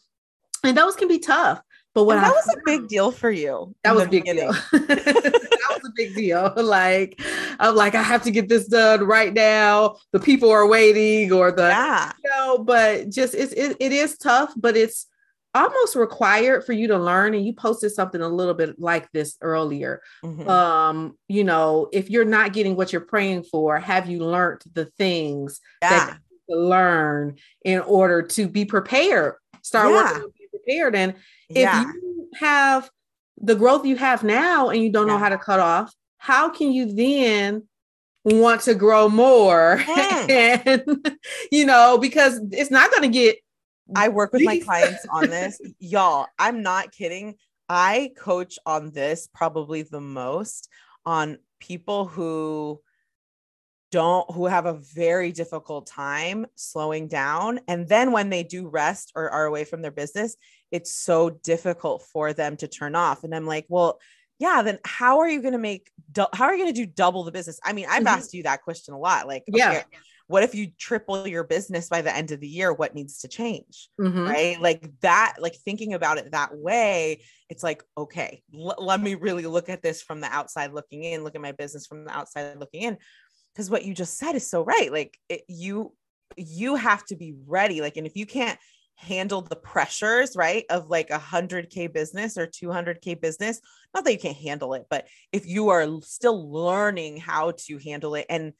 and 0.62 0.76
those 0.76 0.96
can 0.96 1.08
be 1.08 1.18
tough. 1.18 1.60
But 1.94 2.04
what 2.04 2.16
that 2.16 2.24
I 2.24 2.30
was 2.30 2.48
a 2.48 2.60
big 2.64 2.88
deal 2.88 3.12
for 3.12 3.30
you. 3.30 3.74
that 3.84 3.94
was 3.94 4.04
a 4.04 4.08
big 4.08 4.24
beginning. 4.24 4.50
deal. 4.50 4.52
that 4.72 5.68
was 5.70 5.84
a 5.88 5.92
big 5.94 6.14
deal. 6.14 6.52
Like, 6.64 7.20
I'm 7.60 7.76
like, 7.76 7.94
I 7.94 8.02
have 8.02 8.22
to 8.24 8.30
get 8.32 8.48
this 8.48 8.66
done 8.66 9.04
right 9.04 9.32
now. 9.32 9.96
The 10.12 10.18
people 10.20 10.50
are 10.50 10.66
waiting, 10.66 11.30
or 11.32 11.52
the 11.52 11.62
Yeah. 11.68 12.12
you 12.22 12.30
know, 12.30 12.58
but 12.58 13.10
just 13.10 13.34
it's 13.34 13.52
it, 13.52 13.76
it 13.78 13.92
is 13.92 14.18
tough, 14.18 14.52
but 14.56 14.76
it's 14.76 15.06
almost 15.54 15.94
required 15.94 16.64
for 16.66 16.72
you 16.72 16.88
to 16.88 16.98
learn. 16.98 17.32
And 17.34 17.46
you 17.46 17.52
posted 17.52 17.92
something 17.92 18.20
a 18.20 18.28
little 18.28 18.54
bit 18.54 18.80
like 18.80 19.08
this 19.12 19.36
earlier. 19.40 20.02
Mhm. 20.24 20.48
Um, 20.48 21.16
you 21.28 21.44
know, 21.44 21.88
if 21.92 22.10
you're 22.10 22.24
not 22.24 22.52
getting 22.52 22.74
what 22.74 22.92
you're 22.92 23.02
praying 23.02 23.44
for, 23.44 23.78
have 23.78 24.08
you 24.08 24.18
learned 24.18 24.62
the 24.72 24.86
things 24.98 25.60
yeah. 25.80 25.90
that 25.90 26.18
to 26.50 26.56
learn 26.56 27.36
in 27.64 27.78
order 27.82 28.22
to 28.22 28.48
be 28.48 28.64
prepared? 28.64 29.34
Start 29.62 29.90
Yeah. 29.92 30.12
working 30.12 30.30
prepared. 30.64 30.94
And 30.94 31.14
if 31.48 31.58
yeah. 31.58 31.84
you 31.84 32.28
have 32.34 32.90
the 33.38 33.54
growth 33.54 33.84
you 33.84 33.96
have 33.96 34.22
now 34.22 34.70
and 34.70 34.82
you 34.82 34.90
don't 34.90 35.06
know 35.06 35.18
how 35.18 35.28
to 35.28 35.38
cut 35.38 35.60
off, 35.60 35.94
how 36.18 36.48
can 36.48 36.72
you 36.72 36.92
then 36.92 37.66
want 38.24 38.62
to 38.62 38.74
grow 38.74 39.08
more? 39.08 39.78
Mm. 39.78 40.30
and 40.66 41.16
you 41.50 41.66
know, 41.66 41.98
because 41.98 42.40
it's 42.50 42.70
not 42.70 42.90
going 42.90 43.02
to 43.02 43.08
get 43.08 43.36
I 43.94 44.08
work 44.08 44.32
with 44.32 44.42
my 44.42 44.60
clients 44.60 45.04
on 45.10 45.28
this. 45.28 45.60
Y'all, 45.78 46.26
I'm 46.38 46.62
not 46.62 46.92
kidding. 46.92 47.34
I 47.68 48.12
coach 48.16 48.58
on 48.66 48.90
this 48.90 49.28
probably 49.32 49.82
the 49.82 50.00
most 50.00 50.68
on 51.04 51.38
people 51.60 52.06
who 52.06 52.80
don't 53.90 54.28
who 54.32 54.46
have 54.46 54.66
a 54.66 54.72
very 54.72 55.30
difficult 55.30 55.86
time 55.86 56.46
slowing 56.56 57.06
down 57.06 57.60
and 57.68 57.88
then 57.88 58.10
when 58.10 58.28
they 58.28 58.42
do 58.42 58.68
rest 58.68 59.12
or 59.14 59.30
are 59.30 59.44
away 59.44 59.64
from 59.64 59.82
their 59.82 59.92
business 59.92 60.36
it's 60.70 60.92
so 60.92 61.30
difficult 61.30 62.02
for 62.12 62.32
them 62.32 62.56
to 62.56 62.68
turn 62.68 62.94
off 62.94 63.24
and 63.24 63.34
i'm 63.34 63.46
like 63.46 63.66
well 63.68 63.98
yeah 64.38 64.62
then 64.62 64.78
how 64.84 65.20
are 65.20 65.28
you 65.28 65.40
going 65.40 65.52
to 65.52 65.58
make 65.58 65.90
dou- 66.10 66.26
how 66.32 66.44
are 66.44 66.54
you 66.54 66.62
going 66.64 66.74
to 66.74 66.84
do 66.84 66.90
double 66.90 67.24
the 67.24 67.32
business 67.32 67.60
i 67.64 67.72
mean 67.72 67.86
i've 67.88 68.02
Mhm. 68.04 68.06
asked 68.16 68.34
you 68.34 68.42
that 68.44 68.62
question 68.62 68.94
a 68.94 68.98
lot 68.98 69.26
like 69.28 69.44
Yeah. 69.46 69.82
what 70.26 70.42
if 70.42 70.54
you 70.54 70.72
triple 70.78 71.28
your 71.28 71.44
business 71.44 71.88
by 71.88 72.00
the 72.02 72.14
end 72.14 72.30
of 72.32 72.40
the 72.40 72.48
year 72.48 72.72
what 72.72 72.94
needs 72.94 73.18
to 73.20 73.28
change 73.28 73.88
Mhm. 74.00 74.26
right 74.26 74.60
like 74.60 74.90
that 75.00 75.36
like 75.38 75.54
thinking 75.54 75.94
about 75.94 76.18
it 76.18 76.32
that 76.32 76.56
way 76.56 77.22
it's 77.48 77.62
like 77.62 77.84
okay 77.96 78.42
l- 78.52 78.74
let 78.78 79.00
me 79.00 79.14
really 79.14 79.46
look 79.46 79.68
at 79.68 79.82
this 79.82 80.02
from 80.02 80.20
the 80.20 80.26
outside 80.28 80.72
looking 80.72 81.04
in 81.04 81.22
look 81.24 81.34
at 81.36 81.40
my 81.40 81.52
business 81.52 81.86
from 81.86 82.04
the 82.04 82.10
outside 82.10 82.58
looking 82.58 82.82
in 82.82 82.98
because 83.54 83.70
what 83.70 83.84
you 83.84 83.94
just 83.94 84.16
said 84.18 84.34
is 84.34 84.48
so 84.50 84.64
right 84.64 84.90
like 84.90 85.16
it, 85.28 85.42
you 85.46 85.94
you 86.36 86.74
have 86.74 87.04
to 87.04 87.14
be 87.14 87.34
ready 87.46 87.80
like 87.80 87.96
and 87.96 88.06
if 88.06 88.16
you 88.16 88.26
can't 88.26 88.58
handle 88.96 89.42
the 89.42 89.56
pressures 89.56 90.36
right 90.36 90.64
of 90.70 90.88
like 90.88 91.10
a 91.10 91.18
100k 91.18 91.86
business 91.86 92.38
or 92.38 92.46
200k 92.46 93.14
business 93.14 93.60
not 93.94 94.04
that 94.04 94.12
you 94.12 94.18
can't 94.18 94.36
handle 94.36 94.74
it 94.74 94.86
but 94.88 95.06
if 95.32 95.46
you 95.46 95.70
are 95.70 95.86
still 96.02 96.50
learning 96.52 97.16
how 97.16 97.50
to 97.52 97.78
handle 97.78 98.14
it 98.14 98.26
and 98.28 98.52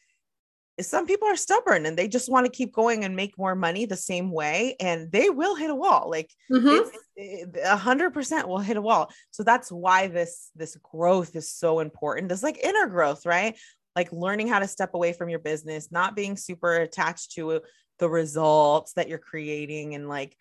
some 0.80 1.07
people 1.07 1.28
are 1.28 1.37
stubborn 1.37 1.87
and 1.87 1.97
they 1.97 2.09
just 2.09 2.28
want 2.28 2.47
to 2.47 2.53
keep 2.53 2.72
going 2.72 3.05
and 3.05 3.14
make 3.14 3.39
more 3.39 3.55
money 3.55 3.87
the 3.87 3.97
same 3.97 4.32
way 4.32 4.74
and 4.80 5.12
they 5.12 5.30
will 5.30 5.55
hit 5.55 5.70
a 5.70 5.74
wall 5.74 6.11
like 6.11 6.30
Mhm. 6.51 6.91
it's 7.16 7.59
a 7.64 7.76
hundred 7.76 8.12
percent 8.12 8.49
will 8.49 8.59
hit 8.59 8.76
a 8.76 8.82
wall. 8.82 9.12
So 9.30 9.45
that's 9.45 9.70
why 9.70 10.09
this 10.09 10.51
this 10.57 10.76
growth 10.76 11.37
is 11.37 11.49
so 11.49 11.78
important. 11.78 12.28
This 12.28 12.43
like 12.43 12.59
inner 12.59 12.87
growth 12.87 13.24
right? 13.26 13.57
Like 13.95 14.11
learning 14.11 14.49
how 14.49 14.59
to 14.59 14.66
step 14.66 14.95
away 14.95 15.12
from 15.12 15.28
your 15.28 15.39
business 15.39 15.93
not 15.93 16.16
being 16.16 16.37
super 16.37 16.74
attached 16.74 17.32
to 17.32 17.61
the 17.99 18.09
results 18.09 18.92
that 18.95 19.09
you're 19.09 19.18
creating 19.18 19.95
and 19.95 20.09
like 20.09 20.36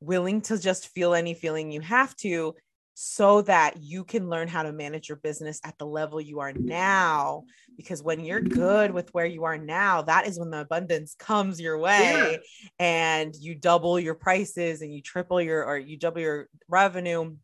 willing 0.00 0.40
to 0.42 0.58
just 0.58 0.88
feel 0.88 1.14
any 1.14 1.34
feeling 1.34 1.70
you 1.70 1.80
have 1.80 2.14
to 2.16 2.54
so 2.94 3.40
that 3.42 3.78
you 3.80 4.04
can 4.04 4.28
learn 4.28 4.48
how 4.48 4.62
to 4.62 4.72
manage 4.72 5.08
your 5.08 5.16
business 5.16 5.60
at 5.64 5.76
the 5.78 5.86
level 5.86 6.20
you 6.20 6.40
are 6.40 6.52
now. 6.52 7.44
Because 7.76 8.02
when 8.02 8.20
you're 8.20 8.40
good 8.40 8.90
with 8.90 9.12
where 9.14 9.24
you 9.26 9.44
are 9.44 9.56
now 9.56 10.02
that 10.02 10.26
is 10.26 10.38
when 10.38 10.50
the 10.50 10.60
abundance 10.60 11.14
comes 11.18 11.60
your 11.60 11.78
way 11.78 12.38
and 12.78 13.34
you 13.34 13.54
double 13.54 13.98
your 13.98 14.14
prices 14.14 14.82
and 14.82 14.94
you 14.94 15.00
triple 15.00 15.40
your 15.40 15.64
or 15.64 15.78
you 15.78 15.96
double 15.96 16.20
your 16.20 16.48
revenue 16.68 17.34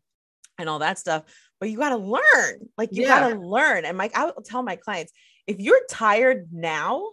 and 0.59 0.69
all 0.69 0.79
that 0.79 0.99
stuff. 0.99 1.23
But 1.59 1.69
you 1.71 1.77
got 1.77 1.89
to 1.89 1.97
learn 1.97 2.69
like 2.77 2.89
you 2.91 3.03
Yeah. 3.03 3.19
got 3.19 3.29
to 3.29 3.39
learn. 3.39 3.85
And 3.85 3.97
mike 3.97 4.15
i 4.15 4.25
will 4.25 4.43
tell 4.43 4.61
my 4.61 4.75
clients 4.75 5.11
if 5.47 5.59
you're 5.59 5.81
tired 5.89 6.49
now 6.51 7.09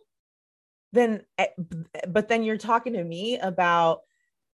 then 0.97 1.23
eh, 1.39 1.47
but 2.09 2.29
then 2.29 2.43
you're 2.43 2.57
talking 2.57 2.95
to 2.95 3.05
me 3.05 3.39
about 3.39 4.01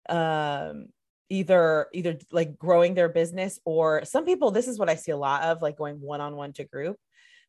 um 0.09 0.86
either 1.30 1.86
either 1.95 2.18
like 2.30 2.59
growing 2.59 2.95
their 2.95 3.09
business 3.09 3.59
or 3.64 4.05
some 4.05 4.24
people 4.24 4.51
this 4.51 4.68
is 4.68 4.78
what 4.78 4.90
i 4.90 4.95
see 4.95 5.12
a 5.12 5.16
lot 5.16 5.43
of 5.45 5.62
like 5.62 5.78
going 5.78 6.01
one 6.01 6.20
on 6.20 6.36
one 6.36 6.53
to 6.53 6.64
group. 6.64 6.97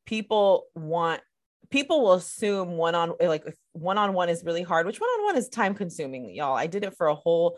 People 0.05 0.65
want 0.75 1.21
people 1.69 2.01
will 2.01 2.13
assume 2.13 2.77
one 2.77 2.95
on 2.95 3.13
like 3.19 3.45
one 3.71 3.97
on 3.97 4.13
one 4.13 4.29
is 4.29 4.43
really 4.43 4.63
hard 4.63 4.85
which 4.85 4.99
one 4.99 5.09
on 5.09 5.25
one 5.25 5.37
is 5.37 5.49
time 5.49 5.73
consuming 5.73 6.33
y'all. 6.33 6.55
I 6.55 6.67
did 6.67 6.83
it 6.83 6.95
for 6.95 7.07
a 7.07 7.15
whole 7.15 7.57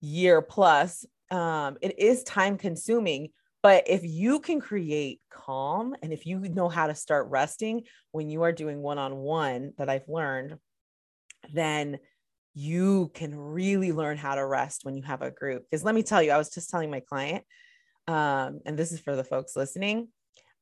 year 0.00 0.42
plus. 0.42 1.04
Um 1.30 1.78
it 1.80 1.98
is 1.98 2.22
time 2.24 2.58
consuming 2.58 3.30
But 3.62 3.88
if 3.88 4.04
you 4.04 4.40
can 4.40 4.60
create 4.60 5.20
calm 5.30 5.96
and 6.02 6.12
if 6.12 6.26
you 6.26 6.38
know 6.40 6.68
how 6.68 6.86
to 6.86 6.94
start 6.94 7.28
resting 7.28 7.82
when 8.12 8.30
you 8.30 8.42
are 8.42 8.52
doing 8.52 8.80
one 8.80 8.98
on 8.98 9.16
one, 9.16 9.72
that 9.78 9.88
I've 9.88 10.08
learned, 10.08 10.56
then 11.52 11.98
you 12.54 13.10
can 13.14 13.34
really 13.36 13.92
learn 13.92 14.16
how 14.16 14.34
to 14.34 14.44
rest 14.44 14.84
when 14.84 14.96
you 14.96 15.02
have 15.02 15.22
a 15.22 15.30
group. 15.30 15.64
Because 15.64 15.84
let 15.84 15.94
me 15.94 16.02
tell 16.02 16.22
you, 16.22 16.30
I 16.30 16.38
was 16.38 16.50
just 16.50 16.70
telling 16.70 16.90
my 16.90 17.00
client, 17.00 17.44
um, 18.06 18.60
and 18.64 18.78
this 18.78 18.92
is 18.92 19.00
for 19.00 19.16
the 19.16 19.24
folks 19.24 19.56
listening. 19.56 20.08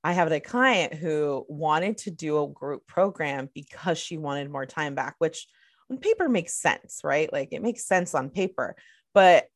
I 0.04 0.12
have 0.12 0.30
a 0.30 0.40
client 0.40 0.94
who 0.94 1.44
wanted 1.48 1.98
to 1.98 2.10
do 2.10 2.42
a 2.42 2.48
group 2.48 2.86
program 2.86 3.48
because 3.54 3.98
she 3.98 4.18
wanted 4.18 4.50
more 4.50 4.66
time 4.66 4.94
back, 4.94 5.16
which 5.18 5.46
on 5.90 5.98
paper 5.98 6.28
makes 6.28 6.54
sense, 6.54 7.00
right? 7.02 7.32
Like 7.32 7.48
it 7.52 7.62
makes 7.62 7.86
sense 7.86 8.14
on 8.14 8.30
paper. 8.30 8.76
But 9.14 9.46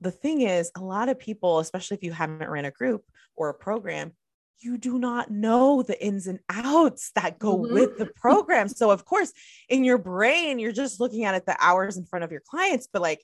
the 0.00 0.10
thing 0.10 0.42
is, 0.42 0.70
a 0.76 0.80
lot 0.80 1.08
of 1.08 1.18
people, 1.18 1.58
especially 1.58 1.96
if 1.96 2.02
you 2.02 2.12
haven't 2.12 2.48
ran 2.48 2.64
a 2.64 2.70
group 2.70 3.04
or 3.36 3.48
a 3.48 3.54
program, 3.54 4.12
you 4.60 4.78
do 4.78 4.98
not 4.98 5.30
know 5.30 5.82
the 5.82 6.00
ins 6.04 6.26
and 6.26 6.38
outs 6.48 7.10
that 7.14 7.38
go 7.38 7.58
mm-hmm. 7.58 7.74
with 7.74 7.98
the 7.98 8.06
program. 8.06 8.68
So, 8.68 8.90
of 8.90 9.04
course, 9.04 9.32
in 9.68 9.84
your 9.84 9.98
brain, 9.98 10.58
you're 10.58 10.72
just 10.72 11.00
looking 11.00 11.24
at 11.24 11.34
it 11.34 11.46
the 11.46 11.56
hours 11.60 11.96
in 11.96 12.04
front 12.04 12.24
of 12.24 12.30
your 12.30 12.42
clients, 12.48 12.88
but 12.92 13.02
like 13.02 13.20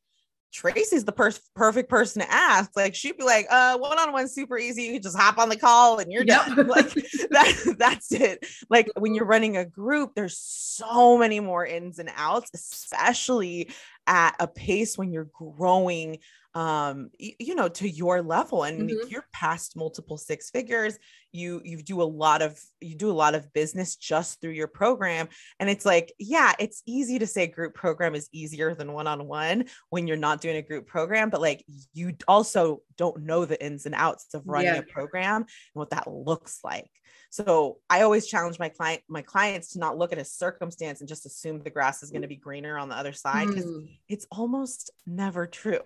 Tracy's 0.53 1.05
the 1.05 1.12
per- 1.12 1.33
perfect 1.55 1.91
person 1.91 2.23
to 2.23 2.33
ask. 2.33 2.71
Like 2.75 2.95
she'd 2.95 3.19
be 3.19 3.25
like, 3.25 3.47
uh, 3.51 3.77
one-on-one 3.77 4.29
super 4.29 4.59
easy. 4.59 4.85
You 4.85 4.93
can 4.95 5.03
just 5.03 5.16
hop 5.16 5.39
on 5.39 5.49
the 5.49 5.57
call 5.57 5.99
and 5.99 6.11
you're 6.12 6.25
done. 6.25 6.57
Like 6.69 6.93
that, 7.31 7.77
that's 7.79 8.12
it. 8.12 8.47
Like 8.71 8.91
when 8.97 9.14
you're 9.14 9.27
running 9.27 9.57
a 9.57 9.64
group, 9.64 10.12
there's 10.14 10.39
so 10.39 11.19
many 11.19 11.41
more 11.41 11.64
ins 11.66 11.99
and 11.99 12.11
outs, 12.16 12.51
especially 12.55 13.71
at 14.07 14.37
a 14.39 14.47
pace 14.47 14.97
when 14.97 15.12
you're 15.12 15.29
growing 15.33 16.19
um 16.59 17.09
you, 17.20 17.54
know 17.54 17.68
to 17.68 17.88
your 17.88 18.20
level 18.20 18.64
and 18.64 18.90
mm-hmm. 18.90 19.09
you're 19.09 19.24
past 19.32 19.76
multiple 19.76 20.18
six 20.18 20.50
figures 20.50 20.98
you 21.30 21.62
you 21.64 21.80
do 21.80 22.02
a 22.02 22.02
lot 22.02 22.42
of 22.42 22.61
you 22.80 22.96
do 22.96 23.09
a 23.09 23.12
lot 23.12 23.36
of 23.36 23.52
business 23.52 23.94
just 23.94 24.40
through 24.40 24.50
your 24.50 24.66
program 24.66 25.28
and 25.61 25.70
it's 25.70 25.86
like 25.86 26.12
yeah 26.18 26.52
it's 26.59 26.82
easy 26.84 27.16
to 27.16 27.28
say 27.28 27.46
group 27.46 27.74
program 27.74 28.16
is 28.16 28.28
easier 28.32 28.74
than 28.74 28.92
one-on-one 28.92 29.66
when 29.90 30.09
you're 30.09 30.16
not 30.16 30.40
doing 30.40 30.56
a 30.56 30.62
group 30.62 30.84
program 30.88 31.30
but 31.30 31.40
like 31.40 31.64
you 31.94 32.12
also 32.26 32.82
don't 32.96 33.22
know 33.22 33.44
the 33.44 33.64
ins 33.64 33.86
and 33.86 33.94
outs 33.94 34.26
of 34.34 34.42
running 34.44 34.74
yeah. 34.74 34.80
a 34.80 34.82
program 34.82 35.42
and 35.42 35.46
what 35.74 35.90
that 35.90 36.11
looks 36.11 36.59
like 36.64 36.90
so 37.30 37.76
I 37.90 38.00
always 38.02 38.26
challenge 38.26 38.59
my 38.59 38.70
client, 38.70 39.02
my 39.06 39.20
clients 39.20 39.74
to 39.74 39.78
not 39.78 39.98
look 39.98 40.12
at 40.12 40.18
a 40.18 40.24
circumstance 40.24 41.00
and 41.00 41.09
just 41.09 41.26
assume 41.26 41.59
the 41.59 41.68
grass 41.68 42.02
is 42.02 42.11
going 42.11 42.22
to 42.22 42.28
be 42.28 42.36
greener 42.36 42.78
on 42.78 42.88
the 42.88 42.94
other 42.94 43.12
side 43.12 43.48
because 43.48 43.66
mm. 43.66 43.86
it's 44.09 44.26
almost 44.30 44.90
never 45.06 45.46
true. 45.46 45.82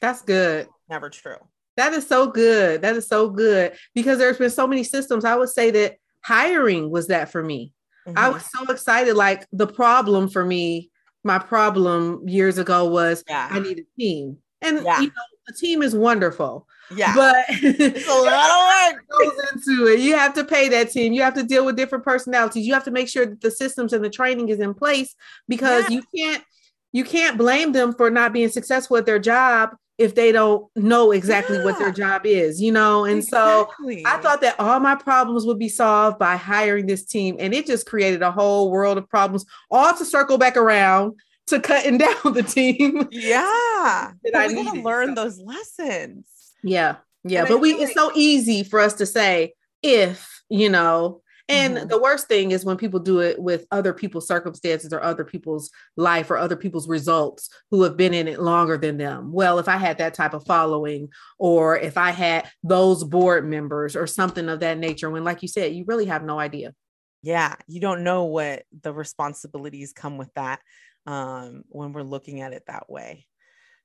That's 0.00 0.22
good. 0.22 0.68
Never 0.88 1.10
true. 1.10 1.36
That 1.76 1.92
is 1.92 2.06
so 2.06 2.26
good. 2.26 2.82
That 2.82 2.96
is 2.96 3.06
so 3.06 3.28
good 3.28 3.72
because 3.94 4.18
there's 4.18 4.38
been 4.38 4.50
so 4.50 4.66
many 4.66 4.82
systems. 4.82 5.24
I 5.24 5.36
would 5.36 5.50
say 5.50 5.70
that 5.72 5.96
hiring 6.22 6.90
was 6.90 7.08
that 7.08 7.30
for 7.30 7.42
me. 7.42 7.72
Mm-hmm. 8.06 8.18
I 8.18 8.28
was 8.30 8.44
so 8.50 8.72
excited. 8.72 9.14
Like 9.14 9.46
the 9.52 9.66
problem 9.66 10.28
for 10.28 10.44
me, 10.44 10.90
my 11.22 11.38
problem 11.38 12.26
years 12.26 12.58
ago 12.58 12.86
was 12.86 13.24
yeah. 13.28 13.48
I 13.50 13.58
need 13.60 13.80
a 13.80 14.00
team. 14.00 14.38
And 14.62 14.84
yeah. 14.84 15.00
you 15.00 15.08
know, 15.08 15.22
a 15.48 15.52
team 15.52 15.82
is 15.82 15.94
wonderful. 15.94 16.66
Yeah. 16.94 17.14
But 17.14 17.36
it's 17.48 18.08
a 18.08 18.12
lot 18.12 18.50
of 18.50 18.94
work 18.94 19.04
goes 19.34 19.52
into 19.52 19.86
it. 19.88 20.00
You 20.00 20.16
have 20.16 20.34
to 20.34 20.44
pay 20.44 20.68
that 20.70 20.90
team. 20.90 21.12
You 21.12 21.22
have 21.22 21.34
to 21.34 21.42
deal 21.42 21.66
with 21.66 21.76
different 21.76 22.04
personalities. 22.04 22.66
You 22.66 22.74
have 22.74 22.84
to 22.84 22.90
make 22.90 23.08
sure 23.08 23.26
that 23.26 23.40
the 23.40 23.50
systems 23.50 23.92
and 23.92 24.04
the 24.04 24.10
training 24.10 24.48
is 24.48 24.60
in 24.60 24.72
place 24.72 25.14
because 25.48 25.90
yeah. 25.90 25.96
you 25.96 26.02
can't 26.14 26.44
you 26.92 27.04
can't 27.04 27.36
blame 27.36 27.72
them 27.72 27.92
for 27.92 28.08
not 28.08 28.32
being 28.32 28.48
successful 28.48 28.96
at 28.96 29.04
their 29.04 29.18
job 29.18 29.76
if 29.98 30.14
they 30.14 30.30
don't 30.30 30.66
know 30.76 31.12
exactly 31.12 31.56
yeah. 31.56 31.64
what 31.64 31.78
their 31.78 31.90
job 31.90 32.26
is, 32.26 32.60
you 32.60 32.70
know? 32.70 33.04
And 33.04 33.18
exactly. 33.18 34.02
so 34.02 34.10
I 34.10 34.18
thought 34.18 34.42
that 34.42 34.56
all 34.58 34.78
my 34.78 34.94
problems 34.94 35.46
would 35.46 35.58
be 35.58 35.70
solved 35.70 36.18
by 36.18 36.36
hiring 36.36 36.86
this 36.86 37.04
team. 37.04 37.36
And 37.38 37.54
it 37.54 37.66
just 37.66 37.86
created 37.86 38.22
a 38.22 38.30
whole 38.30 38.70
world 38.70 38.98
of 38.98 39.08
problems, 39.08 39.46
all 39.70 39.94
to 39.94 40.04
circle 40.04 40.36
back 40.36 40.56
around 40.56 41.14
to 41.46 41.60
cutting 41.60 41.98
down 41.98 42.32
the 42.34 42.42
team. 42.42 43.08
Yeah. 43.10 44.12
we 44.24 44.32
got 44.32 44.48
to 44.48 44.82
learn 44.82 45.14
so. 45.16 45.24
those 45.24 45.40
lessons. 45.40 46.26
Yeah. 46.62 46.96
Yeah. 47.24 47.40
And 47.40 47.48
but 47.48 47.60
we, 47.60 47.72
like- 47.72 47.82
it's 47.82 47.94
so 47.94 48.12
easy 48.14 48.64
for 48.64 48.80
us 48.80 48.94
to 48.94 49.06
say, 49.06 49.54
if, 49.82 50.42
you 50.50 50.68
know, 50.68 51.22
and 51.48 51.76
mm-hmm. 51.76 51.88
the 51.88 52.00
worst 52.00 52.26
thing 52.26 52.50
is 52.50 52.64
when 52.64 52.76
people 52.76 52.98
do 52.98 53.20
it 53.20 53.38
with 53.38 53.66
other 53.70 53.92
people's 53.92 54.26
circumstances 54.26 54.92
or 54.92 55.02
other 55.02 55.24
people's 55.24 55.70
life 55.96 56.30
or 56.30 56.38
other 56.38 56.56
people's 56.56 56.88
results 56.88 57.50
who 57.70 57.82
have 57.82 57.96
been 57.96 58.14
in 58.14 58.26
it 58.26 58.40
longer 58.40 58.76
than 58.76 58.96
them. 58.96 59.32
Well, 59.32 59.58
if 59.58 59.68
I 59.68 59.76
had 59.76 59.98
that 59.98 60.14
type 60.14 60.34
of 60.34 60.44
following, 60.44 61.08
or 61.38 61.78
if 61.78 61.96
I 61.96 62.10
had 62.10 62.50
those 62.62 63.04
board 63.04 63.48
members 63.48 63.94
or 63.94 64.06
something 64.06 64.48
of 64.48 64.60
that 64.60 64.78
nature, 64.78 65.08
when, 65.08 65.24
like 65.24 65.42
you 65.42 65.48
said, 65.48 65.74
you 65.74 65.84
really 65.86 66.06
have 66.06 66.24
no 66.24 66.38
idea. 66.38 66.74
Yeah, 67.22 67.54
you 67.66 67.80
don't 67.80 68.04
know 68.04 68.24
what 68.24 68.64
the 68.82 68.92
responsibilities 68.92 69.92
come 69.92 70.16
with 70.16 70.32
that 70.34 70.60
um, 71.06 71.62
when 71.68 71.92
we're 71.92 72.02
looking 72.02 72.40
at 72.40 72.52
it 72.52 72.64
that 72.66 72.90
way. 72.90 73.26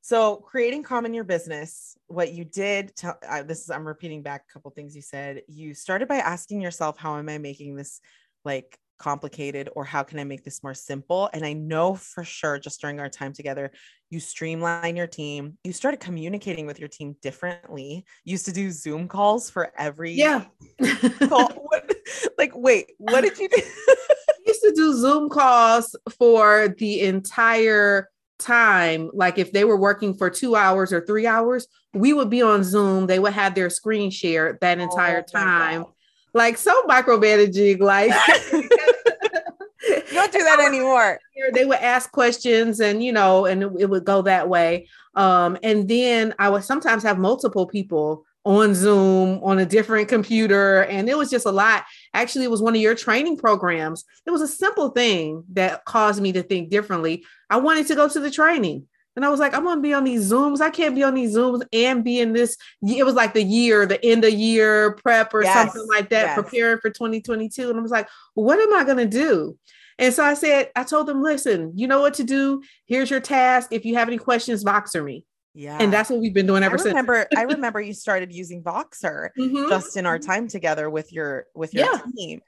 So, 0.02 0.38
creating 0.38 0.84
calm 0.84 1.06
in 1.06 1.14
your 1.14 1.24
business, 1.24 1.96
what 2.08 2.34
you 2.34 2.44
did, 2.44 2.96
tell, 2.96 3.18
uh, 3.28 3.44
this 3.44 3.62
is, 3.62 3.70
I'm 3.70 3.88
repeating 3.88 4.24
back 4.24 4.46
a 4.50 4.54
couple 4.54 4.72
things 4.72 4.96
you 4.96 5.02
said. 5.02 5.44
You 5.48 5.76
started 5.76 6.08
by 6.08 6.18
asking 6.18 6.62
yourself, 6.62 6.98
how 6.98 7.18
am 7.18 7.30
I 7.30 7.38
making 7.38 7.76
this 7.76 8.02
like 8.44 8.78
complicated 8.98 9.70
or 9.76 9.84
how 9.84 10.04
can 10.04 10.20
I 10.20 10.24
make 10.24 10.44
this 10.44 10.64
more 10.64 10.74
simple? 10.74 11.30
And 11.34 11.46
I 11.46 11.54
know 11.54 11.94
for 11.96 12.24
sure, 12.24 12.58
just 12.58 12.82
during 12.82 13.00
our 13.00 13.10
time 13.10 13.34
together, 13.34 13.72
you 14.10 14.20
streamline 14.20 14.96
your 14.96 15.08
team. 15.08 15.58
You 15.64 15.74
started 15.74 16.00
communicating 16.00 16.66
with 16.66 16.80
your 16.80 16.90
team 16.90 17.16
differently. 17.22 18.06
You 18.24 18.32
used 18.32 18.46
to 18.46 18.52
do 18.52 18.72
Zoom 18.72 19.08
calls 19.08 19.50
for 19.52 19.72
every 19.78 20.14
yeah. 20.14 20.46
what, 20.80 21.92
like, 22.38 22.52
wait, 22.56 22.92
what 22.98 23.22
did 23.22 23.38
you 23.38 23.50
do? 23.50 23.62
used 24.46 24.62
to 24.62 24.74
do 24.76 24.94
Zoom 24.96 25.30
calls 25.30 25.96
for 26.18 26.74
the 26.78 27.02
entire 27.02 28.10
time, 28.42 29.10
like 29.14 29.38
if 29.38 29.52
they 29.52 29.64
were 29.64 29.78
working 29.78 30.14
for 30.14 30.30
two 30.30 30.56
hours 30.56 30.92
or 30.92 31.06
three 31.06 31.28
hours, 31.28 31.68
we 31.94 32.14
would 32.14 32.30
be 32.30 32.42
on 32.42 32.64
Zoom. 32.64 33.08
They 33.08 33.20
would 33.20 33.34
have 33.34 33.56
their 33.56 33.70
screen 33.70 34.12
share 34.12 34.58
that 34.62 34.80
oh 34.80 34.84
entire 34.84 35.20
oh 35.28 35.32
time. 35.32 35.86
Like 36.34 36.58
so 36.58 36.84
micromanaging, 36.84 37.80
like 37.80 38.12
don't 40.14 40.32
do 40.32 40.40
that 40.40 40.60
anymore. 40.60 41.20
They 41.54 41.66
would 41.66 41.80
ask 41.80 42.12
questions 42.12 42.80
and 42.80 43.04
you 43.04 43.12
know, 43.12 43.46
and 43.46 43.64
it, 43.64 43.72
it 43.80 43.90
would 43.90 44.06
go 44.06 44.22
that 44.24 44.48
way. 44.48 44.88
Um, 45.16 45.58
and 45.64 45.88
then 45.88 46.34
I 46.40 46.50
would 46.50 46.64
sometimes 46.64 47.04
have 47.04 47.18
multiple 47.18 47.66
people 47.66 48.26
on 48.44 48.74
Zoom 48.74 49.40
on 49.44 49.60
a 49.60 49.66
different 49.66 50.08
computer. 50.08 50.82
And 50.84 51.10
it 51.10 51.18
was 51.18 51.30
just 51.30 51.46
a 51.46 51.52
lot. 51.52 51.86
Actually, 52.14 52.46
it 52.46 52.52
was 52.52 52.62
one 52.62 52.76
of 52.76 52.82
your 52.82 52.96
training 52.96 53.38
programs. 53.38 54.04
It 54.26 54.32
was 54.32 54.42
a 54.42 54.48
simple 54.48 54.90
thing 54.90 55.44
that 55.54 55.86
caused 55.86 56.22
me 56.22 56.32
to 56.34 56.44
think 56.44 56.70
differently. 56.70 57.26
I 57.50 57.58
wanted 57.58 57.88
to 57.88 57.96
go 57.96 58.08
to 58.08 58.20
the 58.20 58.32
training. 58.32 58.88
And 59.16 59.26
I 59.26 59.30
was 59.30 59.42
like, 59.42 59.54
I'm 59.54 59.66
gonna 59.66 59.82
be 59.82 59.94
on 59.94 60.06
these 60.06 60.32
Zooms. 60.32 60.62
I 60.62 60.70
can't 60.70 60.96
be 60.96 61.04
on 61.04 61.14
these 61.14 61.36
Zooms 61.36 61.64
and 61.74 62.04
be 62.04 62.22
in 62.22 62.32
this. 62.32 62.56
It 62.82 63.06
was 63.06 63.14
like 63.14 63.34
the 63.34 63.44
year, 63.44 63.86
the 63.86 64.04
end 64.06 64.24
of 64.24 64.32
year 64.32 64.94
prep 64.94 65.34
or 65.34 65.44
yes, 65.44 65.54
something 65.54 65.86
like 65.90 66.10
that, 66.10 66.28
yes. 66.28 66.36
preparing 66.36 66.80
for 66.80 66.90
2022. 66.90 67.70
And 67.70 67.78
I 67.78 67.82
was 67.82 67.92
like, 67.92 68.08
what 68.36 68.58
am 68.58 68.74
I 68.74 68.86
gonna 68.86 69.06
do? 69.06 69.58
And 69.98 70.14
so 70.14 70.24
I 70.24 70.34
said, 70.34 70.72
I 70.76 70.84
told 70.84 71.08
them, 71.08 71.22
listen, 71.22 71.74
you 71.76 71.88
know 71.88 72.00
what 72.00 72.16
to 72.16 72.24
do. 72.24 72.64
Here's 72.86 73.10
your 73.10 73.20
task. 73.20 73.70
If 73.72 73.86
you 73.86 73.96
have 73.96 74.08
any 74.08 74.18
questions, 74.18 74.64
Voxer 74.64 75.04
me. 75.04 75.26
Yeah. 75.54 75.78
And 75.80 75.92
that's 75.92 76.10
what 76.10 76.20
we've 76.20 76.34
been 76.34 76.48
doing 76.48 76.64
ever 76.64 76.80
I 76.80 76.84
remember, 76.84 77.28
since. 77.32 77.40
I 77.40 77.44
remember 77.54 77.82
you 77.82 77.94
started 77.94 78.32
using 78.34 78.64
Voxer 78.64 79.30
mm-hmm. 79.38 79.70
just 79.70 79.98
in 79.98 80.06
our 80.06 80.18
time 80.18 80.48
together 80.48 80.90
with 80.90 81.12
your 81.12 81.46
with 81.54 81.74
your 81.74 81.86
yeah. 81.86 82.02
team. 82.18 82.42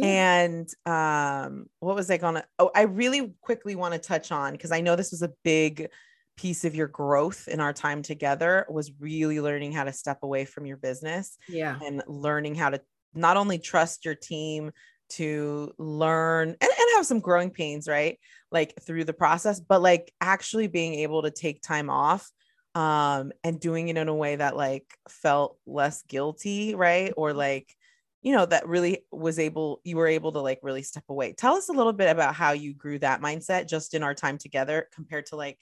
And 0.00 0.68
um, 0.86 1.66
what 1.80 1.96
was 1.96 2.10
I 2.10 2.16
gonna? 2.16 2.44
Oh, 2.58 2.70
I 2.74 2.82
really 2.82 3.34
quickly 3.40 3.74
want 3.74 3.94
to 3.94 3.98
touch 3.98 4.30
on 4.30 4.52
because 4.52 4.72
I 4.72 4.80
know 4.82 4.94
this 4.94 5.10
was 5.10 5.22
a 5.22 5.32
big 5.42 5.88
piece 6.36 6.64
of 6.64 6.74
your 6.74 6.86
growth 6.86 7.48
in 7.48 7.60
our 7.60 7.72
time 7.72 8.02
together 8.02 8.66
was 8.70 8.92
really 8.98 9.40
learning 9.40 9.72
how 9.72 9.84
to 9.84 9.92
step 9.92 10.18
away 10.22 10.44
from 10.44 10.64
your 10.64 10.76
business. 10.76 11.36
Yeah. 11.48 11.78
And 11.84 12.02
learning 12.06 12.54
how 12.54 12.70
to 12.70 12.80
not 13.14 13.36
only 13.36 13.58
trust 13.58 14.04
your 14.04 14.14
team 14.14 14.70
to 15.10 15.72
learn 15.76 16.48
and, 16.48 16.56
and 16.60 16.88
have 16.96 17.04
some 17.04 17.20
growing 17.20 17.50
pains, 17.50 17.88
right? 17.88 18.18
Like 18.52 18.74
through 18.80 19.04
the 19.04 19.12
process, 19.12 19.60
but 19.60 19.82
like 19.82 20.12
actually 20.20 20.68
being 20.68 20.94
able 20.94 21.22
to 21.22 21.30
take 21.30 21.62
time 21.62 21.90
off 21.90 22.30
um 22.74 23.32
and 23.42 23.58
doing 23.58 23.88
it 23.88 23.96
in 23.96 24.08
a 24.08 24.14
way 24.14 24.36
that 24.36 24.56
like 24.56 24.86
felt 25.08 25.56
less 25.66 26.02
guilty 26.02 26.74
right? 26.74 27.12
Or 27.16 27.30
mm-hmm. 27.30 27.38
like 27.38 27.76
you 28.22 28.34
know 28.34 28.46
that 28.46 28.68
really 28.68 29.04
was 29.10 29.38
able 29.38 29.80
you 29.84 29.96
were 29.96 30.06
able 30.06 30.32
to 30.32 30.40
like 30.40 30.60
really 30.62 30.82
step 30.82 31.04
away. 31.08 31.32
Tell 31.32 31.54
us 31.54 31.68
a 31.68 31.72
little 31.72 31.92
bit 31.92 32.10
about 32.10 32.34
how 32.34 32.52
you 32.52 32.74
grew 32.74 32.98
that 33.00 33.22
mindset 33.22 33.68
just 33.68 33.94
in 33.94 34.02
our 34.02 34.14
time 34.14 34.38
together 34.38 34.88
compared 34.92 35.26
to 35.26 35.36
like 35.36 35.58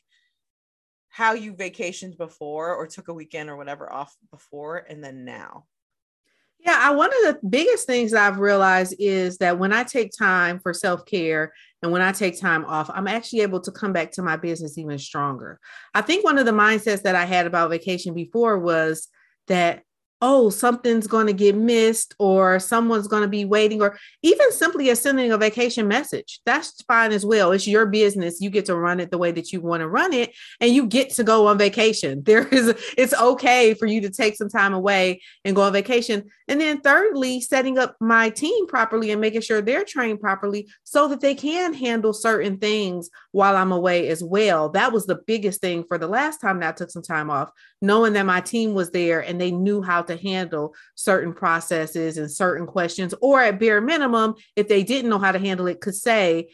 how 1.09 1.33
you 1.33 1.55
vacationed 1.55 2.17
before 2.17 2.75
or 2.75 2.87
took 2.87 3.09
a 3.09 3.15
weekend 3.15 3.49
or 3.49 3.57
whatever 3.57 3.91
off 3.93 4.15
before 4.31 4.85
and 4.89 5.03
then 5.03 5.25
now. 5.25 5.65
Yeah, 6.61 6.77
I, 6.77 6.91
one 6.91 7.11
of 7.11 7.35
the 7.35 7.49
biggest 7.49 7.87
things 7.87 8.13
I've 8.13 8.41
realized 8.41 8.95
is 8.99 9.39
that 9.39 9.59
when 9.59 9.73
I 9.73 9.85
take 9.85 10.11
time 10.17 10.59
for 10.59 10.75
self 10.75 11.07
care 11.07 11.53
and 11.83 11.93
when 11.93 12.03
I 12.03 12.13
take 12.13 12.41
time 12.41 12.65
off, 12.65 12.91
I'm 12.93 13.07
actually 13.07 13.41
able 13.41 13.61
to 13.61 13.71
come 13.71 13.93
back 13.93 14.13
to 14.13 14.23
my 14.23 14.37
business 14.37 14.79
even 14.79 14.99
stronger. 14.99 15.61
I 15.95 16.03
think 16.03 16.25
one 16.25 16.39
of 16.39 16.47
the 16.47 16.53
mindsets 16.53 17.03
that 17.03 17.15
I 17.15 17.25
had 17.25 17.47
about 17.47 17.71
vacation 17.71 18.15
before 18.15 18.59
was 18.59 19.09
that 19.47 19.83
oh, 20.21 20.51
something's 20.51 21.07
going 21.07 21.27
to 21.27 21.33
get 21.33 21.55
missed 21.55 22.15
or 22.19 22.59
someone's 22.59 23.07
going 23.07 23.23
to 23.23 23.29
be 23.29 23.45
waiting, 23.45 23.81
or 23.81 23.99
even 24.23 24.51
simply 24.53 24.91
a 24.91 24.97
sending 24.97 25.31
a 25.33 25.39
vacation 25.39 25.87
message. 25.87 26.41
That's 26.45 26.83
fine 26.83 27.13
as 27.13 27.25
well. 27.25 27.53
It's 27.53 27.69
your 27.69 27.87
business. 27.87 28.41
You 28.41 28.51
get 28.51 28.67
to 28.67 28.77
run 28.77 29.01
it 29.01 29.11
the 29.11 29.19
way 29.19 29.33
that 29.33 29.53
you 29.53 29.61
want 29.61 29.81
to 29.81 29.89
run 29.89 30.13
it, 30.13 30.35
and 30.61 30.73
you 30.73 30.87
get 30.87 31.11
to 31.11 31.25
go 31.25 31.47
on 31.47 31.59
vacation. 31.59 32.23
There 32.29 32.47
is, 32.49 32.75
it's 32.99 33.15
okay 33.15 33.73
for 33.73 33.87
you 33.87 34.03
to 34.03 34.11
take 34.11 34.37
some 34.37 34.51
time 34.51 34.75
away 34.75 35.23
and 35.47 35.57
go 35.57 35.63
on 35.63 35.73
vacation. 35.73 36.25
And 36.47 36.61
then, 36.61 36.81
thirdly, 36.83 37.41
setting 37.41 37.79
up 37.79 37.97
my 38.01 38.29
team 38.29 38.67
properly 38.67 39.11
and 39.11 39.21
making 39.21 39.41
sure 39.41 39.63
they're 39.63 39.85
trained 39.85 40.21
properly 40.21 40.69
so 40.85 41.09
that 41.09 41.21
they 41.21 41.35
can 41.35 41.73
handle 41.73 42.13
certain 42.13 42.59
things 42.59 43.09
while 43.33 43.57
I'm 43.57 43.73
away 43.73 44.09
as 44.09 44.23
well. 44.23 44.69
That 44.71 44.93
was 44.93 45.07
the 45.07 45.21
biggest 45.27 45.63
thing 45.63 45.85
for 45.85 45.97
the 45.97 46.07
last 46.07 46.41
time 46.41 46.61
that 46.61 46.69
I 46.69 46.73
took 46.73 46.91
some 46.91 47.03
time 47.03 47.31
off, 47.31 47.51
knowing 47.81 48.13
that 48.13 48.27
my 48.27 48.41
team 48.41 48.75
was 48.75 48.91
there 48.91 49.21
and 49.21 49.41
they 49.41 49.51
knew 49.51 49.81
how 49.83 50.03
to 50.09 50.17
handle 50.17 50.75
certain 50.95 51.33
processes 51.33 52.19
and 52.19 52.31
certain 52.31 52.67
questions, 52.67 53.15
or 53.21 53.41
at 53.41 53.59
bare 53.59 53.81
minimum, 53.81 54.35
if 54.57 54.69
they 54.69 54.83
didn't 54.83 55.11
know 55.11 55.19
how 55.19 55.33
to 55.33 55.39
handle 55.39 55.67
it, 55.67 55.81
could 55.81 55.95
say, 55.95 56.49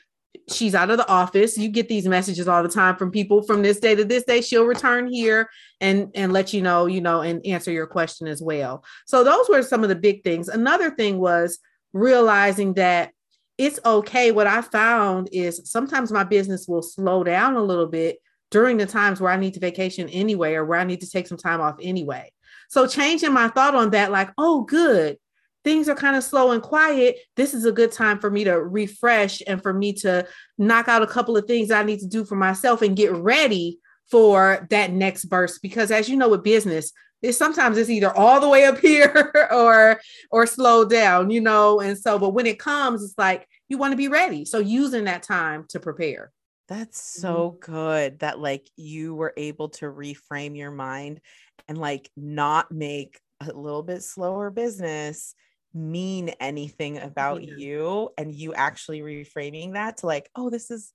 she's 0.51 0.75
out 0.75 0.91
of 0.91 0.99
the 0.99 1.09
office. 1.09 1.57
You 1.57 1.69
get 1.69 1.89
these 1.89 2.07
messages 2.07 2.49
all 2.49 2.63
the 2.63 2.69
time 2.69 2.97
from 2.97 3.11
people 3.11 3.43
from 3.43 3.63
this 3.63 3.81
day 3.81 3.95
to 3.95 4.05
this 4.05 4.25
day. 4.25 4.41
She'll 4.41 4.65
return 4.65 5.07
here 5.07 5.49
and 5.81 6.11
and 6.15 6.33
let 6.33 6.53
you 6.53 6.61
know 6.61 6.87
you 6.87 7.01
know 7.01 7.21
and 7.21 7.45
answer 7.47 7.71
your 7.71 7.87
question 7.87 8.27
as 8.27 8.43
well. 8.43 8.85
So 9.07 9.25
those 9.25 9.49
were 9.49 9.63
some 9.63 9.83
of 9.83 9.89
the 9.89 9.95
big 9.95 10.25
things. 10.25 10.49
Another 10.49 10.91
thing 10.91 11.19
was 11.19 11.59
realizing 11.93 12.75
that 12.75 13.13
it's 13.57 13.79
okay. 13.85 14.33
What 14.33 14.49
i 14.49 14.61
found 14.61 15.29
is 15.33 15.61
sometimes 15.65 16.11
my 16.11 16.25
business 16.25 16.67
will 16.67 16.83
slow 16.83 17.23
down 17.23 17.55
a 17.55 17.63
little 17.63 17.87
bit 17.87 18.19
during 18.55 18.77
the 18.77 18.87
times 18.87 19.21
where 19.21 19.33
i 19.33 19.37
need 19.37 19.53
to 19.55 19.61
vacation 19.61 20.09
anyway 20.11 20.55
or 20.55 20.65
where 20.65 20.79
i 20.79 20.85
need 20.85 21.01
to 21.01 21.11
take 21.11 21.27
some 21.27 21.37
time 21.37 21.61
off 21.61 21.75
anyway 21.83 22.31
so 22.69 22.87
changing 22.87 23.33
my 23.33 23.49
thought 23.49 23.75
on 23.75 23.91
that, 23.91 24.11
like, 24.11 24.31
oh, 24.39 24.62
good, 24.62 25.19
things 25.65 25.89
are 25.89 25.95
kind 25.95 26.15
of 26.15 26.23
slow 26.23 26.53
and 26.53 26.62
quiet. 26.62 27.17
This 27.37 27.55
is 27.55 27.65
a 27.65 27.73
good 27.73 27.91
time 27.91 28.19
for 28.19 28.31
me 28.31 28.45
to 28.45 28.53
refresh 28.53 29.43
and 29.47 29.62
for 29.62 29.73
me 29.73 29.95
to 29.95 30.27
knock 30.59 30.89
out 30.89 31.03
a 31.03 31.07
couple 31.07 31.37
of 31.37 31.47
things 31.47 31.71
I 31.71 31.83
need 31.83 32.01
to 32.01 32.07
do 32.07 32.25
for 32.25 32.37
myself 32.37 32.83
and 32.83 32.97
get 32.97 33.12
ready 33.12 33.79
for 34.11 34.67
that 34.71 34.93
next 34.93 35.25
burst. 35.25 35.62
Because 35.62 35.91
as 35.91 36.09
you 36.09 36.17
know, 36.17 36.29
with 36.29 36.45
business, 36.45 36.93
it's 37.23 37.39
sometimes 37.39 37.79
it's 37.79 37.89
either 37.89 38.15
all 38.15 38.39
the 38.39 38.49
way 38.49 38.67
up 38.67 38.79
here 38.81 39.33
or 39.51 40.01
or 40.31 40.47
slow 40.47 40.85
down, 40.85 41.31
you 41.31 41.41
know. 41.41 41.81
And 41.81 41.99
so, 41.99 42.19
but 42.19 42.31
when 42.31 42.47
it 42.47 42.59
comes, 42.59 43.03
it's 43.03 43.19
like 43.19 43.49
you 43.69 43.79
want 43.79 43.93
to 43.93 43.97
be 43.97 44.09
ready. 44.09 44.45
So 44.45 44.59
using 44.59 45.05
that 45.05 45.23
time 45.23 45.65
to 45.71 45.81
prepare. 45.81 46.31
That's 46.69 47.21
so 47.21 47.51
mm-hmm. 47.51 47.73
good 47.73 48.19
that 48.21 48.39
like 48.39 48.69
you 48.77 49.15
were 49.15 49.35
able 49.37 49.71
to 49.71 49.87
reframe 49.87 50.57
your 50.57 50.71
mind 50.71 51.21
and 51.69 51.79
like 51.79 52.11
not 52.17 52.71
make 52.71 53.19
a 53.41 53.53
little 53.53 53.83
bit 53.83 54.03
slower 54.03 54.51
business 54.51 55.35
mean 55.75 56.29
anything 56.41 56.99
about 56.99 57.43
yeah. 57.43 57.55
you 57.57 58.11
and 58.17 58.33
you 58.33 58.55
actually 58.55 59.01
reframing 59.01 59.73
that 59.73 59.99
to 59.99 60.07
like 60.07 60.31
oh 60.37 60.49
this 60.49 60.71
is 60.71 60.93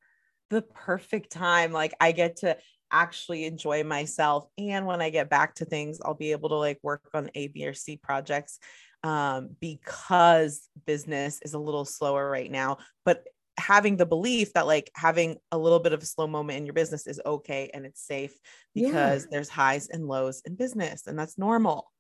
the 0.50 0.62
perfect 0.62 1.32
time 1.32 1.74
like 1.74 1.94
i 2.00 2.14
get 2.14 2.38
to 2.38 2.56
actually 2.92 3.46
enjoy 3.46 3.84
myself 3.84 4.48
and 4.58 4.86
when 4.86 5.02
i 5.02 5.10
get 5.10 5.30
back 5.30 5.54
to 5.54 5.66
things 5.66 6.00
i'll 6.04 6.14
be 6.14 6.32
able 6.32 6.50
to 6.50 6.56
like 6.56 6.80
work 6.82 7.10
on 7.14 7.30
a 7.36 7.48
b 7.50 7.68
or 7.68 7.74
c 7.74 7.98
projects 7.98 8.60
um, 9.02 9.52
because 9.62 10.68
business 10.86 11.40
is 11.44 11.54
a 11.54 11.60
little 11.60 11.86
slower 11.86 12.30
right 12.30 12.52
now 12.52 12.78
but 13.06 13.26
having 13.60 13.98
the 13.98 14.06
belief 14.06 14.54
that 14.54 14.68
like 14.68 14.90
having 14.96 15.38
a 15.52 15.58
little 15.58 15.80
bit 15.80 15.94
of 15.94 16.02
a 16.02 16.06
slow 16.06 16.28
moment 16.28 16.58
in 16.58 16.66
your 16.66 16.74
business 16.74 17.06
is 17.08 17.22
okay 17.26 17.70
and 17.74 17.86
it's 17.86 18.02
safe 18.02 18.34
because 18.74 19.24
yeah. 19.24 19.28
there's 19.32 19.50
highs 19.50 19.88
and 19.90 20.08
lows 20.08 20.42
in 20.46 20.56
business 20.56 21.08
and 21.08 21.18
that's 21.18 21.38
normal. 21.38 21.92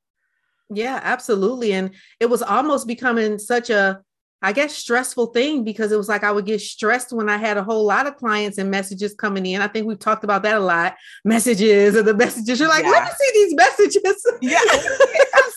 Yeah, 0.71 0.99
absolutely. 1.03 1.73
And 1.73 1.91
it 2.19 2.27
was 2.27 2.41
almost 2.41 2.87
becoming 2.87 3.39
such 3.39 3.69
a 3.69 4.01
I 4.41 4.53
guess 4.53 4.73
stressful 4.73 5.27
thing 5.27 5.65
because 5.65 5.91
it 5.91 5.97
was 5.97 6.07
like 6.07 6.23
I 6.23 6.31
would 6.31 6.45
get 6.45 6.61
stressed 6.61 7.11
when 7.11 7.27
I 7.27 7.35
had 7.35 7.57
a 7.57 7.63
whole 7.63 7.85
lot 7.85 8.07
of 8.07 8.15
clients 8.15 8.57
and 8.57 8.71
messages 8.71 9.13
coming 9.13 9.45
in. 9.45 9.61
I 9.61 9.67
think 9.67 9.85
we've 9.85 9.99
talked 9.99 10.23
about 10.23 10.43
that 10.43 10.55
a 10.55 10.61
lot. 10.61 10.95
Messages 11.25 11.97
or 11.97 12.03
the 12.03 12.13
messages. 12.13 12.57
You're 12.57 12.69
like, 12.69 12.85
yeah. 12.85 12.91
let 12.91 13.03
me 13.03 13.09
see 13.19 13.31
these 13.33 13.55
messages. 13.55 14.25
Yeah. 14.41 14.59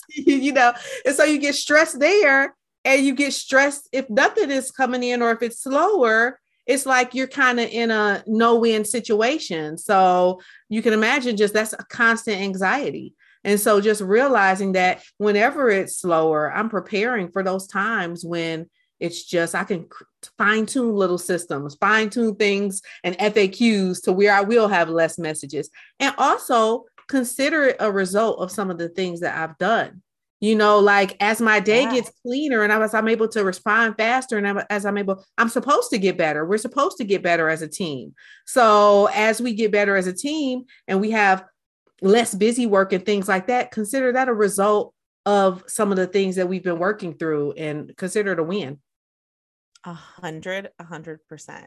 you 0.43 0.53
know, 0.53 0.73
and 1.07 1.15
so 1.15 1.23
you 1.23 1.39
get 1.39 1.55
stressed 1.55 2.01
there 2.01 2.57
and 2.85 3.05
you 3.05 3.15
get 3.15 3.33
stressed 3.33 3.89
if 3.93 4.09
nothing 4.11 4.51
is 4.51 4.71
coming 4.71 5.03
in 5.03 5.23
or 5.23 5.31
if 5.31 5.43
it's 5.43 5.63
slower 5.63 6.39
it's 6.67 6.87
like 6.87 7.15
you're 7.15 7.27
kind 7.27 7.59
of 7.59 7.69
in 7.69 7.91
a 7.91 8.23
no-win 8.27 8.85
situation. 8.85 9.77
So 9.77 10.41
you 10.69 10.83
can 10.83 10.93
imagine 10.93 11.37
just 11.37 11.55
that's 11.55 11.73
a 11.73 11.85
constant 11.89 12.41
anxiety. 12.41 13.15
And 13.45 13.59
so 13.59 13.81
just 13.81 14.01
realizing 14.01 14.73
that 14.73 15.03
whenever 15.19 15.69
it's 15.69 15.97
slower 15.97 16.53
i'm 16.53 16.69
preparing 16.69 17.31
for 17.31 17.43
those 17.43 17.67
times 17.67 18.25
when 18.25 18.71
it's 19.01 19.25
just 19.25 19.55
i 19.55 19.65
can 19.65 19.87
fine 20.39 20.65
tune 20.65 20.95
little 20.95 21.19
systems 21.19 21.75
fine 21.75 22.09
tune 22.09 22.37
things 22.37 22.83
and 23.03 23.19
faqs 23.19 24.03
to 24.05 24.13
where 24.13 24.33
i 24.33 24.43
will 24.43 24.69
have 24.69 24.89
less 24.89 25.19
messages. 25.19 25.71
And 25.99 26.15
also 26.19 26.85
consider 27.09 27.65
it 27.65 27.77
a 27.81 27.91
result 27.91 28.39
of 28.39 28.53
some 28.53 28.71
of 28.71 28.79
the 28.79 28.89
things 28.89 29.21
that 29.21 29.37
i've 29.37 29.59
done 29.59 30.03
you 30.43 30.55
know 30.55 30.79
like 30.79 31.17
as 31.21 31.41
my 31.41 31.59
day 31.59 31.85
yeah. 31.85 31.95
gets 31.95 32.13
cleaner 32.23 32.63
and 32.63 32.73
as 32.73 32.93
i'm 32.93 33.09
able 33.09 33.29
to 33.29 33.43
respond 33.43 33.95
faster 33.97 34.37
and 34.37 34.63
as 34.69 34.85
i'm 34.85 34.99
able 34.99 35.25
i'm 35.39 35.49
supposed 35.49 35.91
to 35.91 35.99
get 35.99 36.19
better. 36.19 36.45
We're 36.45 36.59
supposed 36.59 36.99
to 36.99 37.05
get 37.05 37.23
better 37.23 37.49
as 37.49 37.63
a 37.63 37.69
team. 37.69 38.15
So 38.47 39.07
as 39.15 39.41
we 39.41 39.55
get 39.55 39.73
better 39.73 39.97
as 39.97 40.07
a 40.07 40.13
team 40.13 40.65
and 40.87 41.01
we 41.01 41.13
have 41.13 41.45
less 42.01 42.35
busy 42.35 42.67
work 42.67 42.93
and 42.93 43.07
things 43.07 43.29
like 43.29 43.47
that 43.47 43.71
consider 43.71 44.13
that 44.13 44.29
a 44.29 44.35
result 44.35 44.93
of 45.25 45.63
some 45.69 45.93
of 45.93 45.97
the 45.97 46.07
things 46.07 46.37
that 46.37 46.49
we've 46.49 46.65
been 46.65 46.81
working 46.81 47.15
through 47.15 47.53
and 47.53 47.97
consider 47.97 48.33
it 48.33 48.41
a 48.41 48.43
win 48.43 48.81
a 49.85 49.93
hundred 49.93 50.71
a 50.79 50.85
hundred 50.85 51.21
percent 51.29 51.67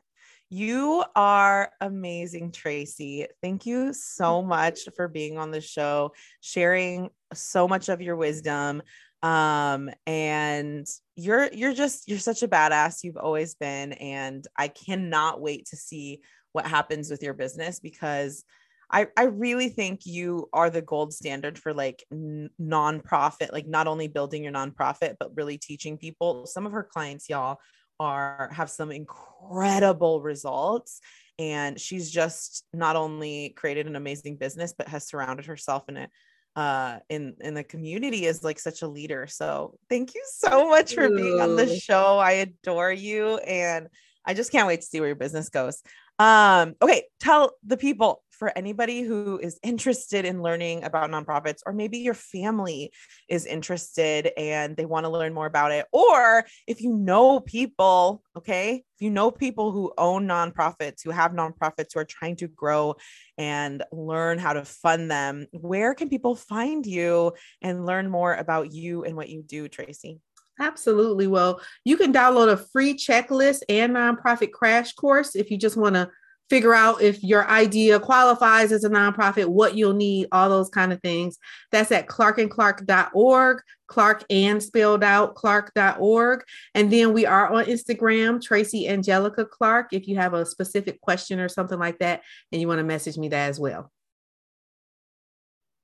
you 0.49 1.03
are 1.15 1.71
amazing, 1.81 2.51
Tracy. 2.51 3.25
Thank 3.41 3.65
you 3.65 3.93
so 3.93 4.41
much 4.41 4.81
for 4.95 5.07
being 5.07 5.37
on 5.37 5.51
the 5.51 5.61
show, 5.61 6.13
sharing 6.41 7.09
so 7.33 7.67
much 7.67 7.89
of 7.89 8.01
your 8.01 8.15
wisdom. 8.15 8.83
Um, 9.23 9.89
and 10.05 10.85
you're 11.15 11.49
you're 11.51 11.73
just 11.73 12.07
you're 12.07 12.19
such 12.19 12.43
a 12.43 12.47
badass. 12.47 13.03
You've 13.03 13.17
always 13.17 13.55
been, 13.55 13.93
and 13.93 14.45
I 14.57 14.67
cannot 14.67 15.41
wait 15.41 15.65
to 15.67 15.75
see 15.77 16.21
what 16.51 16.67
happens 16.67 17.09
with 17.09 17.23
your 17.23 17.33
business 17.33 17.79
because 17.79 18.43
I, 18.91 19.07
I 19.17 19.23
really 19.23 19.69
think 19.69 20.05
you 20.05 20.47
are 20.53 20.69
the 20.69 20.81
gold 20.81 21.11
standard 21.11 21.57
for 21.57 21.73
like 21.73 22.03
n- 22.11 22.51
nonprofit, 22.61 23.51
like 23.51 23.67
not 23.67 23.87
only 23.87 24.07
building 24.07 24.43
your 24.43 24.53
nonprofit, 24.53 25.15
but 25.19 25.35
really 25.35 25.57
teaching 25.57 25.97
people. 25.97 26.45
Some 26.45 26.67
of 26.67 26.71
her 26.71 26.83
clients, 26.83 27.27
y'all, 27.27 27.57
are 27.99 28.49
have 28.53 28.69
some 28.69 28.91
incredible 28.91 30.21
results. 30.21 31.01
And 31.37 31.79
she's 31.79 32.11
just 32.11 32.65
not 32.73 32.95
only 32.95 33.49
created 33.57 33.87
an 33.87 33.95
amazing 33.95 34.37
business 34.37 34.73
but 34.77 34.87
has 34.87 35.07
surrounded 35.07 35.45
herself 35.45 35.83
in 35.89 35.97
it 35.97 36.09
uh 36.55 36.99
in 37.09 37.35
in 37.41 37.53
the 37.53 37.63
community 37.63 38.25
is 38.25 38.43
like 38.43 38.59
such 38.59 38.81
a 38.81 38.87
leader. 38.87 39.27
So 39.27 39.77
thank 39.89 40.15
you 40.15 40.23
so 40.25 40.69
much 40.69 40.93
for 40.93 41.09
being 41.09 41.41
on 41.41 41.55
the 41.55 41.79
show. 41.79 42.17
I 42.17 42.31
adore 42.33 42.91
you 42.91 43.37
and 43.37 43.89
i 44.27 44.33
just 44.33 44.51
can't 44.51 44.65
wait 44.65 44.81
to 44.81 44.87
see 44.87 44.99
where 44.99 45.09
your 45.09 45.15
business 45.15 45.49
goes. 45.49 45.83
Um 46.17 46.75
okay 46.81 47.03
tell 47.19 47.51
the 47.65 47.77
people 47.77 48.23
for 48.37 48.51
anybody 48.57 49.01
who 49.01 49.39
is 49.39 49.59
interested 49.63 50.25
in 50.25 50.41
learning 50.41 50.83
about 50.83 51.09
nonprofits, 51.09 51.61
or 51.65 51.73
maybe 51.73 51.99
your 51.99 52.13
family 52.13 52.91
is 53.29 53.45
interested 53.45 54.31
and 54.37 54.75
they 54.75 54.85
want 54.85 55.05
to 55.05 55.09
learn 55.09 55.33
more 55.33 55.45
about 55.45 55.71
it, 55.71 55.85
or 55.91 56.45
if 56.67 56.81
you 56.81 56.95
know 56.95 57.39
people, 57.39 58.21
okay, 58.37 58.83
if 58.95 59.01
you 59.01 59.09
know 59.09 59.31
people 59.31 59.71
who 59.71 59.93
own 59.97 60.27
nonprofits, 60.27 61.03
who 61.03 61.11
have 61.11 61.31
nonprofits 61.31 61.93
who 61.93 61.99
are 61.99 62.05
trying 62.05 62.35
to 62.37 62.47
grow 62.47 62.95
and 63.37 63.83
learn 63.91 64.37
how 64.37 64.53
to 64.53 64.65
fund 64.65 65.09
them, 65.09 65.47
where 65.51 65.93
can 65.93 66.09
people 66.09 66.35
find 66.35 66.85
you 66.85 67.33
and 67.61 67.85
learn 67.85 68.09
more 68.09 68.33
about 68.33 68.71
you 68.71 69.03
and 69.03 69.15
what 69.15 69.29
you 69.29 69.43
do, 69.43 69.67
Tracy? 69.67 70.19
Absolutely. 70.59 71.27
Well, 71.27 71.59
you 71.83 71.97
can 71.97 72.13
download 72.13 72.49
a 72.49 72.57
free 72.57 72.93
checklist 72.93 73.63
and 73.67 73.95
nonprofit 73.95 74.51
crash 74.51 74.93
course 74.93 75.35
if 75.35 75.51
you 75.51 75.57
just 75.57 75.75
want 75.75 75.95
to 75.95 76.09
figure 76.49 76.73
out 76.73 77.01
if 77.01 77.23
your 77.23 77.47
idea 77.49 77.99
qualifies 77.99 78.71
as 78.71 78.83
a 78.83 78.89
nonprofit, 78.89 79.47
what 79.47 79.75
you'll 79.75 79.93
need, 79.93 80.27
all 80.31 80.49
those 80.49 80.69
kind 80.69 80.93
of 80.93 81.01
things. 81.01 81.37
That's 81.71 81.91
at 81.91 82.07
clarkandclark.org, 82.07 83.61
Clark 83.87 84.23
and 84.29 84.61
spelled 84.61 85.03
out 85.03 85.35
clark.org. 85.35 86.43
And 86.73 86.91
then 86.91 87.13
we 87.13 87.25
are 87.25 87.51
on 87.51 87.65
Instagram, 87.65 88.41
Tracy 88.41 88.87
Angelica 88.87 89.45
Clark, 89.45 89.89
if 89.91 90.07
you 90.07 90.15
have 90.15 90.33
a 90.33 90.45
specific 90.45 91.01
question 91.01 91.39
or 91.39 91.49
something 91.49 91.79
like 91.79 91.99
that, 91.99 92.21
and 92.51 92.61
you 92.61 92.67
want 92.67 92.79
to 92.79 92.83
message 92.83 93.17
me 93.17 93.29
that 93.29 93.49
as 93.49 93.59
well. 93.59 93.91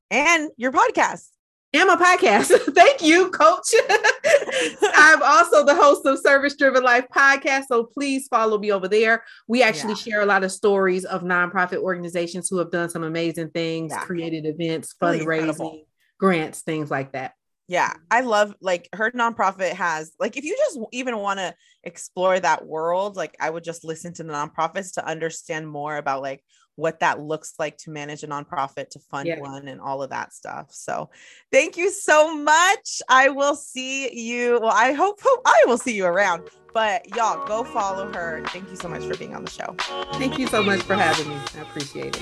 And 0.09 0.49
your 0.57 0.71
podcast 0.71 1.29
and 1.73 1.87
my 1.87 1.95
podcast. 1.95 2.47
Thank 2.75 3.01
you, 3.01 3.29
coach. 3.29 3.73
I'm 4.95 5.23
also 5.23 5.65
the 5.65 5.75
host 5.75 6.05
of 6.05 6.19
Service 6.19 6.55
Driven 6.55 6.83
Life 6.83 7.05
podcast. 7.15 7.65
So 7.67 7.85
please 7.85 8.27
follow 8.27 8.57
me 8.57 8.71
over 8.71 8.87
there. 8.87 9.23
We 9.47 9.63
actually 9.63 9.93
yeah. 9.93 10.13
share 10.13 10.21
a 10.21 10.25
lot 10.25 10.43
of 10.43 10.51
stories 10.51 11.05
of 11.05 11.21
nonprofit 11.21 11.77
organizations 11.77 12.49
who 12.49 12.57
have 12.57 12.71
done 12.71 12.89
some 12.89 13.03
amazing 13.03 13.51
things, 13.51 13.91
yeah. 13.91 14.01
created 14.01 14.45
events, 14.45 14.95
fundraising, 15.01 15.85
grants, 16.19 16.61
things 16.61 16.91
like 16.91 17.13
that. 17.13 17.33
Yeah, 17.67 17.93
I 18.09 18.19
love 18.19 18.53
like 18.59 18.89
her 18.91 19.11
nonprofit 19.11 19.71
has 19.71 20.11
like 20.19 20.35
if 20.35 20.43
you 20.43 20.57
just 20.57 20.77
even 20.91 21.17
want 21.17 21.39
to 21.39 21.55
explore 21.83 22.37
that 22.37 22.65
world, 22.65 23.15
like 23.15 23.37
I 23.39 23.49
would 23.49 23.63
just 23.63 23.85
listen 23.85 24.13
to 24.15 24.23
the 24.23 24.33
nonprofits 24.33 24.95
to 24.95 25.07
understand 25.07 25.69
more 25.69 25.95
about 25.95 26.21
like 26.21 26.43
what 26.81 26.99
that 26.99 27.19
looks 27.21 27.53
like 27.59 27.77
to 27.77 27.91
manage 27.91 28.23
a 28.23 28.27
nonprofit, 28.27 28.89
to 28.89 28.99
fund 28.99 29.27
yeah. 29.27 29.39
one, 29.39 29.67
and 29.67 29.79
all 29.79 30.01
of 30.01 30.09
that 30.09 30.33
stuff. 30.33 30.67
So, 30.71 31.09
thank 31.51 31.77
you 31.77 31.91
so 31.91 32.35
much. 32.35 33.01
I 33.07 33.29
will 33.29 33.55
see 33.55 34.11
you. 34.13 34.59
Well, 34.59 34.73
I 34.73 34.93
hope, 34.93 35.21
hope 35.21 35.41
I 35.45 35.63
will 35.67 35.77
see 35.77 35.93
you 35.93 36.05
around. 36.05 36.49
But 36.73 37.15
y'all 37.15 37.45
go 37.45 37.65
follow 37.65 38.11
her. 38.13 38.43
Thank 38.47 38.69
you 38.69 38.77
so 38.77 38.87
much 38.87 39.03
for 39.03 39.17
being 39.17 39.35
on 39.35 39.43
the 39.43 39.51
show. 39.51 39.75
Thank 40.13 40.39
you 40.39 40.47
so 40.47 40.63
much 40.63 40.81
for 40.81 40.95
having 40.95 41.27
me. 41.27 41.35
I 41.57 41.61
appreciate 41.63 42.15
it. 42.15 42.21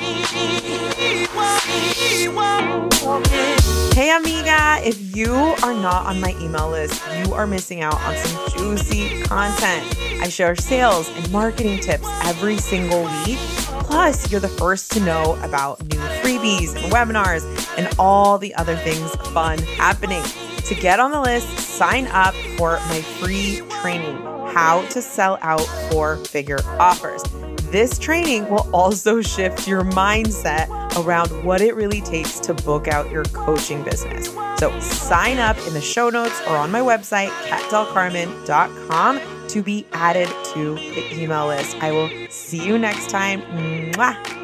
Hey, 3.94 4.18
amiga. 4.18 4.80
If 4.84 5.16
you 5.16 5.34
are 5.34 5.74
not 5.74 6.08
on 6.08 6.20
my 6.20 6.36
email 6.42 6.70
list, 6.70 7.04
you 7.18 7.34
are 7.36 7.46
missing 7.46 7.82
out 7.82 8.02
on 8.02 8.16
some 8.18 8.50
juicy 8.58 9.22
content. 9.24 9.96
I 10.22 10.30
share 10.30 10.56
sales 10.56 11.10
and 11.16 11.32
marketing 11.32 11.80
tips 11.80 12.08
every 12.24 12.58
single 12.58 13.04
week 13.26 13.40
Plus, 13.90 14.32
you're 14.32 14.40
the 14.40 14.48
first 14.48 14.92
to 14.92 15.00
know 15.00 15.36
about 15.42 15.84
new 15.86 15.98
freebies 16.22 16.76
and 16.76 16.94
webinars 16.94 17.44
and 17.76 17.90
all 17.98 18.38
the 18.38 18.54
other 18.54 18.76
things 18.76 19.10
fun 19.34 19.58
happening. 19.58 20.22
To 20.66 20.76
get 20.76 21.00
on 21.00 21.10
the 21.10 21.20
list, 21.20 21.48
sign 21.58 22.06
up 22.08 22.36
for 22.56 22.74
my 22.88 23.02
free 23.20 23.64
training, 23.82 24.16
How 24.54 24.86
to 24.92 25.02
Sell 25.02 25.40
Out 25.42 25.66
Four 25.90 26.18
Figure 26.18 26.60
Offers. 26.80 27.24
This 27.72 27.98
training 27.98 28.48
will 28.48 28.70
also 28.72 29.22
shift 29.22 29.68
your 29.68 29.82
mindset 29.82 30.70
around 31.04 31.30
what 31.44 31.60
it 31.60 31.76
really 31.76 32.02
takes 32.02 32.40
to 32.42 32.54
book 32.54 32.88
out 32.88 33.10
your 33.10 33.24
coaching 33.26 33.84
business. 33.84 34.28
So 34.60 34.80
sign 34.80 35.40
up 35.40 35.58
in 35.66 35.74
the 35.74 35.82
show 35.82 36.12
notes 36.12 36.40
or 36.48 36.58
on 36.58 36.72
my 36.72 36.82
website, 36.82 37.30
katdelcarmen.com 37.48 39.39
to 39.50 39.62
be 39.62 39.86
added 39.94 40.30
to 40.54 40.76
the 40.76 41.22
email 41.22 41.48
list. 41.48 41.76
I 41.82 41.92
will 41.92 42.10
see 42.30 42.64
you 42.66 42.78
next 42.78 43.10
time. 43.10 43.42
Mwah. 43.94 44.39